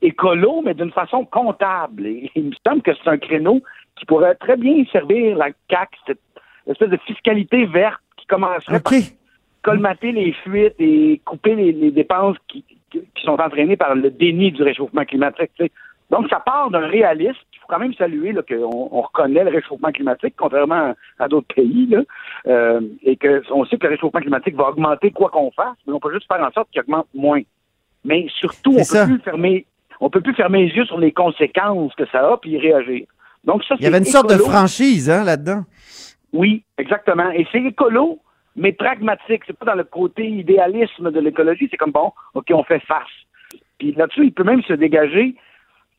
écolo, 0.01 0.61
mais 0.63 0.73
d'une 0.73 0.91
façon 0.91 1.25
comptable. 1.25 2.05
Et 2.05 2.31
il 2.35 2.45
me 2.45 2.51
semble 2.65 2.81
que 2.81 2.91
c'est 2.93 3.09
un 3.09 3.17
créneau 3.17 3.61
qui 3.97 4.05
pourrait 4.05 4.35
très 4.35 4.55
bien 4.55 4.83
servir 4.91 5.35
la 5.37 5.49
CAC, 5.67 5.89
cette 6.07 6.19
espèce 6.67 6.89
de 6.89 6.97
fiscalité 7.05 7.65
verte 7.65 7.99
qui 8.17 8.25
commencerait 8.27 8.79
par 8.79 8.93
OK. 8.93 9.03
colmater 9.63 10.11
les 10.11 10.31
fuites 10.43 10.75
et 10.79 11.19
couper 11.25 11.55
les, 11.55 11.71
les 11.71 11.91
dépenses 11.91 12.37
qui, 12.47 12.63
qui- 12.91 13.01
qui 13.15 13.23
sont 13.23 13.39
entraînées 13.41 13.77
par 13.77 13.95
le 13.95 14.09
déni 14.09 14.51
du 14.51 14.63
réchauffement 14.63 15.05
climatique. 15.05 15.51
tu 15.57 15.65
sais. 15.65 15.71
Donc, 16.09 16.27
ça 16.29 16.39
part 16.39 16.71
d'un 16.71 16.87
réalisme. 16.87 17.37
Il 17.53 17.59
faut 17.59 17.67
quand 17.67 17.79
même 17.79 17.93
saluer 17.93 18.33
qu'on 18.33 18.89
on 18.91 19.01
reconnaît 19.01 19.43
le 19.43 19.51
réchauffement 19.51 19.91
climatique, 19.91 20.33
contrairement 20.37 20.93
à, 21.19 21.23
à 21.23 21.27
d'autres 21.27 21.53
pays, 21.53 21.85
là, 21.87 22.01
euh, 22.47 22.81
et 23.03 23.15
qu'on 23.15 23.65
sait 23.65 23.77
que 23.77 23.85
le 23.85 23.91
réchauffement 23.93 24.19
climatique 24.19 24.55
va 24.55 24.69
augmenter 24.69 25.11
quoi 25.11 25.29
qu'on 25.29 25.51
fasse, 25.51 25.77
mais 25.85 25.93
on 25.93 25.99
peut 25.99 26.13
juste 26.13 26.27
faire 26.27 26.43
en 26.43 26.51
sorte 26.51 26.69
qu'il 26.71 26.81
augmente 26.81 27.07
moins. 27.13 27.41
Mais 28.03 28.27
surtout, 28.39 28.73
on 28.77 28.83
ça. 28.83 29.05
peut 29.05 29.13
plus 29.13 29.21
fermer, 29.21 29.65
on 29.99 30.09
peut 30.09 30.21
plus 30.21 30.33
fermer 30.33 30.65
les 30.65 30.75
yeux 30.75 30.85
sur 30.85 30.99
les 30.99 31.11
conséquences 31.11 31.93
que 31.95 32.07
ça 32.07 32.27
a 32.27 32.37
puis 32.37 32.51
y 32.51 32.57
réagir. 32.57 33.05
Donc 33.43 33.63
ça, 33.63 33.75
Il 33.77 33.83
y 33.83 33.87
avait 33.87 33.99
une 33.99 34.05
sorte 34.05 34.29
de 34.29 34.37
franchise 34.37 35.09
hein, 35.09 35.23
là-dedans. 35.23 35.63
Oui, 36.33 36.63
exactement. 36.77 37.29
Et 37.31 37.47
c'est 37.51 37.63
écolo, 37.63 38.19
mais 38.55 38.71
pragmatique. 38.71 39.43
C'est 39.45 39.57
pas 39.57 39.65
dans 39.65 39.75
le 39.75 39.83
côté 39.83 40.27
idéalisme 40.27 41.11
de 41.11 41.19
l'écologie. 41.19 41.67
C'est 41.69 41.77
comme 41.77 41.91
bon, 41.91 42.11
ok, 42.33 42.47
on 42.51 42.63
fait 42.63 42.79
face. 42.81 43.07
Puis 43.77 43.93
là-dessus, 43.93 44.25
il 44.25 44.33
peut 44.33 44.43
même 44.43 44.61
se 44.63 44.73
dégager 44.73 45.35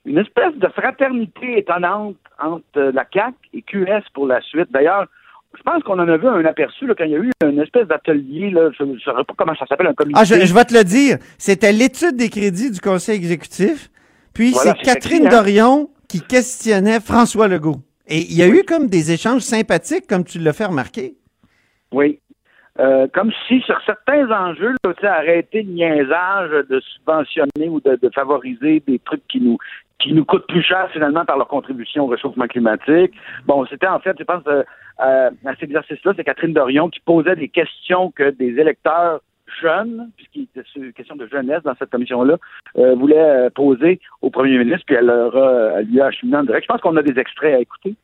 une 0.04 0.18
espèce 0.18 0.54
de 0.56 0.68
fraternité 0.68 1.58
étonnante 1.58 2.16
entre 2.38 2.64
euh, 2.76 2.92
la 2.92 3.04
CAC 3.04 3.34
et 3.52 3.62
QS 3.62 4.04
pour 4.14 4.26
la 4.26 4.40
suite. 4.40 4.70
D'ailleurs, 4.70 5.06
je 5.56 5.62
pense 5.62 5.82
qu'on 5.82 5.98
en 5.98 6.08
a 6.08 6.16
vu 6.16 6.28
un 6.28 6.44
aperçu 6.44 6.86
là, 6.86 6.94
quand 6.96 7.04
il 7.04 7.10
y 7.10 7.16
a 7.16 7.18
eu 7.18 7.30
une 7.44 7.60
espèce 7.60 7.86
d'atelier. 7.86 8.54
Je 8.78 8.84
ne 8.84 8.98
saurais 8.98 9.24
pas 9.24 9.34
comment 9.36 9.54
ça 9.56 9.66
s'appelle, 9.66 9.88
un 9.88 9.94
comité. 9.94 10.18
Ah, 10.20 10.24
je, 10.24 10.46
je 10.46 10.54
vais 10.54 10.64
te 10.64 10.74
le 10.74 10.84
dire. 10.84 11.18
C'était 11.38 11.72
l'étude 11.72 12.16
des 12.16 12.28
crédits 12.28 12.70
du 12.70 12.80
conseil 12.80 13.16
exécutif. 13.16 13.90
Puis 14.32 14.52
Voilà, 14.52 14.74
c'est 14.76 14.84
Catherine 14.84 15.26
hein? 15.26 15.30
Dorion 15.30 15.90
qui 16.08 16.20
questionnait 16.20 17.00
François 17.00 17.48
Legault. 17.48 17.80
Et 18.06 18.18
il 18.18 18.36
y 18.36 18.42
a 18.42 18.48
eu 18.48 18.64
comme 18.64 18.88
des 18.88 19.12
échanges 19.12 19.42
sympathiques, 19.42 20.06
comme 20.08 20.24
tu 20.24 20.38
l'as 20.38 20.52
fait 20.52 20.64
remarquer. 20.64 21.14
Oui. 21.92 22.20
Euh, 22.78 23.08
comme 23.12 23.30
si 23.46 23.60
sur 23.60 23.78
certains 23.84 24.30
enjeux, 24.30 24.74
là, 25.02 25.14
arrêter 25.14 25.62
le 25.62 25.72
niaisage 25.72 26.66
de 26.68 26.80
subventionner 26.80 27.68
ou 27.68 27.80
de, 27.80 27.96
de 28.00 28.10
favoriser 28.14 28.82
des 28.86 28.98
trucs 29.00 29.26
qui 29.28 29.40
nous 29.40 29.58
qui 30.00 30.12
nous 30.12 30.24
coûtent 30.24 30.46
plus 30.46 30.62
cher 30.62 30.88
finalement 30.92 31.24
par 31.24 31.36
leur 31.36 31.48
contribution 31.48 32.04
au 32.04 32.08
réchauffement 32.08 32.46
climatique. 32.46 33.12
Bon, 33.46 33.64
c'était 33.66 33.86
en 33.86 34.00
fait, 34.00 34.16
je 34.18 34.24
pense, 34.24 34.42
euh, 34.46 34.62
euh, 35.00 35.30
à 35.44 35.50
cet 35.54 35.64
exercice-là, 35.64 36.12
c'est 36.16 36.24
Catherine 36.24 36.52
Dorion 36.52 36.88
qui 36.88 37.00
posait 37.00 37.36
des 37.36 37.48
questions 37.48 38.10
que 38.10 38.30
des 38.30 38.58
électeurs 38.58 39.20
jeunes, 39.60 40.10
puisqu'il 40.16 40.42
était 40.42 40.62
une 40.76 40.92
question 40.92 41.16
de 41.16 41.26
jeunesse 41.26 41.62
dans 41.64 41.74
cette 41.78 41.90
commission-là, 41.90 42.36
euh, 42.78 42.94
voulaient 42.94 43.46
euh, 43.46 43.50
poser 43.50 44.00
au 44.22 44.30
premier 44.30 44.58
ministre, 44.58 44.84
puis 44.86 44.96
elle 44.96 45.06
leur 45.06 45.36
a, 45.36 45.82
lui 45.82 46.00
a 46.00 46.06
acheminé 46.06 46.38
en 46.38 46.44
direct. 46.44 46.64
Je 46.64 46.72
pense 46.72 46.80
qu'on 46.80 46.96
a 46.96 47.02
des 47.02 47.18
extraits 47.18 47.54
à 47.54 47.58
écouter. 47.58 47.94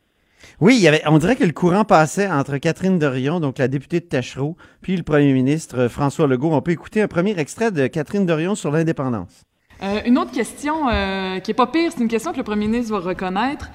Oui, 0.60 0.76
il 0.76 0.82
y 0.82 0.88
avait, 0.88 1.02
on 1.06 1.18
dirait 1.18 1.36
que 1.36 1.44
le 1.44 1.52
courant 1.52 1.84
passait 1.84 2.28
entre 2.28 2.58
Catherine 2.58 2.98
Dorion, 2.98 3.40
donc 3.40 3.58
la 3.58 3.68
députée 3.68 4.00
de 4.00 4.06
Tachereau, 4.06 4.56
puis 4.82 4.96
le 4.96 5.02
premier 5.02 5.32
ministre 5.32 5.88
François 5.88 6.26
Legault. 6.26 6.52
On 6.52 6.60
peut 6.60 6.72
écouter 6.72 7.00
un 7.00 7.08
premier 7.08 7.38
extrait 7.38 7.70
de 7.70 7.86
Catherine 7.86 8.26
Dorion 8.26 8.54
sur 8.54 8.70
l'indépendance. 8.70 9.44
Euh, 9.82 10.00
une 10.06 10.18
autre 10.18 10.32
question 10.32 10.88
euh, 10.88 11.38
qui 11.40 11.50
est 11.50 11.54
pas 11.54 11.66
pire, 11.66 11.92
c'est 11.94 12.02
une 12.02 12.08
question 12.08 12.32
que 12.32 12.38
le 12.38 12.44
premier 12.44 12.66
ministre 12.66 12.92
va 12.92 13.00
reconnaître. 13.00 13.70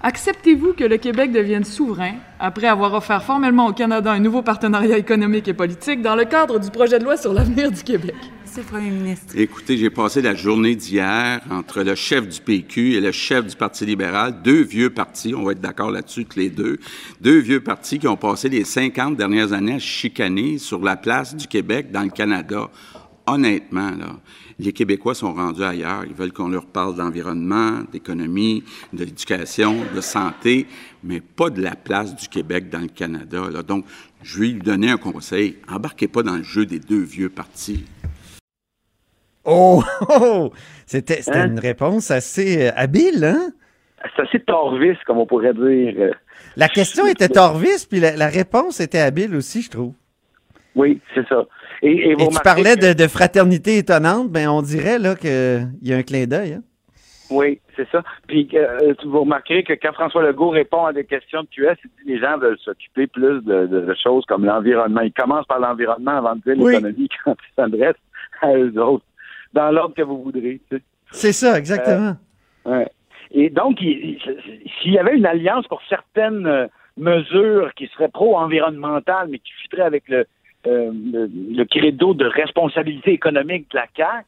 Acceptez-vous 0.00 0.74
que 0.74 0.84
le 0.84 0.96
Québec 0.96 1.32
devienne 1.32 1.64
souverain 1.64 2.12
après 2.38 2.68
avoir 2.68 2.94
offert 2.94 3.20
formellement 3.24 3.66
au 3.66 3.72
Canada 3.72 4.12
un 4.12 4.20
nouveau 4.20 4.42
partenariat 4.42 4.96
économique 4.96 5.48
et 5.48 5.54
politique 5.54 6.02
dans 6.02 6.14
le 6.14 6.24
cadre 6.24 6.60
du 6.60 6.70
projet 6.70 7.00
de 7.00 7.04
loi 7.04 7.16
sur 7.16 7.32
l'avenir 7.32 7.72
du 7.72 7.82
Québec? 7.82 8.14
Monsieur 8.44 8.62
le 8.62 8.68
Premier 8.68 8.90
ministre. 8.90 9.34
Écoutez, 9.36 9.76
j'ai 9.76 9.90
passé 9.90 10.22
la 10.22 10.36
journée 10.36 10.76
d'hier 10.76 11.40
entre 11.50 11.82
le 11.82 11.96
chef 11.96 12.28
du 12.28 12.40
PQ 12.40 12.94
et 12.94 13.00
le 13.00 13.10
chef 13.10 13.44
du 13.44 13.56
Parti 13.56 13.84
libéral, 13.86 14.40
deux 14.44 14.62
vieux 14.62 14.90
partis, 14.90 15.34
on 15.34 15.42
va 15.42 15.52
être 15.52 15.60
d'accord 15.60 15.90
là-dessus 15.90 16.24
tous 16.26 16.38
les 16.38 16.48
deux, 16.48 16.78
deux 17.20 17.40
vieux 17.40 17.60
partis 17.60 17.98
qui 17.98 18.06
ont 18.06 18.16
passé 18.16 18.48
les 18.48 18.62
50 18.62 19.16
dernières 19.16 19.52
années 19.52 19.74
à 19.74 19.78
chicaner 19.80 20.58
sur 20.58 20.82
la 20.82 20.94
place 20.94 21.34
du 21.34 21.48
Québec 21.48 21.90
dans 21.90 22.02
le 22.02 22.10
Canada. 22.10 22.70
Honnêtement, 23.32 23.90
là, 23.90 24.16
les 24.58 24.72
Québécois 24.72 25.14
sont 25.14 25.32
rendus 25.34 25.62
ailleurs. 25.62 26.04
Ils 26.06 26.14
veulent 26.14 26.32
qu'on 26.32 26.48
leur 26.48 26.66
parle 26.66 26.96
d'environnement, 26.96 27.80
d'économie, 27.92 28.64
d'éducation, 28.92 29.76
de 29.94 30.00
santé, 30.00 30.66
mais 31.04 31.20
pas 31.20 31.50
de 31.50 31.62
la 31.62 31.76
place 31.76 32.16
du 32.16 32.28
Québec 32.28 32.68
dans 32.70 32.80
le 32.80 32.88
Canada. 32.88 33.42
Là. 33.52 33.62
Donc, 33.62 33.84
je 34.22 34.40
vais 34.40 34.46
lui 34.48 34.60
donner 34.62 34.90
un 34.90 34.96
conseil. 34.96 35.58
Embarquez 35.70 36.08
pas 36.08 36.22
dans 36.22 36.36
le 36.36 36.42
jeu 36.42 36.66
des 36.66 36.78
deux 36.80 37.02
vieux 37.02 37.28
partis. 37.28 37.84
Oh! 39.44 39.82
oh! 40.08 40.50
C'était 40.86 41.22
c'était 41.22 41.38
Hein? 41.38 41.48
une 41.48 41.58
réponse 41.60 42.10
assez 42.10 42.66
euh, 42.68 42.70
habile, 42.76 43.24
hein? 43.24 43.50
C'est 44.16 44.22
assez 44.22 44.40
torvis, 44.40 44.96
comme 45.06 45.18
on 45.18 45.26
pourrait 45.26 45.54
dire. 45.54 46.14
La 46.56 46.68
question 46.68 47.06
était 47.06 47.28
torvisse, 47.28 47.84
puis 47.86 48.00
la, 48.00 48.16
la 48.16 48.28
réponse 48.28 48.80
était 48.80 49.00
habile 49.00 49.34
aussi, 49.34 49.62
je 49.62 49.70
trouve. 49.70 49.92
Oui, 50.76 51.00
c'est 51.14 51.26
ça. 51.28 51.44
Et, 51.82 52.10
et 52.10 52.14
vous 52.14 52.24
Et 52.24 52.28
tu 52.28 52.38
parlais 52.42 52.74
que- 52.76 52.88
de, 52.92 53.02
de 53.02 53.08
fraternité 53.08 53.78
étonnante, 53.78 54.30
ben 54.30 54.48
on 54.48 54.62
dirait 54.62 54.98
là 54.98 55.14
qu'il 55.14 55.68
y 55.82 55.92
a 55.92 55.96
un 55.96 56.02
clin 56.02 56.26
d'œil. 56.26 56.54
Hein? 56.54 56.62
Oui, 57.30 57.60
c'est 57.76 57.86
ça. 57.90 58.02
Puis 58.26 58.48
euh, 58.54 58.94
vous 59.04 59.20
remarquerez 59.20 59.62
que 59.62 59.74
quand 59.74 59.92
François 59.92 60.22
Legault 60.22 60.48
répond 60.50 60.86
à 60.86 60.92
des 60.94 61.04
questions 61.04 61.42
de 61.42 61.48
QS, 61.48 61.76
il 61.84 61.90
dit 62.04 62.12
les 62.14 62.18
gens 62.18 62.38
veulent 62.38 62.58
s'occuper 62.58 63.06
plus 63.06 63.42
de, 63.44 63.66
de- 63.66 63.80
de 63.82 63.94
choses 64.02 64.24
comme 64.26 64.44
l'environnement. 64.46 65.02
Il 65.02 65.12
commence 65.12 65.46
par 65.46 65.58
l'environnement 65.60 66.16
avant 66.16 66.36
de 66.36 66.40
dire 66.40 66.54
Oui. 66.56 66.72
l'économie 66.72 67.08
quand 67.24 67.36
il 67.38 67.54
s'adresse 67.54 67.96
à 68.40 68.54
eux 68.56 68.72
autres, 68.80 69.04
dans 69.52 69.70
l'ordre 69.70 69.94
que 69.94 70.02
vous 70.02 70.22
voudrez. 70.22 70.60
tu 70.70 70.78
sais. 70.78 70.82
C'est 71.10 71.32
ça, 71.32 71.58
exactement. 71.58 72.16
Ouais. 72.64 72.88
Et 73.30 73.50
donc, 73.50 73.76
il- 73.82 74.18
il- 74.18 74.70
s'il 74.80 74.92
y 74.92 74.98
avait 74.98 75.14
une 75.16 75.26
alliance 75.26 75.66
pour 75.68 75.82
certaines 75.88 76.46
euh, 76.46 76.66
mesures 76.96 77.72
qui 77.76 77.88
seraient 77.88 78.08
pro-environnementales, 78.08 79.28
mais 79.30 79.38
qui 79.38 79.52
fitteraient 79.62 79.82
avec 79.82 80.04
le, 80.08 80.26
euh, 80.66 80.90
le, 80.92 81.30
le 81.56 81.64
credo 81.64 82.14
de 82.14 82.26
responsabilité 82.26 83.12
économique 83.12 83.70
de 83.70 83.76
la 83.76 83.86
CAC, 83.86 84.26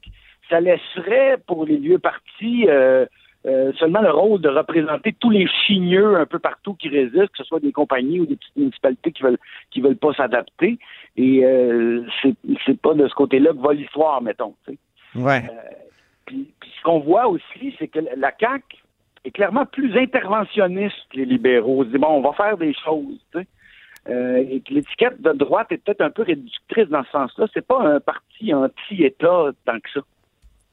ça 0.48 0.60
laisserait 0.60 1.38
pour 1.46 1.64
les 1.64 1.76
lieux 1.76 1.98
partis 1.98 2.66
euh, 2.68 3.04
euh, 3.46 3.72
seulement 3.78 4.00
le 4.00 4.10
rôle 4.10 4.40
de 4.40 4.48
représenter 4.48 5.12
tous 5.12 5.30
les 5.30 5.48
chigneux 5.66 6.16
un 6.16 6.26
peu 6.26 6.38
partout 6.38 6.74
qui 6.74 6.88
résistent, 6.88 7.30
que 7.30 7.38
ce 7.38 7.44
soit 7.44 7.60
des 7.60 7.72
compagnies 7.72 8.20
ou 8.20 8.26
des 8.26 8.36
petites 8.36 8.56
municipalités 8.56 9.12
qui 9.12 9.22
veulent 9.22 9.38
qui 9.70 9.80
veulent 9.80 9.96
pas 9.96 10.12
s'adapter. 10.12 10.78
Et 11.16 11.42
c'est 12.64 12.80
pas 12.80 12.94
de 12.94 13.08
ce 13.08 13.14
côté-là 13.14 13.52
que 13.52 13.58
va 13.58 13.72
l'histoire, 13.72 14.22
mettons. 14.22 14.54
Ouais. 15.14 15.42
Puis, 16.26 16.48
puis 16.60 16.70
ce 16.78 16.82
qu'on 16.82 17.00
voit 17.00 17.26
aussi, 17.28 17.74
c'est 17.78 17.88
que 17.88 18.00
la 18.16 18.32
CAQ 18.38 18.76
est 19.24 19.30
clairement 19.30 19.66
plus 19.66 19.96
interventionniste 19.96 20.96
que 21.10 21.18
les 21.18 21.24
libéraux. 21.24 21.84
Ils 21.84 21.90
disent, 21.90 22.00
bon, 22.00 22.08
on 22.08 22.20
va 22.20 22.32
faire 22.32 22.56
des 22.56 22.74
choses. 22.74 23.18
Euh, 24.08 24.42
et 24.48 24.60
que 24.62 24.72
l'étiquette 24.72 25.20
de 25.20 25.32
droite 25.32 25.66
est 25.70 25.76
peut-être 25.84 26.00
un 26.00 26.10
peu 26.10 26.22
réductrice 26.22 26.88
dans 26.88 27.04
ce 27.04 27.10
sens-là. 27.10 27.46
C'est 27.52 27.66
pas 27.66 27.80
un 27.82 28.00
parti 28.00 28.54
anti-État 28.54 29.50
tant 29.66 29.78
que 29.78 29.90
ça. 29.92 30.00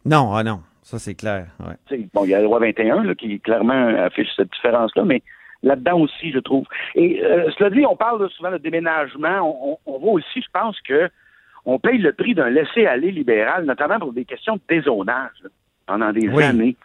Non, 0.05 0.33
ah 0.33 0.43
non, 0.43 0.61
ça 0.81 0.97
c'est 0.97 1.13
clair. 1.15 1.47
Ouais. 1.59 1.99
Bon, 2.13 2.23
il 2.23 2.29
y 2.29 2.33
a 2.33 2.37
la 2.37 2.45
loi 2.45 2.59
21 2.59 3.03
là, 3.03 3.15
qui 3.15 3.39
clairement 3.41 3.87
affiche 3.97 4.29
cette 4.35 4.51
différence-là, 4.53 5.03
mais 5.03 5.21
là-dedans 5.61 5.99
aussi, 5.99 6.31
je 6.31 6.39
trouve. 6.39 6.65
Et 6.95 7.21
euh, 7.21 7.51
cela 7.57 7.69
dit, 7.69 7.85
on 7.85 7.97
parle 7.97 8.21
là, 8.23 8.29
souvent 8.29 8.51
de 8.51 8.57
déménagement. 8.59 9.39
On, 9.41 9.73
on- 9.73 9.93
on 9.93 9.99
voit 9.99 10.13
aussi, 10.13 10.41
je 10.41 10.47
pense 10.53 10.79
que 10.81 11.09
on 11.65 11.79
paye 11.79 11.97
le 11.97 12.13
prix 12.13 12.33
d'un 12.33 12.49
laisser-aller 12.49 13.11
libéral, 13.11 13.65
notamment 13.65 13.99
pour 13.99 14.13
des 14.13 14.23
questions 14.23 14.55
de 14.55 14.61
dézonage 14.69 15.31
là, 15.43 15.49
pendant 15.85 16.13
des 16.13 16.29
Oui. 16.29 16.43
années. 16.43 16.77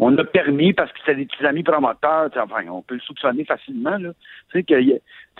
On 0.00 0.16
a 0.16 0.24
permis, 0.24 0.72
parce 0.72 0.92
que 0.92 0.98
c'est 1.04 1.16
des 1.16 1.26
petits 1.26 1.44
amis 1.44 1.64
promoteurs, 1.64 2.30
enfin, 2.36 2.68
on 2.70 2.82
peut 2.82 2.94
le 2.94 3.00
soupçonner 3.00 3.44
facilement, 3.44 3.98
là. 3.98 4.10
A- 4.10 4.12
fait 4.52 4.62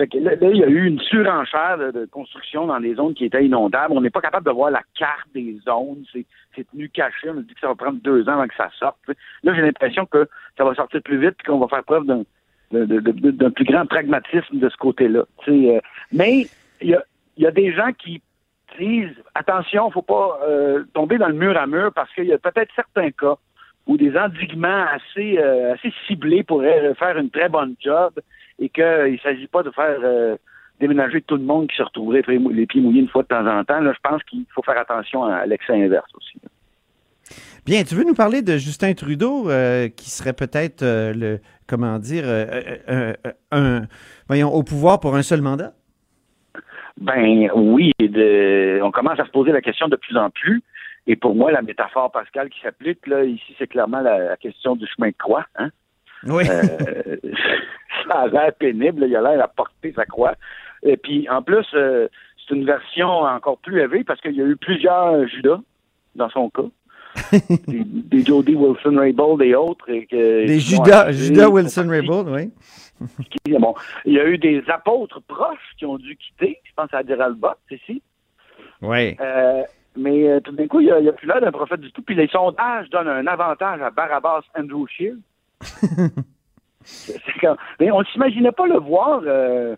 que 0.06 0.18
là, 0.18 0.32
il 0.40 0.56
y 0.56 0.64
a 0.64 0.68
eu 0.68 0.86
une 0.86 1.00
surenchère 1.00 1.78
de, 1.78 2.06
construction 2.06 2.66
dans 2.66 2.80
des 2.80 2.94
zones 2.94 3.14
qui 3.14 3.24
étaient 3.24 3.44
inondables. 3.44 3.94
On 3.96 4.00
n'est 4.00 4.10
pas 4.10 4.20
capable 4.20 4.46
de 4.46 4.52
voir 4.52 4.70
la 4.70 4.82
carte 4.96 5.28
des 5.34 5.58
zones. 5.64 6.04
C'est, 6.12 6.24
tenu 6.70 6.88
caché. 6.88 7.30
On 7.30 7.34
nous 7.34 7.42
dit 7.42 7.54
que 7.54 7.60
ça 7.60 7.68
va 7.68 7.74
prendre 7.74 8.00
deux 8.00 8.28
ans 8.28 8.34
avant 8.34 8.46
que 8.46 8.54
ça 8.56 8.70
sorte. 8.78 8.98
Là, 9.42 9.54
j'ai 9.54 9.62
l'impression 9.62 10.06
que 10.06 10.28
ça 10.56 10.64
va 10.64 10.74
sortir 10.74 11.02
plus 11.02 11.18
vite 11.18 11.36
et 11.40 11.46
qu'on 11.46 11.58
va 11.58 11.68
faire 11.68 11.84
preuve 11.84 12.06
d'un, 12.06 12.22
d'un 12.72 13.50
plus 13.50 13.64
grand 13.64 13.86
pragmatisme 13.86 14.58
de 14.58 14.68
ce 14.68 14.76
côté-là. 14.76 15.24
Euh, 15.48 15.80
mais 16.12 16.46
il 16.80 16.90
y 16.90 16.94
a, 16.94 17.02
y 17.36 17.46
a 17.46 17.50
des 17.50 17.72
gens 17.72 17.92
qui 17.92 18.22
disent 18.78 19.16
attention, 19.34 19.90
faut 19.90 20.02
pas 20.02 20.40
euh, 20.48 20.84
tomber 20.94 21.18
dans 21.18 21.28
le 21.28 21.34
mur 21.34 21.56
à 21.56 21.66
mur 21.66 21.92
parce 21.92 22.12
qu'il 22.12 22.26
y 22.26 22.32
a 22.32 22.38
peut-être 22.38 22.72
certains 22.74 23.10
cas 23.10 23.36
où 23.88 23.96
des 23.96 24.16
endiguements 24.16 24.84
assez 24.92 25.38
euh, 25.38 25.74
assez 25.74 25.92
ciblés 26.06 26.44
pourraient 26.44 26.94
faire 26.94 27.18
une 27.18 27.30
très 27.30 27.48
bonne 27.48 27.74
job 27.80 28.12
et 28.60 28.68
qu'il 28.68 28.84
ne 28.84 29.18
s'agit 29.18 29.48
pas 29.48 29.62
de 29.64 29.70
faire 29.70 29.98
euh, 30.04 30.36
déménager 30.78 31.22
tout 31.22 31.36
le 31.36 31.42
monde 31.42 31.68
qui 31.68 31.76
se 31.76 31.82
retrouverait 31.82 32.22
les 32.28 32.66
pieds 32.66 32.80
mouillés 32.80 33.00
une 33.00 33.08
fois 33.08 33.22
de 33.22 33.28
temps 33.28 33.46
en 33.46 33.64
temps. 33.64 33.80
Là, 33.80 33.92
je 33.92 34.08
pense 34.08 34.22
qu'il 34.24 34.44
faut 34.54 34.62
faire 34.62 34.78
attention 34.78 35.24
à 35.24 35.44
l'excès 35.46 35.72
inverse 35.72 36.10
aussi. 36.14 36.38
Bien, 37.66 37.82
tu 37.82 37.94
veux 37.94 38.04
nous 38.04 38.14
parler 38.14 38.40
de 38.40 38.52
Justin 38.52 38.94
Trudeau, 38.94 39.50
euh, 39.50 39.88
qui 39.88 40.08
serait 40.08 40.32
peut-être 40.32 40.82
euh, 40.82 41.12
le, 41.12 41.40
comment 41.66 41.98
dire, 41.98 42.24
euh, 42.24 42.46
euh, 42.88 43.12
euh, 43.22 43.32
un, 43.50 43.82
voyons, 44.26 44.48
au 44.48 44.62
pouvoir 44.62 45.00
pour 45.00 45.14
un 45.16 45.22
seul 45.22 45.42
mandat? 45.42 45.72
Ben 46.98 47.50
oui, 47.54 47.92
de- 48.00 48.80
on 48.82 48.90
commence 48.90 49.20
à 49.20 49.26
se 49.26 49.30
poser 49.30 49.52
la 49.52 49.60
question 49.60 49.88
de 49.88 49.96
plus 49.96 50.16
en 50.16 50.30
plus. 50.30 50.62
Et 51.08 51.16
pour 51.16 51.34
moi, 51.34 51.50
la 51.50 51.62
métaphore 51.62 52.12
Pascal 52.12 52.50
qui 52.50 52.60
s'applique, 52.60 53.06
là, 53.06 53.24
ici, 53.24 53.54
c'est 53.58 53.66
clairement 53.66 54.00
la, 54.00 54.18
la 54.18 54.36
question 54.36 54.76
du 54.76 54.86
chemin 54.86 55.08
de 55.08 55.14
croix. 55.18 55.46
Hein? 55.56 55.70
Oui. 56.26 56.44
Euh, 56.48 57.16
ça 58.08 58.20
a 58.20 58.26
l'air 58.28 58.52
pénible, 58.52 59.00
là, 59.00 59.06
il 59.06 59.16
a 59.16 59.22
l'air 59.22 59.42
à 59.42 59.48
porter 59.48 59.92
sa 59.96 60.04
croix. 60.04 60.34
Et 60.82 60.98
puis, 60.98 61.26
en 61.30 61.42
plus, 61.42 61.66
euh, 61.72 62.08
c'est 62.36 62.54
une 62.54 62.66
version 62.66 63.08
encore 63.08 63.56
plus 63.58 63.80
élevée 63.80 64.04
parce 64.04 64.20
qu'il 64.20 64.36
y 64.36 64.42
a 64.42 64.44
eu 64.44 64.56
plusieurs 64.56 65.26
Judas 65.28 65.60
dans 66.14 66.28
son 66.28 66.50
cas. 66.50 66.68
des, 67.66 67.84
des 67.84 68.24
Jody 68.24 68.54
Wilson-Raybould 68.54 69.40
et 69.42 69.54
autres. 69.54 69.88
Et 69.88 70.04
que, 70.04 70.46
Des 70.46 70.60
Judas. 70.60 71.10
Judas 71.10 71.48
Wilson-Raybould, 71.48 72.28
oui. 72.28 72.52
Bon, 73.60 73.74
il 74.04 74.14
y 74.14 74.20
a 74.20 74.26
eu 74.26 74.38
des 74.38 74.62
apôtres 74.68 75.22
proches 75.22 75.74
qui 75.78 75.86
ont 75.86 75.96
dû 75.96 76.16
quitter. 76.16 76.58
Je 76.64 76.70
pense 76.76 76.92
à 76.92 77.02
Gerald 77.02 77.38
Bott 77.38 77.58
ici. 77.70 78.02
Oui. 78.82 79.16
Euh, 79.20 79.62
mais 79.98 80.28
euh, 80.28 80.40
tout 80.40 80.52
d'un 80.52 80.66
coup, 80.66 80.80
il 80.80 80.86
n'y 81.00 81.08
a, 81.08 81.12
plus 81.12 81.26
l'air 81.26 81.40
d'un 81.40 81.50
prophète 81.52 81.80
du 81.80 81.90
tout. 81.92 82.02
Puis 82.02 82.14
les 82.14 82.28
sondages 82.28 82.88
donnent 82.90 83.08
un 83.08 83.26
avantage 83.26 83.80
à 83.82 83.90
Barabbas 83.90 84.42
Andrew 84.58 84.86
comme- 87.40 87.56
mais 87.80 87.90
on 87.90 88.00
ne 88.00 88.04
s'imaginait 88.06 88.52
pas 88.52 88.66
le 88.66 88.78
voir 88.78 89.20
euh, 89.26 89.76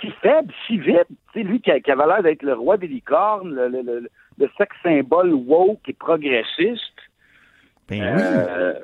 si 0.00 0.10
faible, 0.22 0.52
si 0.66 0.78
vite. 0.78 1.06
Tu 1.32 1.40
sais, 1.40 1.42
lui 1.42 1.60
qui, 1.60 1.70
a- 1.70 1.80
qui 1.80 1.90
avait 1.90 2.06
l'air 2.06 2.22
d'être 2.22 2.42
le 2.42 2.54
roi 2.54 2.76
des 2.76 2.88
licornes, 2.88 3.54
le, 3.54 3.68
le, 3.68 3.82
le- 3.82 4.08
le 4.38 4.50
sexe 4.56 4.76
symbole 4.82 5.32
woke 5.34 5.88
et 5.88 5.92
progressiste. 5.92 6.82
Ben 7.88 8.02
Euh, 8.02 8.74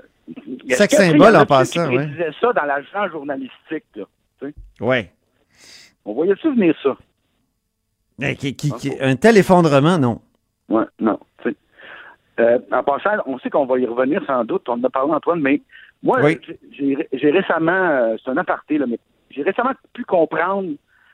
est-ce 0.68 0.76
Sex 0.78 0.96
que, 0.96 1.02
tu 1.02 1.02
sais, 1.02 1.10
symbole 1.12 1.36
en 1.36 1.46
passant, 1.46 1.88
ouais. 1.88 1.96
prédisaient 1.96 2.32
ça 2.40 2.52
dans 2.52 2.64
l'agent 2.64 3.08
journalistique. 3.10 3.84
Oui. 4.80 5.06
On 6.04 6.12
voyait-tu 6.14 6.48
venir 6.54 6.74
ça? 6.82 6.96
Qui- 8.38 8.54
qui- 8.56 8.72
qui- 8.72 8.92
un 9.00 9.16
tel 9.16 9.36
effondrement, 9.36 9.98
non. 9.98 10.20
Ouais, 10.68 10.84
non. 11.00 11.18
Euh, 12.40 12.58
en 12.72 12.82
passant, 12.82 13.10
on 13.26 13.38
sait 13.38 13.50
qu'on 13.50 13.64
va 13.66 13.78
y 13.78 13.86
revenir 13.86 14.22
sans 14.26 14.44
doute. 14.44 14.68
On 14.68 14.72
en 14.72 14.84
a 14.84 14.90
parlé, 14.90 15.12
Antoine, 15.12 15.40
mais 15.40 15.60
moi, 16.02 16.18
Oui. 16.22 16.36
j'ai- 16.72 17.30
récemment, 17.30 17.70
euh, 17.72 18.16
c'est 18.22 18.30
un 18.30 18.36
aparté, 18.36 18.76
là, 18.78 18.86
mais 18.88 18.98
j'ai 19.30 19.42
récemment 19.42 19.70
pu 19.92 20.04
comprendre 20.04 20.70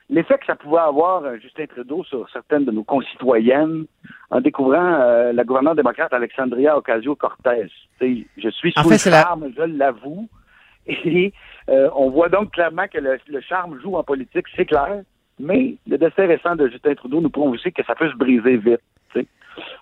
l'effet 0.09 0.37
que 0.39 0.45
ça 0.47 0.55
pouvait 0.55 0.79
avoir, 0.79 1.23
euh, 1.23 1.37
Justin 1.37 1.67
Trudeau, 1.67 2.03
sur 2.05 2.27
certaines 2.31 2.65
de 2.65 2.71
nos 2.71 2.83
concitoyennes 2.83 3.85
en 4.31 4.41
découvrant 4.41 4.97
la 5.31 5.43
gouverneure 5.43 5.75
démocrate 5.75 6.11
Alexandria 6.11 6.75
Ocasio-Cortez. 6.77 7.67
Je 8.01 8.49
suis 8.49 8.73
En 8.77 8.83
sous 8.83 8.89
fait, 8.89 9.05
le 9.05 9.11
la- 9.11 9.21
charme, 9.21 9.51
je 9.55 9.61
l'avoue. 9.61 10.27
Et 10.87 11.31
on 11.67 12.09
voit 12.09 12.29
donc 12.29 12.51
clairement 12.53 12.87
que 12.91 12.97
le, 12.97 13.19
le 13.27 13.41
charme 13.41 13.79
joue 13.79 13.95
en 13.95 14.03
politique, 14.03 14.47
c'est 14.55 14.65
clair. 14.65 15.03
Mais 15.39 15.75
le 15.87 15.97
décès 15.99 16.25
récent 16.25 16.55
de 16.55 16.67
Justin 16.67 16.95
Trudeau 16.95 17.21
nous 17.21 17.29
prouve 17.29 17.51
aussi 17.51 17.71
que 17.71 17.83
ça 17.85 17.93
peut 17.95 18.09
se 18.09 18.15
briser 18.15 18.57
vite. 18.57 18.81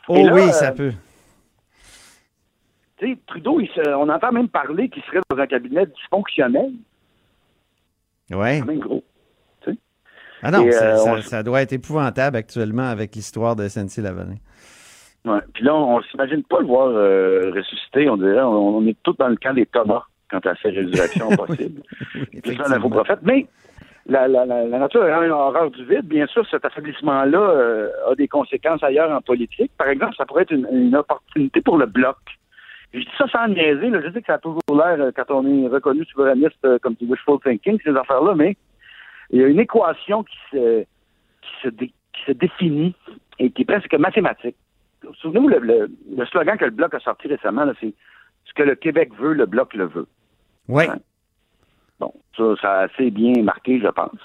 Oh 0.07 0.15
là, 0.15 0.33
oui, 0.33 0.41
euh, 0.41 0.51
ça 0.51 0.71
peut. 0.71 0.93
tu 2.97 3.07
sais, 3.13 3.17
Trudeau, 3.27 3.59
il 3.59 3.67
se- 3.69 3.93
on 3.95 4.09
entend 4.09 4.31
même 4.31 4.49
parler 4.49 4.89
qu'il 4.89 5.03
serait 5.03 5.19
dans 5.29 5.37
un 5.37 5.47
cabinet 5.47 5.85
dysfonctionnel. 5.85 6.71
Oui. 8.31 8.57
C'est 8.59 8.65
même 8.65 8.79
gros. 8.79 9.03
Ah 10.41 10.51
non, 10.51 10.65
Et, 10.65 10.71
ça, 10.71 10.85
euh, 10.93 10.95
ça- 10.95 11.11
on- 11.13 11.21
ça 11.21 11.43
doit 11.43 11.61
être 11.61 11.73
épouvantable 11.73 12.37
actuellement 12.37 12.87
avec 12.87 13.13
l'histoire 13.13 13.57
de 13.57 13.67
SNC-Lavalin. 13.67 14.35
Ouais. 15.25 15.39
Puis 15.53 15.65
là, 15.65 15.75
on, 15.75 15.97
on 15.97 16.01
s'imagine 16.03 16.43
pas 16.43 16.61
le 16.61 16.65
voir 16.65 16.87
euh, 16.87 17.51
ressusciter, 17.53 18.09
on 18.09 18.15
dirait. 18.15 18.39
On, 18.41 18.77
on 18.77 18.87
est 18.87 18.95
tous 19.03 19.17
dans 19.19 19.27
le 19.27 19.35
camp 19.35 19.53
des 19.53 19.65
Thomas. 19.65 20.03
quant 20.31 20.39
à 20.39 20.55
ces 20.61 20.69
résurrections 20.69 21.27
possibles. 21.35 21.81
L'info-prophète. 22.45 23.19
Mais 23.23 23.47
la, 24.05 24.27
la, 24.27 24.45
la, 24.45 24.65
la 24.65 24.79
nature 24.79 25.05
est 25.05 25.25
une 25.25 25.31
horreur 25.31 25.69
du 25.71 25.85
vide. 25.85 26.05
Bien 26.05 26.27
sûr, 26.27 26.47
cet 26.49 26.65
affaiblissement-là 26.65 27.39
euh, 27.39 27.89
a 28.09 28.15
des 28.15 28.27
conséquences 28.27 28.83
ailleurs 28.83 29.11
en 29.11 29.21
politique. 29.21 29.71
Par 29.77 29.87
exemple, 29.87 30.15
ça 30.15 30.25
pourrait 30.25 30.43
être 30.43 30.51
une, 30.51 30.67
une 30.71 30.95
opportunité 30.95 31.61
pour 31.61 31.77
le 31.77 31.85
bloc. 31.85 32.17
Je 32.93 32.99
dis 32.99 33.07
ça 33.17 33.27
sans 33.27 33.47
niaiser. 33.47 33.89
Là. 33.89 34.01
Je 34.01 34.11
sais 34.11 34.21
que 34.21 34.27
ça 34.27 34.35
a 34.35 34.39
toujours 34.39 34.61
l'air, 34.69 34.99
euh, 34.99 35.11
quand 35.15 35.29
on 35.29 35.45
est 35.45 35.67
reconnu 35.67 36.05
souverainiste 36.05 36.65
euh, 36.65 36.79
comme 36.79 36.95
du 36.95 37.05
wishful 37.05 37.39
thinking, 37.43 37.79
ces 37.83 37.95
affaires-là, 37.95 38.33
mais 38.35 38.57
il 39.29 39.41
y 39.41 39.43
a 39.43 39.47
une 39.47 39.59
équation 39.59 40.23
qui 40.23 40.37
se, 40.51 40.81
qui 40.81 41.51
se, 41.61 41.69
dé- 41.69 41.93
qui 42.13 42.23
se 42.25 42.31
définit 42.31 42.95
et 43.37 43.51
qui 43.51 43.61
est 43.61 43.65
presque 43.65 43.93
mathématique. 43.93 44.55
Souvenez-vous, 45.21 45.49
le, 45.49 45.59
le, 45.59 45.91
le 46.17 46.25
slogan 46.25 46.57
que 46.57 46.65
le 46.65 46.71
Bloc 46.71 46.93
a 46.95 46.99
sorti 46.99 47.27
récemment, 47.27 47.65
c'est 47.79 47.93
ce 48.45 48.53
que 48.53 48.63
le 48.63 48.75
Québec 48.75 49.11
veut, 49.19 49.33
le 49.33 49.45
Bloc 49.45 49.73
le 49.75 49.85
veut. 49.85 50.07
Oui. 50.67 50.85
Bon, 51.99 52.13
ça, 52.37 52.43
ça 52.61 52.71
a 52.73 52.83
assez 52.85 53.11
bien 53.11 53.41
marqué, 53.43 53.79
je 53.79 53.87
pense. 53.87 54.19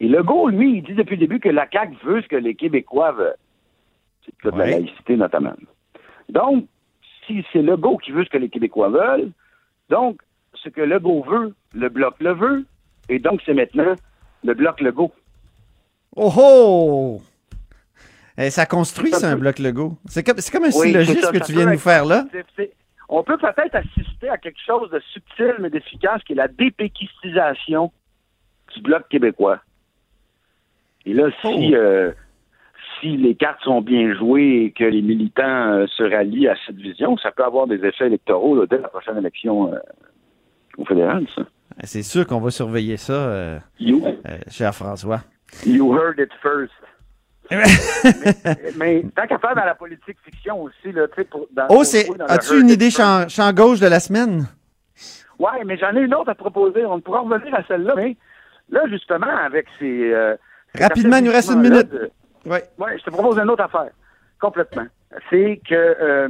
Et 0.00 0.08
Legault, 0.08 0.48
lui, 0.48 0.78
il 0.78 0.82
dit 0.82 0.94
depuis 0.94 1.16
le 1.16 1.20
début 1.20 1.40
que 1.40 1.48
la 1.48 1.66
CAQ 1.70 1.96
veut 2.04 2.22
ce 2.22 2.28
que 2.28 2.36
les 2.36 2.54
Québécois 2.54 3.12
veulent. 3.12 3.36
C'est 4.24 4.34
de 4.44 4.50
la 4.50 4.64
Ouais. 4.64 4.70
laïcité, 4.72 5.16
notamment. 5.16 5.54
Donc, 6.28 6.66
si 7.26 7.44
c'est 7.52 7.62
Legault 7.62 7.98
qui 7.98 8.10
veut 8.12 8.24
ce 8.24 8.30
que 8.30 8.38
les 8.38 8.48
Québécois 8.50 8.88
veulent, 8.90 9.30
donc, 9.88 10.20
ce 10.54 10.68
que 10.68 10.80
Legault 10.80 11.22
veut, 11.22 11.54
le 11.74 11.88
Bloc 11.88 12.14
le 12.20 12.32
veut, 12.32 12.64
et 13.08 13.18
donc 13.18 13.40
c'est 13.46 13.54
maintenant 13.54 13.94
le 14.42 14.54
Bloc 14.54 14.80
Legault. 14.80 15.12
Oh 16.16 16.32
oh! 16.36 17.22
Eh, 18.36 18.50
ça 18.50 18.66
construit, 18.66 19.12
ça, 19.12 19.30
un 19.30 19.36
bloc 19.36 19.58
Lego. 19.60 19.96
C'est 20.06 20.24
comme, 20.24 20.36
comme 20.52 20.64
un 20.64 20.76
Oui, 20.76 20.88
syllogisme 20.88 21.30
que 21.30 21.38
ça 21.38 21.44
tu 21.44 21.52
viens 21.52 21.66
de 21.66 21.72
nous 21.72 21.78
faire 21.78 22.04
là. 22.04 22.24
On 23.08 23.22
peut 23.22 23.36
peut-être 23.36 23.74
assister 23.74 24.28
à 24.28 24.38
quelque 24.38 24.60
chose 24.64 24.90
de 24.90 25.00
subtil 25.12 25.54
mais 25.60 25.70
d'efficace 25.70 26.22
qui 26.24 26.32
est 26.32 26.36
la 26.36 26.48
dépéquistisation 26.48 27.92
du 28.74 28.80
Bloc 28.80 29.08
québécois. 29.08 29.60
Et 31.06 31.12
là, 31.12 31.28
si, 31.42 31.72
Oh. 31.72 31.76
euh, 31.76 32.12
si 33.00 33.16
les 33.16 33.34
cartes 33.34 33.62
sont 33.62 33.82
bien 33.82 34.14
jouées 34.14 34.64
et 34.64 34.70
que 34.72 34.84
les 34.84 35.02
militants 35.02 35.72
euh, 35.72 35.86
se 35.88 36.02
rallient 36.02 36.48
à 36.48 36.56
cette 36.66 36.76
vision, 36.76 37.16
ça 37.18 37.30
peut 37.30 37.44
avoir 37.44 37.66
des 37.66 37.84
effets 37.84 38.06
électoraux 38.06 38.56
là, 38.58 38.66
dès 38.68 38.78
la 38.78 38.88
prochaine 38.88 39.18
élection 39.18 39.72
euh, 39.74 39.78
au 40.78 40.84
fédéral, 40.84 41.26
ça. 41.34 41.42
C'est 41.82 42.02
sûr 42.02 42.26
qu'on 42.26 42.40
va 42.40 42.50
surveiller 42.50 42.96
ça, 42.96 43.60
You, 43.80 44.02
euh, 44.06 44.38
cher 44.48 44.74
François. 44.74 45.20
you 45.66 45.92
heard 45.94 46.18
it 46.18 46.30
first. 46.42 46.72
Mais, 47.50 47.62
mais 48.76 49.04
tant 49.14 49.26
qu'à 49.26 49.38
faire 49.38 49.54
dans 49.54 49.64
la 49.64 49.74
politique 49.74 50.16
fiction 50.24 50.62
aussi, 50.62 50.92
là, 50.92 51.06
tu 51.08 51.14
sais, 51.16 51.24
pour... 51.24 51.46
dans- 51.52 51.66
Oh, 51.68 51.84
c'est. 51.84 52.06
As-tu 52.28 52.60
une 52.60 52.70
idée 52.70 52.90
champ, 52.90 53.28
champ 53.28 53.52
gauche 53.52 53.80
de 53.80 53.86
la 53.86 54.00
semaine? 54.00 54.46
Ouais, 55.38 55.64
mais 55.66 55.76
j'en 55.76 55.94
ai 55.96 56.00
une 56.00 56.14
autre 56.14 56.30
à 56.30 56.34
te 56.34 56.38
proposer. 56.40 56.84
On 56.86 57.00
pourra 57.00 57.20
revenir 57.20 57.54
à 57.54 57.62
celle-là, 57.66 57.94
mais 57.96 58.16
là, 58.70 58.82
justement, 58.88 59.26
avec 59.26 59.66
ces. 59.78 60.12
euh, 60.12 60.36
Rapidement, 60.78 61.16
il 61.18 61.24
nous 61.24 61.32
reste 61.32 61.50
une 61.52 61.60
minute. 61.60 61.90
de- 61.90 62.10
Ouais. 62.46 62.62
Ouais, 62.78 62.98
je 62.98 63.04
te 63.04 63.10
propose 63.10 63.38
une 63.38 63.50
autre 63.50 63.64
affaire. 63.64 63.90
Complètement. 64.40 64.86
C'est 65.30 65.60
que. 65.68 65.74
Euh, 65.74 66.28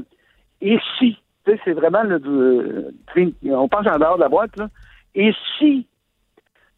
et 0.61 0.79
si, 0.99 1.19
tu 1.45 1.53
sais, 1.53 1.61
c'est 1.65 1.73
vraiment 1.73 2.03
le. 2.03 2.19
du- 2.19 2.95
sais, 3.15 3.51
on 3.51 3.69
pense 3.69 3.87
en 3.87 3.99
dehors 3.99 4.17
de 4.17 4.23
la 4.23 4.29
boîte, 4.29 4.57
là. 4.57 4.69
Et 5.15 5.33
si. 5.59 5.87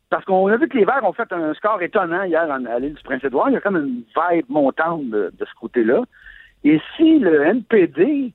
Parce 0.09 0.25
qu'on 0.25 0.47
a 0.47 0.57
vu 0.57 0.69
que 0.69 0.77
les 0.77 0.85
Verts 0.85 1.05
ont 1.05 1.13
fait 1.13 1.33
un 1.33 1.53
score 1.55 1.83
étonnant 1.83 2.23
hier 2.23 2.49
à 2.51 2.79
l'île 2.79 2.95
du 2.95 3.03
Prince-Édouard. 3.03 3.51
Il 3.51 3.55
y 3.55 3.57
a 3.57 3.61
comme 3.61 3.77
une 3.77 4.05
vibe 4.17 4.47
montante 4.49 5.09
de, 5.09 5.33
de 5.37 5.45
ce 5.45 5.55
côté-là. 5.61 6.03
Et 6.65 6.81
si 6.97 7.19
le 7.19 7.45
NPD 7.45 8.33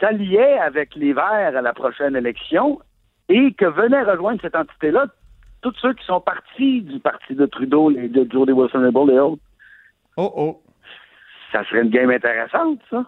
s'alliait 0.00 0.58
avec 0.58 0.94
les 0.96 1.12
Verts 1.12 1.56
à 1.56 1.62
la 1.62 1.72
prochaine 1.72 2.16
élection 2.16 2.80
et 3.28 3.52
que 3.54 3.66
venait 3.66 4.02
rejoindre 4.02 4.40
cette 4.42 4.56
entité-là 4.56 5.06
tous 5.62 5.74
ceux 5.80 5.94
qui 5.94 6.04
sont 6.04 6.20
partis 6.20 6.82
du 6.82 7.00
parti 7.00 7.34
de 7.34 7.46
Trudeau, 7.46 7.90
les 7.90 8.08
de 8.08 8.28
Jody 8.30 8.52
Wilson-Raybould 8.52 9.10
et 9.10 9.18
autres, 9.18 9.42
Oh 10.16 10.32
oh. 10.34 10.62
ça 11.52 11.62
serait 11.64 11.82
une 11.82 11.90
game 11.90 12.10
intéressante, 12.10 12.80
ça. 12.90 13.04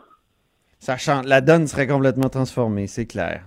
Ça. 0.79 1.23
La 1.25 1.41
donne 1.41 1.67
serait 1.67 1.87
complètement 1.87 2.29
transformée, 2.29 2.87
c'est 2.87 3.07
clair. 3.07 3.43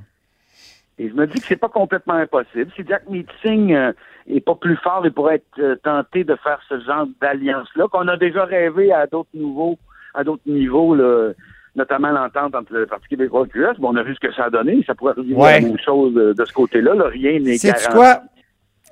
Et 0.98 1.10
je 1.10 1.14
me 1.14 1.28
dis 1.28 1.40
que 1.40 1.46
c'est 1.46 1.58
pas 1.58 1.70
complètement 1.70 2.16
impossible. 2.16 2.72
Si 2.76 2.84
Jack 2.88 3.08
Meeting 3.08 3.74
euh, 3.74 3.94
est 4.28 4.40
pas 4.42 4.56
plus 4.56 4.78
fort, 4.78 5.02
il 5.06 5.12
pourrait 5.12 5.36
être 5.36 5.60
euh, 5.60 5.76
tenté 5.84 6.24
de 6.24 6.36
faire 6.44 6.60
ce 6.70 6.80
genre 6.82 7.08
d'alliance-là, 7.22 7.88
qu'on 7.92 8.08
a 8.08 8.18
déjà 8.18 8.46
rêvé 8.46 8.92
à 8.94 9.08
d'autres 9.08 9.30
niveaux, 9.34 9.78
à 10.14 10.24
d'autres 10.24 10.44
niveaux, 10.46 10.96
là, 10.96 11.32
notamment 11.76 12.10
l'entente 12.12 12.54
entre 12.56 12.74
le 12.74 12.86
Parti 12.86 13.08
québécois 13.10 13.46
et 13.46 13.58
le 13.58 13.74
QS. 13.74 13.80
Bon, 13.80 13.94
on 13.94 13.96
a 13.96 14.04
vu 14.04 14.14
ce 14.16 14.20
que 14.20 14.34
ça 14.34 14.46
a 14.46 14.50
donné. 14.50 14.84
Ça 14.86 14.94
pourrait 14.96 15.14
arriver 15.18 15.34
Ouais. 15.36 15.62
la 15.62 15.68
même 15.68 15.80
chose 15.80 16.14
de, 16.14 16.34
de 16.34 16.46
ce 16.46 16.52
côté-là. 16.54 16.94
là. 16.96 17.06
Rien 17.08 17.40
n'est 17.40 17.58
garanti. 17.58 17.88
quoi? 17.92 18.22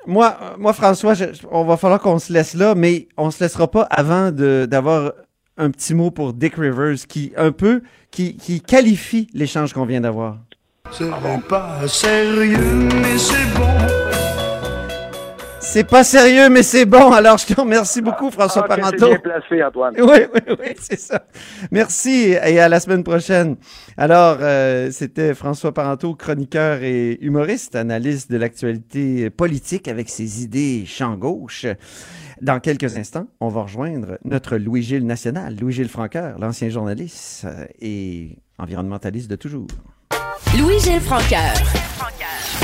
Moi, 0.07 0.33
euh, 0.41 0.45
moi 0.57 0.71
François, 0.73 1.13
je- 1.13 1.25
on 1.51 1.65
va 1.65 1.75
falloir 1.75 1.99
qu'on 1.99 2.19
se 2.19 2.31
laisse 2.31 2.55
là, 2.55 2.73
mais 2.75 3.07
on 3.17 3.31
se 3.31 3.43
laissera 3.43 3.67
pas 3.69 3.81
avant 3.91 4.31
d'avoir 4.31 5.11
un 5.57 5.71
petit 5.71 5.93
mot 5.93 6.09
pour 6.09 6.31
Dick 6.31 6.55
Rivers 6.55 6.95
qui, 7.07 7.33
un 7.35 7.51
peu, 7.51 7.81
qui, 8.11 8.37
qui 8.37 8.61
qualifie 8.61 9.27
l'échange 9.33 9.73
qu'on 9.73 9.85
vient 9.85 9.99
d'avoir. 9.99 10.37
C'est 10.91 11.09
pas 11.49 11.85
sérieux, 11.87 12.87
mais 13.01 13.17
c'est 13.17 13.59
bon. 13.59 13.78
C'est 15.71 15.83
pas 15.83 16.03
sérieux, 16.03 16.49
mais 16.49 16.63
c'est 16.63 16.85
bon. 16.85 17.11
Alors, 17.11 17.37
je 17.37 17.45
te 17.45 17.61
remercie 17.61 18.01
beaucoup, 18.01 18.31
François 18.31 18.65
Ah, 18.65 18.75
Parenteau. 18.75 18.97
C'est 18.97 19.07
bien 19.09 19.19
placé, 19.19 19.63
Antoine. 19.63 19.93
Oui, 19.99 20.17
oui, 20.33 20.55
oui, 20.59 20.67
c'est 20.81 20.99
ça. 20.99 21.21
Merci 21.69 22.31
et 22.43 22.59
à 22.59 22.67
la 22.67 22.79
semaine 22.79 23.03
prochaine. 23.03 23.55
Alors, 23.95 24.37
euh, 24.41 24.89
c'était 24.91 25.35
François 25.35 25.71
Parenteau, 25.71 26.15
chroniqueur 26.15 26.81
et 26.81 27.19
humoriste, 27.21 27.75
analyste 27.75 28.31
de 28.31 28.37
l'actualité 28.37 29.29
politique 29.29 29.87
avec 29.87 30.09
ses 30.09 30.41
idées 30.43 30.85
champ 30.87 31.15
gauche. 31.15 31.67
Dans 32.41 32.59
quelques 32.59 32.97
instants, 32.97 33.27
on 33.39 33.49
va 33.49 33.61
rejoindre 33.61 34.17
notre 34.25 34.57
Louis-Gilles 34.57 35.05
national, 35.05 35.55
Louis-Gilles 35.61 35.89
Franqueur, 35.89 36.39
l'ancien 36.39 36.69
journaliste 36.69 37.45
et 37.79 38.39
environnementaliste 38.57 39.29
de 39.29 39.35
toujours. 39.35 39.67
Louis-Gilles 40.57 41.01
Francaire. 41.01 41.53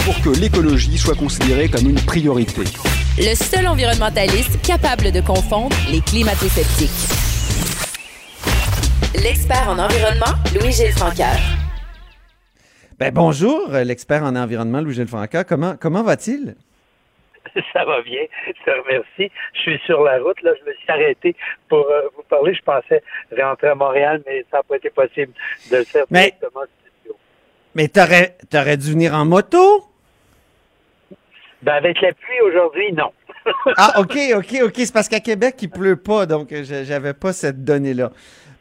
pour 0.06 0.20
que 0.22 0.39
l'écologie 0.39 0.97
soit 0.97 1.16
considérée 1.16 1.68
comme 1.70 1.89
une 1.89 1.99
priorité. 1.99 2.64
Le 3.18 3.34
seul 3.36 3.68
environnementaliste 3.68 4.61
capable 4.66 5.11
de 5.11 5.22
confondre 5.22 5.76
les 5.91 6.01
climato-sceptiques. 6.01 6.91
L'expert 9.24 9.70
en 9.70 9.80
environnement, 9.80 10.36
Louis-Gilles 10.53 10.91
Francaire. 10.91 11.39
Ben, 12.99 13.13
bonjour, 13.13 13.74
euh, 13.74 13.84
l'expert 13.84 14.24
en 14.24 14.36
environnement, 14.36 14.82
Louis-Gilles 14.82 15.07
Franqueur. 15.07 15.45
Comment, 15.45 15.76
comment 15.80 16.03
va-t-il? 16.03 16.55
Ça 17.74 17.86
va 17.86 18.01
bien, 18.01 18.22
je 18.47 18.51
te 18.66 18.72
remercie. 18.84 19.32
Je 19.53 19.59
suis 19.61 19.80
sur 19.86 20.03
la 20.03 20.20
route, 20.20 20.41
là, 20.43 20.51
je 20.59 20.70
me 20.70 20.74
suis 20.76 20.89
arrêté 20.91 21.36
pour 21.70 21.86
euh, 21.88 22.01
vous 22.18 22.24
parler. 22.24 22.53
Je 22.53 22.61
pensais 22.61 23.01
rentrer 23.39 23.68
à 23.70 23.76
Montréal, 23.76 24.22
mais 24.26 24.45
ça 24.51 24.57
n'a 24.57 24.63
pas 24.63 24.76
été 24.76 24.89
possible 24.89 25.32
de 25.72 25.78
le 25.78 25.84
faire 25.86 26.05
Mais- 26.09 26.34
directement. 26.41 26.61
Mais 27.76 27.88
t'aurais, 27.89 28.38
t'aurais 28.49 28.78
dû 28.78 28.91
venir 28.91 29.13
en 29.13 29.26
moto? 29.26 29.86
Ben, 31.66 31.74
avec 31.74 31.99
la 32.01 32.13
pluie 32.13 32.41
aujourd'hui, 32.47 32.93
non. 32.93 33.11
Ah, 33.78 33.99
OK, 33.99 34.18
OK, 34.38 34.55
OK. 34.63 34.74
C'est 34.76 34.93
parce 34.93 35.09
qu'à 35.09 35.20
Québec, 35.20 35.55
il 35.61 35.70
pleut 35.70 35.95
pas, 35.97 36.26
donc 36.26 36.51
euh, 36.51 36.63
je- 36.63 36.84
j'avais 36.84 37.13
pas 37.13 37.34
cette 37.34 37.63
donnée-là. 37.63 38.11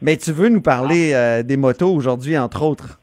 Mais 0.03 0.17
tu 0.17 0.33
veux 0.33 0.49
nous 0.49 0.61
parler 0.63 1.13
euh, 1.15 1.43
des 1.43 1.57
motos 1.57 1.89
aujourd'hui, 1.95 2.37
entre 2.37 2.63
autres? 2.63 2.99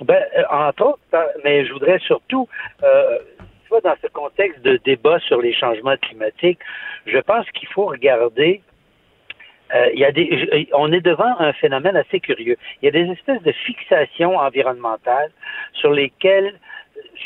Ben, 0.00 0.22
euh, 0.36 0.42
entre 0.50 0.82
autres, 0.86 0.98
hein, 1.12 1.24
mais 1.44 1.64
je 1.66 1.72
voudrais 1.72 1.98
surtout, 2.00 2.48
euh, 2.82 3.18
tu 3.62 3.68
vois, 3.70 3.80
dans 3.80 3.94
ce 4.02 4.08
contexte 4.08 4.60
de 4.62 4.78
débat 4.84 5.18
sur 5.20 5.40
les 5.40 5.54
changements 5.54 5.96
climatiques, 5.96 6.58
je 7.06 7.18
pense 7.18 7.48
qu'il 7.52 7.68
faut 7.68 7.86
regarder. 7.86 8.60
euh, 9.74 9.90
il 9.94 10.00
y 10.00 10.04
a 10.04 10.12
des, 10.12 10.68
on 10.74 10.92
est 10.92 11.00
devant 11.00 11.34
un 11.38 11.52
phénomène 11.54 11.96
assez 11.96 12.20
curieux. 12.20 12.56
Il 12.82 12.86
y 12.86 12.88
a 12.88 12.90
des 12.90 13.10
espèces 13.12 13.42
de 13.42 13.52
fixations 13.52 14.36
environnementales 14.36 15.30
sur 15.74 15.92
lesquelles, 15.92 16.58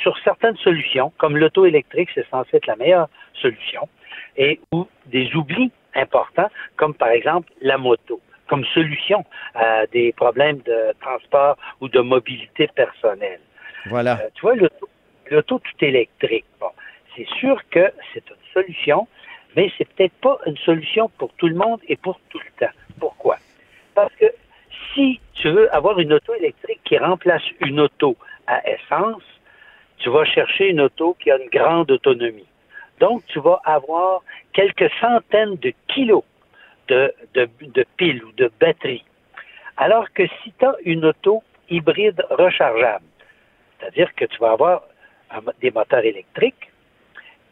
sur 0.03 0.17
certaines 0.19 0.57
solutions, 0.57 1.13
comme 1.19 1.37
l'auto 1.37 1.65
électrique, 1.67 2.11
c'est 2.15 2.29
censé 2.29 2.57
être 2.57 2.67
la 2.67 2.77
meilleure 2.77 3.09
solution, 3.35 3.89
et 4.37 4.61
ou 4.73 4.87
des 5.07 5.35
oublis 5.35 5.71
importants, 5.95 6.51
comme 6.77 6.95
par 6.95 7.09
exemple 7.09 7.53
la 7.61 7.79
moto, 7.79 8.21
comme 8.47 8.65
solution 8.67 9.25
à 9.55 9.87
des 9.87 10.13
problèmes 10.13 10.59
de 10.59 10.93
transport 11.01 11.57
ou 11.81 11.89
de 11.89 12.01
mobilité 12.01 12.69
personnelle. 12.69 13.41
Voilà. 13.87 14.19
Euh, 14.21 14.29
tu 14.35 14.43
vois, 14.43 14.55
l'auto, 14.55 14.89
l'auto 15.31 15.59
tout 15.59 15.85
électrique, 15.85 16.47
bon, 16.61 16.71
c'est 17.17 17.29
sûr 17.41 17.61
que 17.71 17.93
c'est 18.13 18.25
une 18.31 18.53
solution, 18.53 19.09
mais 19.57 19.71
c'est 19.77 19.89
peut-être 19.89 20.15
pas 20.21 20.39
une 20.47 20.57
solution 20.59 21.11
pour 21.19 21.33
tout 21.35 21.49
le 21.49 21.55
monde 21.55 21.81
et 21.89 21.97
pour 21.97 22.21
tout 22.31 22.39
le 22.39 22.67
temps. 22.67 22.73
Pourquoi? 23.01 23.37
Parce 23.95 24.15
que 24.15 24.27
si 24.95 25.21
tu 25.35 25.51
veux 25.51 25.73
avoir 25.75 25.99
une 25.99 26.13
auto 26.13 26.35
électrique 26.35 26.81
qui 26.85 26.99
remplace 26.99 27.43
une 27.61 27.81
auto 27.81 28.17
à 28.47 28.63
essence, 28.69 29.23
tu 29.99 30.11
vas 30.11 30.25
chercher 30.25 30.69
une 30.69 30.81
auto 30.81 31.17
qui 31.21 31.31
a 31.31 31.37
une 31.37 31.49
grande 31.49 31.91
autonomie. 31.91 32.47
Donc, 33.01 33.25
tu 33.27 33.41
vas 33.41 33.61
avoir 33.65 34.23
quelques 34.53 34.91
centaines 35.01 35.57
de 35.57 35.73
kilos 35.89 36.25
de, 36.89 37.87
piles 37.97 38.25
ou 38.25 38.33
de 38.33 38.51
batteries. 38.61 39.05
Alors 39.77 40.11
que 40.13 40.27
si 40.43 40.53
tu 40.59 40.65
as 40.65 40.75
une 40.85 41.05
auto 41.05 41.43
hybride 41.71 42.25
rechargeable, 42.31 43.05
c'est-à-dire 43.79 44.13
que 44.15 44.25
tu 44.25 44.39
vas 44.39 44.53
avoir 44.53 44.83
des 45.61 45.71
moteurs 45.71 46.05
électriques, 46.05 46.71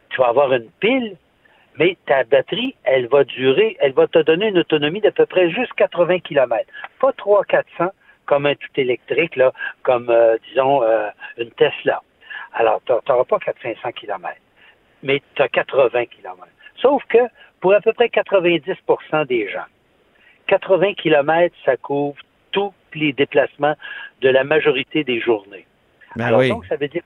tu 0.09 0.17
vas 0.17 0.29
avoir 0.29 0.51
une 0.53 0.69
pile, 0.79 1.15
mais 1.77 1.95
ta 2.05 2.23
batterie, 2.23 2.75
elle 2.83 3.07
va 3.07 3.23
durer, 3.23 3.77
elle 3.79 3.93
va 3.93 4.07
te 4.07 4.19
donner 4.19 4.47
une 4.47 4.57
autonomie 4.57 4.99
d'à 4.99 5.11
peu 5.11 5.25
près 5.25 5.49
juste 5.51 5.73
80 5.73 6.19
km. 6.19 6.65
Pas 6.99 7.11
300-400 7.11 7.91
comme 8.25 8.45
un 8.45 8.55
tout 8.55 8.67
électrique, 8.75 9.35
là, 9.37 9.53
comme, 9.83 10.09
euh, 10.09 10.37
disons, 10.49 10.83
euh, 10.83 11.07
une 11.37 11.51
Tesla. 11.51 12.01
Alors, 12.59 12.81
tu 12.85 12.91
n'auras 12.91 13.23
pas 13.25 13.37
400-500 13.37 13.93
km, 13.93 14.35
mais 15.03 15.21
tu 15.35 15.41
as 15.41 15.47
80 15.47 16.05
km. 16.07 16.47
Sauf 16.81 17.03
que 17.05 17.19
pour 17.61 17.73
à 17.73 17.81
peu 17.81 17.93
près 17.93 18.07
90% 18.07 19.25
des 19.27 19.47
gens, 19.49 19.65
80 20.47 20.93
km, 20.95 21.55
ça 21.65 21.77
couvre 21.77 22.17
tous 22.51 22.73
les 22.93 23.13
déplacements 23.13 23.75
de 24.21 24.29
la 24.29 24.43
majorité 24.43 25.03
des 25.03 25.19
journées. 25.19 25.65
Ben 26.15 26.25
Alors, 26.25 26.39
oui. 26.39 26.49
donc, 26.49 26.65
ça 26.65 26.75
veut 26.77 26.87
dire 26.87 27.03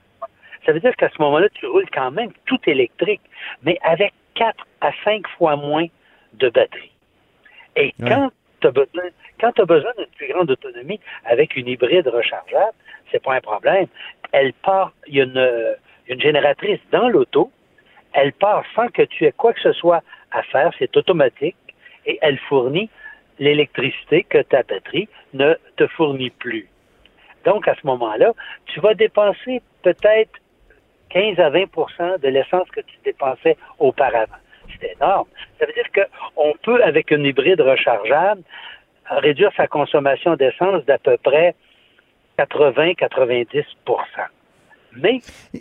ça 0.64 0.72
veut 0.72 0.80
dire 0.80 0.94
qu'à 0.96 1.08
ce 1.10 1.20
moment-là, 1.20 1.48
tu 1.54 1.66
roules 1.66 1.90
quand 1.92 2.12
même 2.12 2.30
tout 2.46 2.60
électrique, 2.66 3.20
mais 3.64 3.78
avec 3.82 4.12
4 4.36 4.64
à 4.80 4.92
5 5.04 5.26
fois 5.36 5.56
moins 5.56 5.86
de 6.34 6.48
batterie. 6.48 6.92
Et 7.76 7.92
Ouais. 7.98 8.08
quand 8.08 8.30
tu 8.60 8.68
as 8.68 8.70
besoin, 8.70 9.02
quand 9.40 9.52
t'as 9.52 9.64
besoin 9.64 9.90
d'une 9.98 10.06
plus 10.16 10.28
grande 10.32 10.50
autonomie 10.50 11.00
avec 11.24 11.56
une 11.56 11.66
hybride 11.66 12.06
rechargeable, 12.06 12.76
c'est 13.10 13.22
pas 13.22 13.34
un 13.34 13.40
problème. 13.40 13.86
Elle 14.32 14.52
part, 14.54 14.92
il 15.06 15.16
y 15.16 15.20
a 15.20 15.24
une, 15.24 15.76
une 16.08 16.20
génératrice 16.20 16.80
dans 16.90 17.08
l'auto, 17.08 17.50
elle 18.12 18.32
part 18.32 18.64
sans 18.74 18.88
que 18.88 19.02
tu 19.02 19.24
aies 19.24 19.32
quoi 19.32 19.52
que 19.52 19.60
ce 19.60 19.72
soit 19.72 20.02
à 20.30 20.42
faire, 20.44 20.72
c'est 20.78 20.96
automatique, 20.96 21.56
et 22.06 22.18
elle 22.22 22.38
fournit 22.38 22.90
l'électricité 23.38 24.24
que 24.24 24.38
ta 24.38 24.62
batterie 24.62 25.08
ne 25.32 25.54
te 25.76 25.86
fournit 25.88 26.30
plus. 26.30 26.68
Donc, 27.44 27.66
à 27.66 27.74
ce 27.74 27.86
moment-là, 27.86 28.32
tu 28.66 28.80
vas 28.80 28.94
dépenser 28.94 29.62
peut-être 29.82 30.32
15 31.10 31.38
à 31.40 31.50
20% 31.50 32.20
de 32.20 32.28
l'essence 32.28 32.68
que 32.70 32.80
tu 32.80 32.96
dépensais 33.04 33.56
auparavant. 33.78 34.36
C'est 34.80 34.94
énorme. 34.94 35.26
Ça 35.58 35.66
veut 35.66 35.72
dire 35.72 36.06
qu'on 36.34 36.54
peut, 36.62 36.82
avec 36.82 37.10
une 37.10 37.24
hybride 37.24 37.60
rechargeable, 37.60 38.42
réduire 39.10 39.50
sa 39.56 39.66
consommation 39.66 40.36
d'essence 40.36 40.84
d'à 40.84 40.98
peu 40.98 41.16
près 41.18 41.54
80-90 42.38 43.64
Mais 44.96 45.20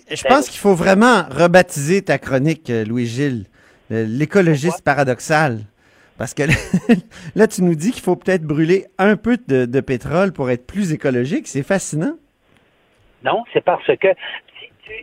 Je 0.09 0.23
pense 0.27 0.49
qu'il 0.49 0.59
faut 0.59 0.75
vraiment 0.75 1.23
rebaptiser 1.29 2.01
ta 2.01 2.17
chronique, 2.17 2.69
euh, 2.69 2.85
Louis-Gilles, 2.85 3.45
euh, 3.91 4.05
l'écologiste 4.07 4.83
paradoxal. 4.83 5.59
Parce 6.17 6.33
que 6.33 6.43
là, 7.35 7.47
tu 7.47 7.63
nous 7.63 7.75
dis 7.75 7.91
qu'il 7.91 8.03
faut 8.03 8.15
peut-être 8.15 8.43
brûler 8.43 8.85
un 8.97 9.15
peu 9.15 9.37
de, 9.47 9.65
de 9.65 9.79
pétrole 9.81 10.33
pour 10.33 10.49
être 10.51 10.67
plus 10.67 10.93
écologique. 10.93 11.47
C'est 11.47 11.63
fascinant. 11.63 12.15
Non, 13.23 13.43
c'est 13.53 13.63
parce 13.63 13.85
que 13.85 14.07
euh, 14.07 14.13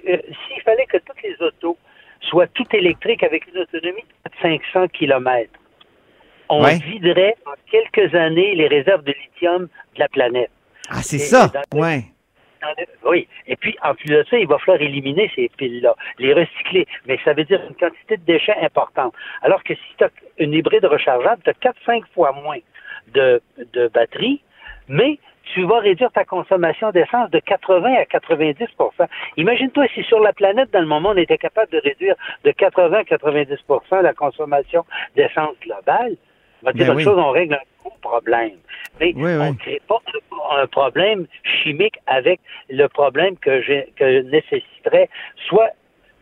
s'il 0.06 0.62
fallait 0.64 0.86
que 0.86 0.98
toutes 0.98 1.22
les 1.22 1.36
autos 1.40 1.76
soient 2.22 2.46
toutes 2.48 2.74
électriques 2.74 3.22
avec 3.22 3.46
une 3.48 3.58
autonomie 3.62 4.04
de 4.26 4.30
500 4.42 4.88
km, 4.88 5.50
on 6.48 6.62
Ouais. 6.64 6.78
viderait 6.78 7.36
en 7.46 7.52
quelques 7.70 8.14
années 8.14 8.54
les 8.54 8.68
réserves 8.68 9.04
de 9.04 9.12
lithium 9.12 9.64
de 9.94 9.98
la 9.98 10.08
planète. 10.08 10.50
Ah, 10.90 11.02
c'est 11.02 11.18
ça. 11.18 11.48
dans- 11.72 11.78
Ouais. 11.80 12.04
le- 12.62 13.08
Oui. 13.08 13.28
Et 13.46 13.56
puis, 13.56 13.76
en 13.82 13.94
plus 13.94 14.08
de 14.10 14.24
ça, 14.28 14.36
il 14.38 14.46
va 14.48 14.58
falloir 14.58 14.80
éliminer 14.82 15.30
ces 15.34 15.48
piles-là, 15.56 15.94
les 16.18 16.32
recycler. 16.34 16.86
Mais 17.06 17.18
ça 17.24 17.32
veut 17.32 17.44
dire 17.44 17.60
une 17.68 17.76
quantité 17.76 18.16
de 18.16 18.22
déchets 18.24 18.56
importante. 18.62 19.14
Alors 19.42 19.62
que 19.62 19.74
si 19.74 19.80
tu 19.96 20.04
as 20.04 20.10
une 20.38 20.52
hybride 20.54 20.84
rechargeable, 20.84 21.40
tu 21.44 21.50
as 21.50 21.54
4-5 21.54 22.04
fois 22.14 22.32
moins 22.32 22.58
de, 23.14 23.40
de 23.74 23.88
batterie, 23.88 24.42
mais 24.88 25.18
tu 25.54 25.62
vas 25.64 25.78
réduire 25.78 26.10
ta 26.12 26.24
consommation 26.26 26.90
d'essence 26.90 27.30
de 27.30 27.38
80 27.38 27.94
à 27.94 28.04
90% 28.04 29.06
Imagine-toi 29.38 29.86
si 29.94 30.02
sur 30.02 30.20
la 30.20 30.32
planète, 30.34 30.70
dans 30.72 30.80
le 30.80 30.86
moment, 30.86 31.10
on 31.10 31.16
était 31.16 31.38
capable 31.38 31.72
de 31.72 31.80
réduire 31.82 32.16
de 32.44 32.50
80 32.50 32.98
à 32.98 33.04
90% 33.04 34.02
la 34.02 34.12
consommation 34.12 34.84
d'essence 35.16 35.54
globale. 35.62 36.16
On 36.62 36.66
va 36.66 36.72
dire 36.72 36.86
Ben 36.86 36.92
une 36.92 36.96
oui. 36.98 37.04
chose, 37.04 37.18
on 37.18 37.30
règle 37.30 37.54
un 37.54 37.82
gros 37.82 37.96
problème. 38.00 38.52
Mais 39.00 39.12
Oui, 39.14 39.32
on 39.34 39.40
oui. 39.40 39.50
ne 39.50 39.54
crée 39.54 39.82
pas 39.86 40.00
un 40.56 40.66
problème 40.66 41.26
chimique 41.44 41.96
avec 42.06 42.40
le 42.68 42.86
problème 42.88 43.36
que, 43.36 43.60
que 43.94 44.22
nécessiterait 44.22 45.08
soit 45.46 45.70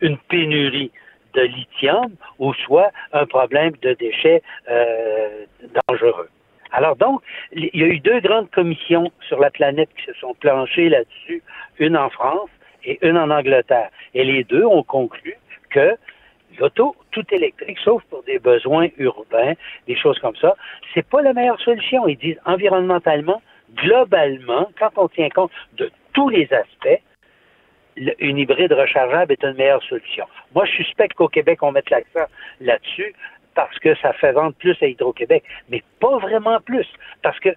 une 0.01 0.17
pénurie 0.29 0.91
de 1.33 1.41
lithium 1.41 2.11
ou 2.39 2.53
soit 2.53 2.91
un 3.13 3.25
problème 3.25 3.73
de 3.81 3.93
déchets 3.93 4.41
euh, 4.69 5.45
dangereux. 5.87 6.29
Alors 6.71 6.95
donc, 6.95 7.21
il 7.53 7.69
y 7.73 7.83
a 7.83 7.87
eu 7.87 7.99
deux 7.99 8.19
grandes 8.19 8.49
commissions 8.51 9.11
sur 9.27 9.39
la 9.39 9.49
planète 9.49 9.89
qui 9.97 10.05
se 10.05 10.13
sont 10.13 10.33
planchées 10.35 10.89
là-dessus, 10.89 11.41
une 11.79 11.95
en 11.95 12.09
France 12.09 12.49
et 12.83 12.99
une 13.07 13.17
en 13.17 13.29
Angleterre. 13.29 13.89
Et 14.13 14.23
les 14.23 14.43
deux 14.43 14.65
ont 14.65 14.83
conclu 14.83 15.35
que 15.69 15.95
l'auto 16.59 16.95
tout 17.11 17.25
électrique, 17.31 17.77
sauf 17.83 18.03
pour 18.09 18.23
des 18.23 18.39
besoins 18.39 18.87
urbains, 18.97 19.53
des 19.87 19.95
choses 19.95 20.19
comme 20.19 20.35
ça, 20.35 20.55
c'est 20.93 21.07
pas 21.07 21.21
la 21.21 21.33
meilleure 21.33 21.59
solution. 21.61 22.07
Ils 22.07 22.17
disent 22.17 22.39
environnementalement, 22.45 23.41
globalement, 23.75 24.69
quand 24.79 24.91
on 24.97 25.07
tient 25.07 25.29
compte 25.29 25.51
de 25.77 25.91
tous 26.13 26.29
les 26.29 26.51
aspects, 26.53 27.01
une 28.19 28.37
hybride 28.37 28.73
rechargeable 28.73 29.31
est 29.31 29.43
une 29.43 29.55
meilleure 29.55 29.83
solution. 29.83 30.25
Moi, 30.53 30.65
je 30.65 30.83
suspecte 30.83 31.15
qu'au 31.15 31.27
Québec, 31.27 31.63
on 31.63 31.71
mette 31.71 31.89
l'accent 31.89 32.25
là-dessus 32.61 33.13
parce 33.55 33.79
que 33.79 33.95
ça 33.95 34.13
fait 34.13 34.33
vendre 34.33 34.53
plus 34.53 34.77
à 34.81 34.85
Hydro-Québec, 34.85 35.43
mais 35.69 35.81
pas 35.99 36.19
vraiment 36.19 36.59
plus, 36.59 36.85
parce 37.23 37.39
que 37.39 37.49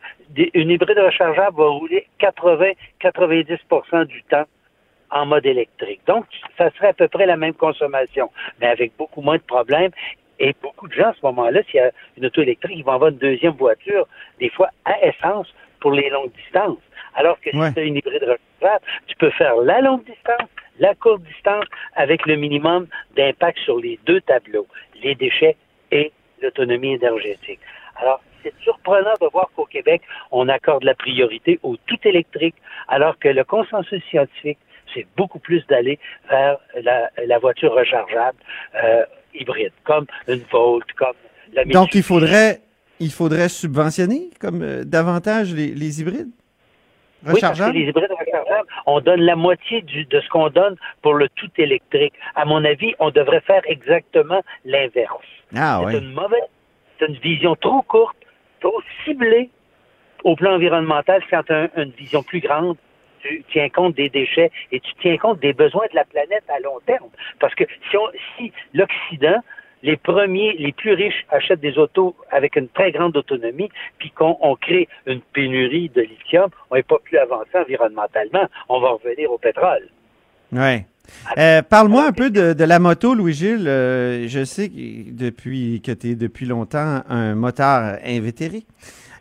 une 0.55 0.71
hybride 0.71 0.99
rechargeable 0.99 1.59
va 1.59 1.67
rouler 1.67 2.07
80-90% 2.21 4.07
du 4.07 4.23
temps 4.23 4.47
en 5.11 5.27
mode 5.27 5.47
électrique. 5.47 6.01
Donc, 6.07 6.27
ça 6.57 6.71
serait 6.73 6.89
à 6.89 6.93
peu 6.93 7.09
près 7.09 7.27
la 7.27 7.37
même 7.37 7.55
consommation, 7.55 8.31
mais 8.61 8.67
avec 8.67 8.93
beaucoup 8.97 9.21
moins 9.21 9.37
de 9.37 9.43
problèmes. 9.43 9.91
Et 10.39 10.55
beaucoup 10.63 10.89
de 10.89 10.95
gens, 10.95 11.09
à 11.09 11.15
ce 11.15 11.27
moment-là, 11.27 11.63
s'il 11.65 11.77
y 11.77 11.81
a 11.81 11.91
une 12.17 12.25
auto 12.27 12.41
électrique, 12.41 12.77
ils 12.79 12.85
vont 12.85 12.93
avoir 12.93 13.11
une 13.11 13.19
deuxième 13.19 13.53
voiture, 13.53 14.07
des 14.39 14.49
fois 14.49 14.71
à 14.87 15.05
essence, 15.07 15.53
pour 15.81 15.93
les 15.93 16.09
longues 16.09 16.33
distances. 16.33 16.79
Alors 17.15 17.39
que 17.41 17.55
Ouais. 17.55 17.69
si 17.69 17.75
tu 17.75 17.81
as 17.81 17.83
une 17.83 17.97
hybride 17.97 18.23
rechargeable, 18.23 18.85
tu 19.07 19.17
peux 19.17 19.31
faire 19.31 19.57
la 19.57 19.81
longue 19.83 20.05
distance, 20.05 20.49
la 20.79 20.95
courte 20.95 21.23
distance, 21.23 21.65
avec 21.95 22.25
le 22.25 22.37
minimum 22.37 22.87
d'impact 23.17 23.59
sur 23.59 23.79
les 23.79 23.99
deux 24.07 24.21
tableaux, 24.23 24.67
les 25.03 25.15
déchets 25.15 25.57
et 25.91 26.11
l'autonomie 26.41 26.95
énergétique. 26.95 27.61
Alors, 27.97 28.23
c'est 28.43 28.55
surprenant 28.63 29.13
de 29.21 29.27
voir 29.31 29.51
qu'au 29.55 29.67
Québec, 29.67 30.01
on 30.31 30.49
accorde 30.49 30.85
la 30.85 30.95
priorité 30.95 31.59
au 31.63 31.77
tout 31.87 31.99
électrique, 32.05 32.55
alors 32.89 33.19
que 33.19 33.29
le 33.29 33.45
consensus 33.45 34.03
scientifique, 34.09 34.59
c'est 34.95 35.07
beaucoup 35.17 35.39
plus 35.39 35.67
d'aller 35.67 35.99
vers 36.31 36.59
la, 36.83 37.11
la 37.27 37.39
voiture 37.39 37.73
rechargeable 37.73 38.39
euh, 38.83 39.05
hybride, 39.35 39.73
comme 39.85 40.07
une 40.29 40.43
Volt, 40.51 40.91
comme 40.97 41.15
la 41.53 41.65
Donc, 41.65 41.95
il 41.95 41.99
Mitsubishi. 41.99 42.03
faudrait, 42.03 42.61
il 43.01 43.11
faudrait 43.13 43.49
subventionner 43.49 44.31
comme 44.41 44.63
euh, 44.63 44.85
davantage 44.85 45.55
les, 45.55 45.69
les 45.69 46.01
hybrides 46.01 46.29
Oui, 46.29 46.33
parce 47.23 47.33
que 47.33 47.35
rechargeables? 47.47 47.79
les 47.79 47.85
hybrides 47.89 48.11
rechargeables, 48.11 48.69
on 48.87 49.01
donne 49.01 49.21
la 49.23 49.37
moitié 49.37 49.83
du- 49.83 50.05
de 50.07 50.21
ce 50.21 50.29
qu'on 50.29 50.49
donne 50.51 50.77
pour 51.03 51.15
le 51.15 51.29
tout 51.31 51.51
électrique. 51.59 52.15
À 52.35 52.45
mon 52.45 52.65
avis, 52.65 52.95
on 52.99 53.11
devrait 53.11 53.41
faire 53.43 53.63
exactement 53.67 54.43
l'inverse. 54.65 55.17
Ah, 55.57 55.81
c'est 55.91 55.99
une 55.99 56.13
mauvaise, 56.13 56.41
c'est 56.99 57.07
une 57.07 57.17
vision 57.17 57.57
trop 57.57 57.83
courte, 57.83 58.17
trop 58.61 58.81
ciblée 59.05 59.51
au 60.25 60.37
plan 60.37 60.55
environnemental 60.55 61.23
quand 61.31 61.43
tu 61.45 61.53
as 61.53 61.63
un- 61.77 61.83
une 61.83 61.91
vision 61.93 62.23
plus 62.23 62.41
grande. 62.41 62.77
Tu 63.23 63.45
tiens 63.53 63.69
compte 63.69 63.95
des 63.97 64.09
déchets 64.09 64.51
et 64.73 64.81
tu 64.81 64.93
tiens 65.01 65.17
compte 65.19 65.41
des 65.41 65.53
besoins 65.53 65.87
de 65.91 65.95
la 65.97 66.05
planète 66.05 66.45
à 66.49 66.59
long 66.61 66.79
terme. 66.87 67.09
Parce 67.39 67.55
que 67.55 67.65
si, 67.91 67.97
on- 67.97 68.11
si 68.37 68.53
l'Occident, 68.75 69.41
les 69.83 69.97
premiers, 69.97 70.55
les 70.59 70.73
plus 70.73 70.93
riches 70.93 71.25
achètent 71.31 71.61
des 71.61 71.79
autos 71.79 72.15
avec 72.31 72.57
une 72.57 72.69
très 72.69 72.93
grande 72.93 73.17
autonomie, 73.17 73.71
puis 73.99 74.11
qu'on 74.11 74.37
on 74.41 74.55
crée 74.57 74.89
une 75.07 75.21
pénurie 75.33 75.89
de 75.95 76.03
lithium, 76.03 76.51
on 76.71 76.77
n'est 76.77 76.83
pas 76.83 76.99
plus 77.03 77.17
avancé 77.19 77.51
environnementalement. 77.55 78.47
On 78.69 78.81
va 78.81 78.91
revenir 78.91 79.31
au 79.31 79.39
pétrole. 79.39 79.89
Ouais. 80.53 80.85
Euh, 81.39 81.63
Parle-moi 81.63 82.05
un 82.07 82.13
peu 82.13 82.31
de, 82.31 82.53
de 82.53 82.65
la 82.65 82.79
moto, 82.79 83.15
Louis-Gilles. 83.15 83.67
Euh, 83.67 84.29
je 84.29 84.45
sais 84.45 84.69
que 84.69 85.11
depuis 85.13 85.81
que 85.85 85.93
tu 85.93 86.11
es 86.11 86.15
depuis 86.15 86.47
longtemps 86.47 87.01
un 87.09 87.35
moteur 87.35 87.99
invétéré. 88.05 88.63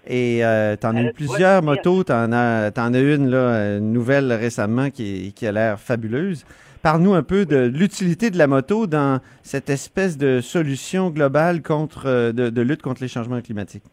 Et 0.08 0.41
tu 0.80 0.88
en 0.88 0.95
as 0.95 1.02
eu 1.02 1.14
plusieurs 1.14 1.62
motos. 1.62 2.04
Tu 2.04 2.12
en, 2.12 2.32
as 2.32 2.72
t'en 2.72 2.93
as 2.93 3.00
une 3.00 3.30
là, 3.30 3.78
une 3.78 3.93
nouvelle 3.93 4.32
récemment 4.34 4.89
qui, 4.89 5.34
qui 5.34 5.45
a 5.45 5.52
l'air 5.52 5.80
fabuleuse. 5.80 6.45
Parle-nous 6.82 7.14
un 7.14 7.24
peu 7.24 7.45
de 7.45 7.66
l'utilité 7.66 8.30
de 8.30 8.38
la 8.38 8.47
moto 8.47 8.88
dans 8.88 9.20
cette 9.43 9.70
espèce 9.70 10.18
de 10.18 10.39
solution 10.39 11.10
globale 11.10 11.62
contre, 11.62 12.08
euh, 12.08 12.32
de, 12.32 12.50
de 12.50 12.62
lutte 12.62 12.82
contre 12.82 13.02
les 13.02 13.10
changements 13.10 13.41
climatiques. 13.41 13.84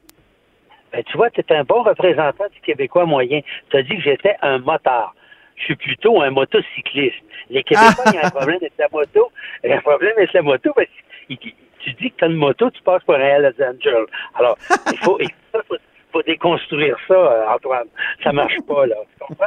Ben, 0.93 1.03
tu 1.03 1.17
vois, 1.17 1.29
tu 1.31 1.41
es 1.41 1.53
un 1.53 1.65
bon 1.65 1.83
représentant 1.83 2.45
du 2.53 2.61
Québécois 2.61 3.05
moyen. 3.05 3.41
Tu 3.71 3.77
as 3.77 3.83
dit 3.83 3.97
que 3.97 4.03
j'étais 4.03 4.37
un 4.41 4.59
motard. 4.59 5.17
Je 5.57 5.65
suis 5.65 5.77
plutôt 5.77 6.23
un 6.23 6.31
motocycliste. 6.31 7.17
Les 7.51 7.65
Québécois, 7.65 8.05
il 8.07 8.15
y 8.15 8.19
a 8.19 8.27
un 8.27 8.31
problème 8.39 8.59
avec 8.61 8.73
la 8.79 8.87
moto. 8.93 9.33
Il 9.65 9.71
y 9.71 9.73
a 9.73 9.79
un 9.79 9.81
problème 9.81 10.13
avec 10.17 10.33
la 10.33 10.43
moto 10.43 10.73
parce 10.73 10.87
que 10.87 11.35
tu 11.81 11.93
dis 11.95 12.11
que 12.13 12.17
tu 12.17 12.25
as 12.25 12.29
une 12.29 12.35
moto, 12.35 12.71
tu 12.71 12.83
passes 12.83 13.03
pour 13.03 13.17
un 13.17 13.19
Hells 13.19 13.53
Angel. 13.59 14.07
Alors, 14.37 14.57
il 14.93 14.99
faut, 14.99 15.19
il 15.21 15.29
faut, 15.67 15.77
faut 16.17 16.23
déconstruire 16.23 16.97
ça, 17.07 17.15
euh, 17.15 17.49
Antoine. 17.49 17.89
Ça 18.23 18.33
marche 18.33 18.59
pas, 18.67 18.87
là. 18.87 18.97
Tu 19.13 19.19
comprends? 19.27 19.47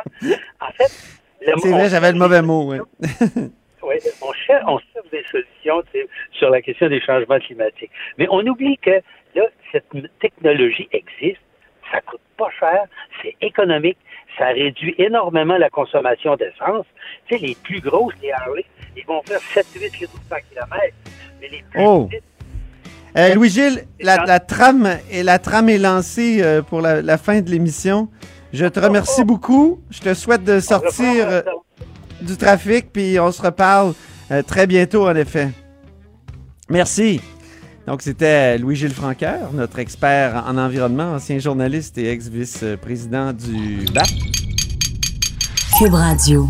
En 0.61 0.72
fait, 0.72 1.20
le 1.41 1.53
C'est 1.57 1.72
vrai, 1.72 1.89
j'avais 1.89 2.11
le 2.11 2.20
mauvais 2.20 2.41
mot. 2.41 2.65
ouais. 2.72 2.80
on 4.22 4.34
cherche, 4.34 4.63
on 4.67 4.78
cherche 4.80 5.09
des 5.11 5.24
solutions 5.32 5.82
sur 6.34 6.49
la 6.49 6.61
question 6.61 6.89
des 6.89 7.01
changements 7.01 7.39
climatiques. 7.39 7.91
Mais 8.17 8.28
on 8.30 8.45
oublie 8.45 8.78
que 8.78 9.01
là, 9.36 9.43
cette 9.72 9.86
technologie 10.20 10.88
existe, 10.91 11.41
ça 11.91 12.01
coûte 12.01 12.22
pas 12.38 12.49
cher, 12.59 12.84
c'est 13.22 13.36
économique, 13.41 13.97
ça 14.38 14.47
réduit 14.47 14.93
énormément 14.99 15.57
la 15.57 15.70
consommation 15.70 16.36
d'essence. 16.36 16.86
Tu 17.28 17.38
sais, 17.39 17.45
les 17.47 17.55
plus 17.63 17.80
grosses, 17.82 18.13
les 18.22 18.32
Harley, 18.32 18.65
ils 18.95 19.05
vont 19.05 19.22
faire 19.24 19.39
7-8 19.39 19.99
litres 20.01 20.13
par 20.30 20.39
kilomètre. 20.47 20.95
Mais 21.41 21.47
les 21.47 21.63
plus 21.72 21.82
Oh. 21.84 22.05
petites, 22.05 22.24
Euh, 23.18 23.34
Louis-Gilles, 23.34 23.86
la, 23.99 24.26
la 24.26 24.39
trame 24.39 24.88
la 25.12 25.36
est 25.36 25.78
lancée 25.78 26.39
euh, 26.41 26.62
pour 26.62 26.82
la, 26.82 27.18
fin 27.18 27.41
de 27.41 27.49
l'émission. 27.49 28.10
Je 28.53 28.66
te 28.66 28.80
remercie 28.80 29.24
beaucoup. 29.24 29.80
Je 29.89 29.99
te 29.99 30.14
souhaite 30.14 30.43
de 30.43 30.60
sortir 30.60 31.28
euh, 31.28 31.41
du 32.22 32.38
trafic, 32.38 32.91
puis 32.91 33.20
on 33.20 33.32
se 33.32 33.41
reparle 33.41 33.93
très 34.45 34.68
bientôt, 34.68 35.07
en 35.07 35.16
effet. 35.16 35.49
Merci. 36.70 37.20
Donc, 37.88 38.03
c'était 38.03 38.60
Louis-Gilles 38.60 38.93
Franqueur, 38.93 39.51
notre 39.53 39.80
expert 39.80 40.43
en 40.47 40.57
environnement, 40.57 41.14
ancien 41.14 41.39
journaliste 41.39 41.97
et 41.97 42.12
ex-vice-président 42.12 43.34
du 43.34 43.86
BAP. 43.91 44.05
Cube 45.80 45.93
Radio. 45.93 46.47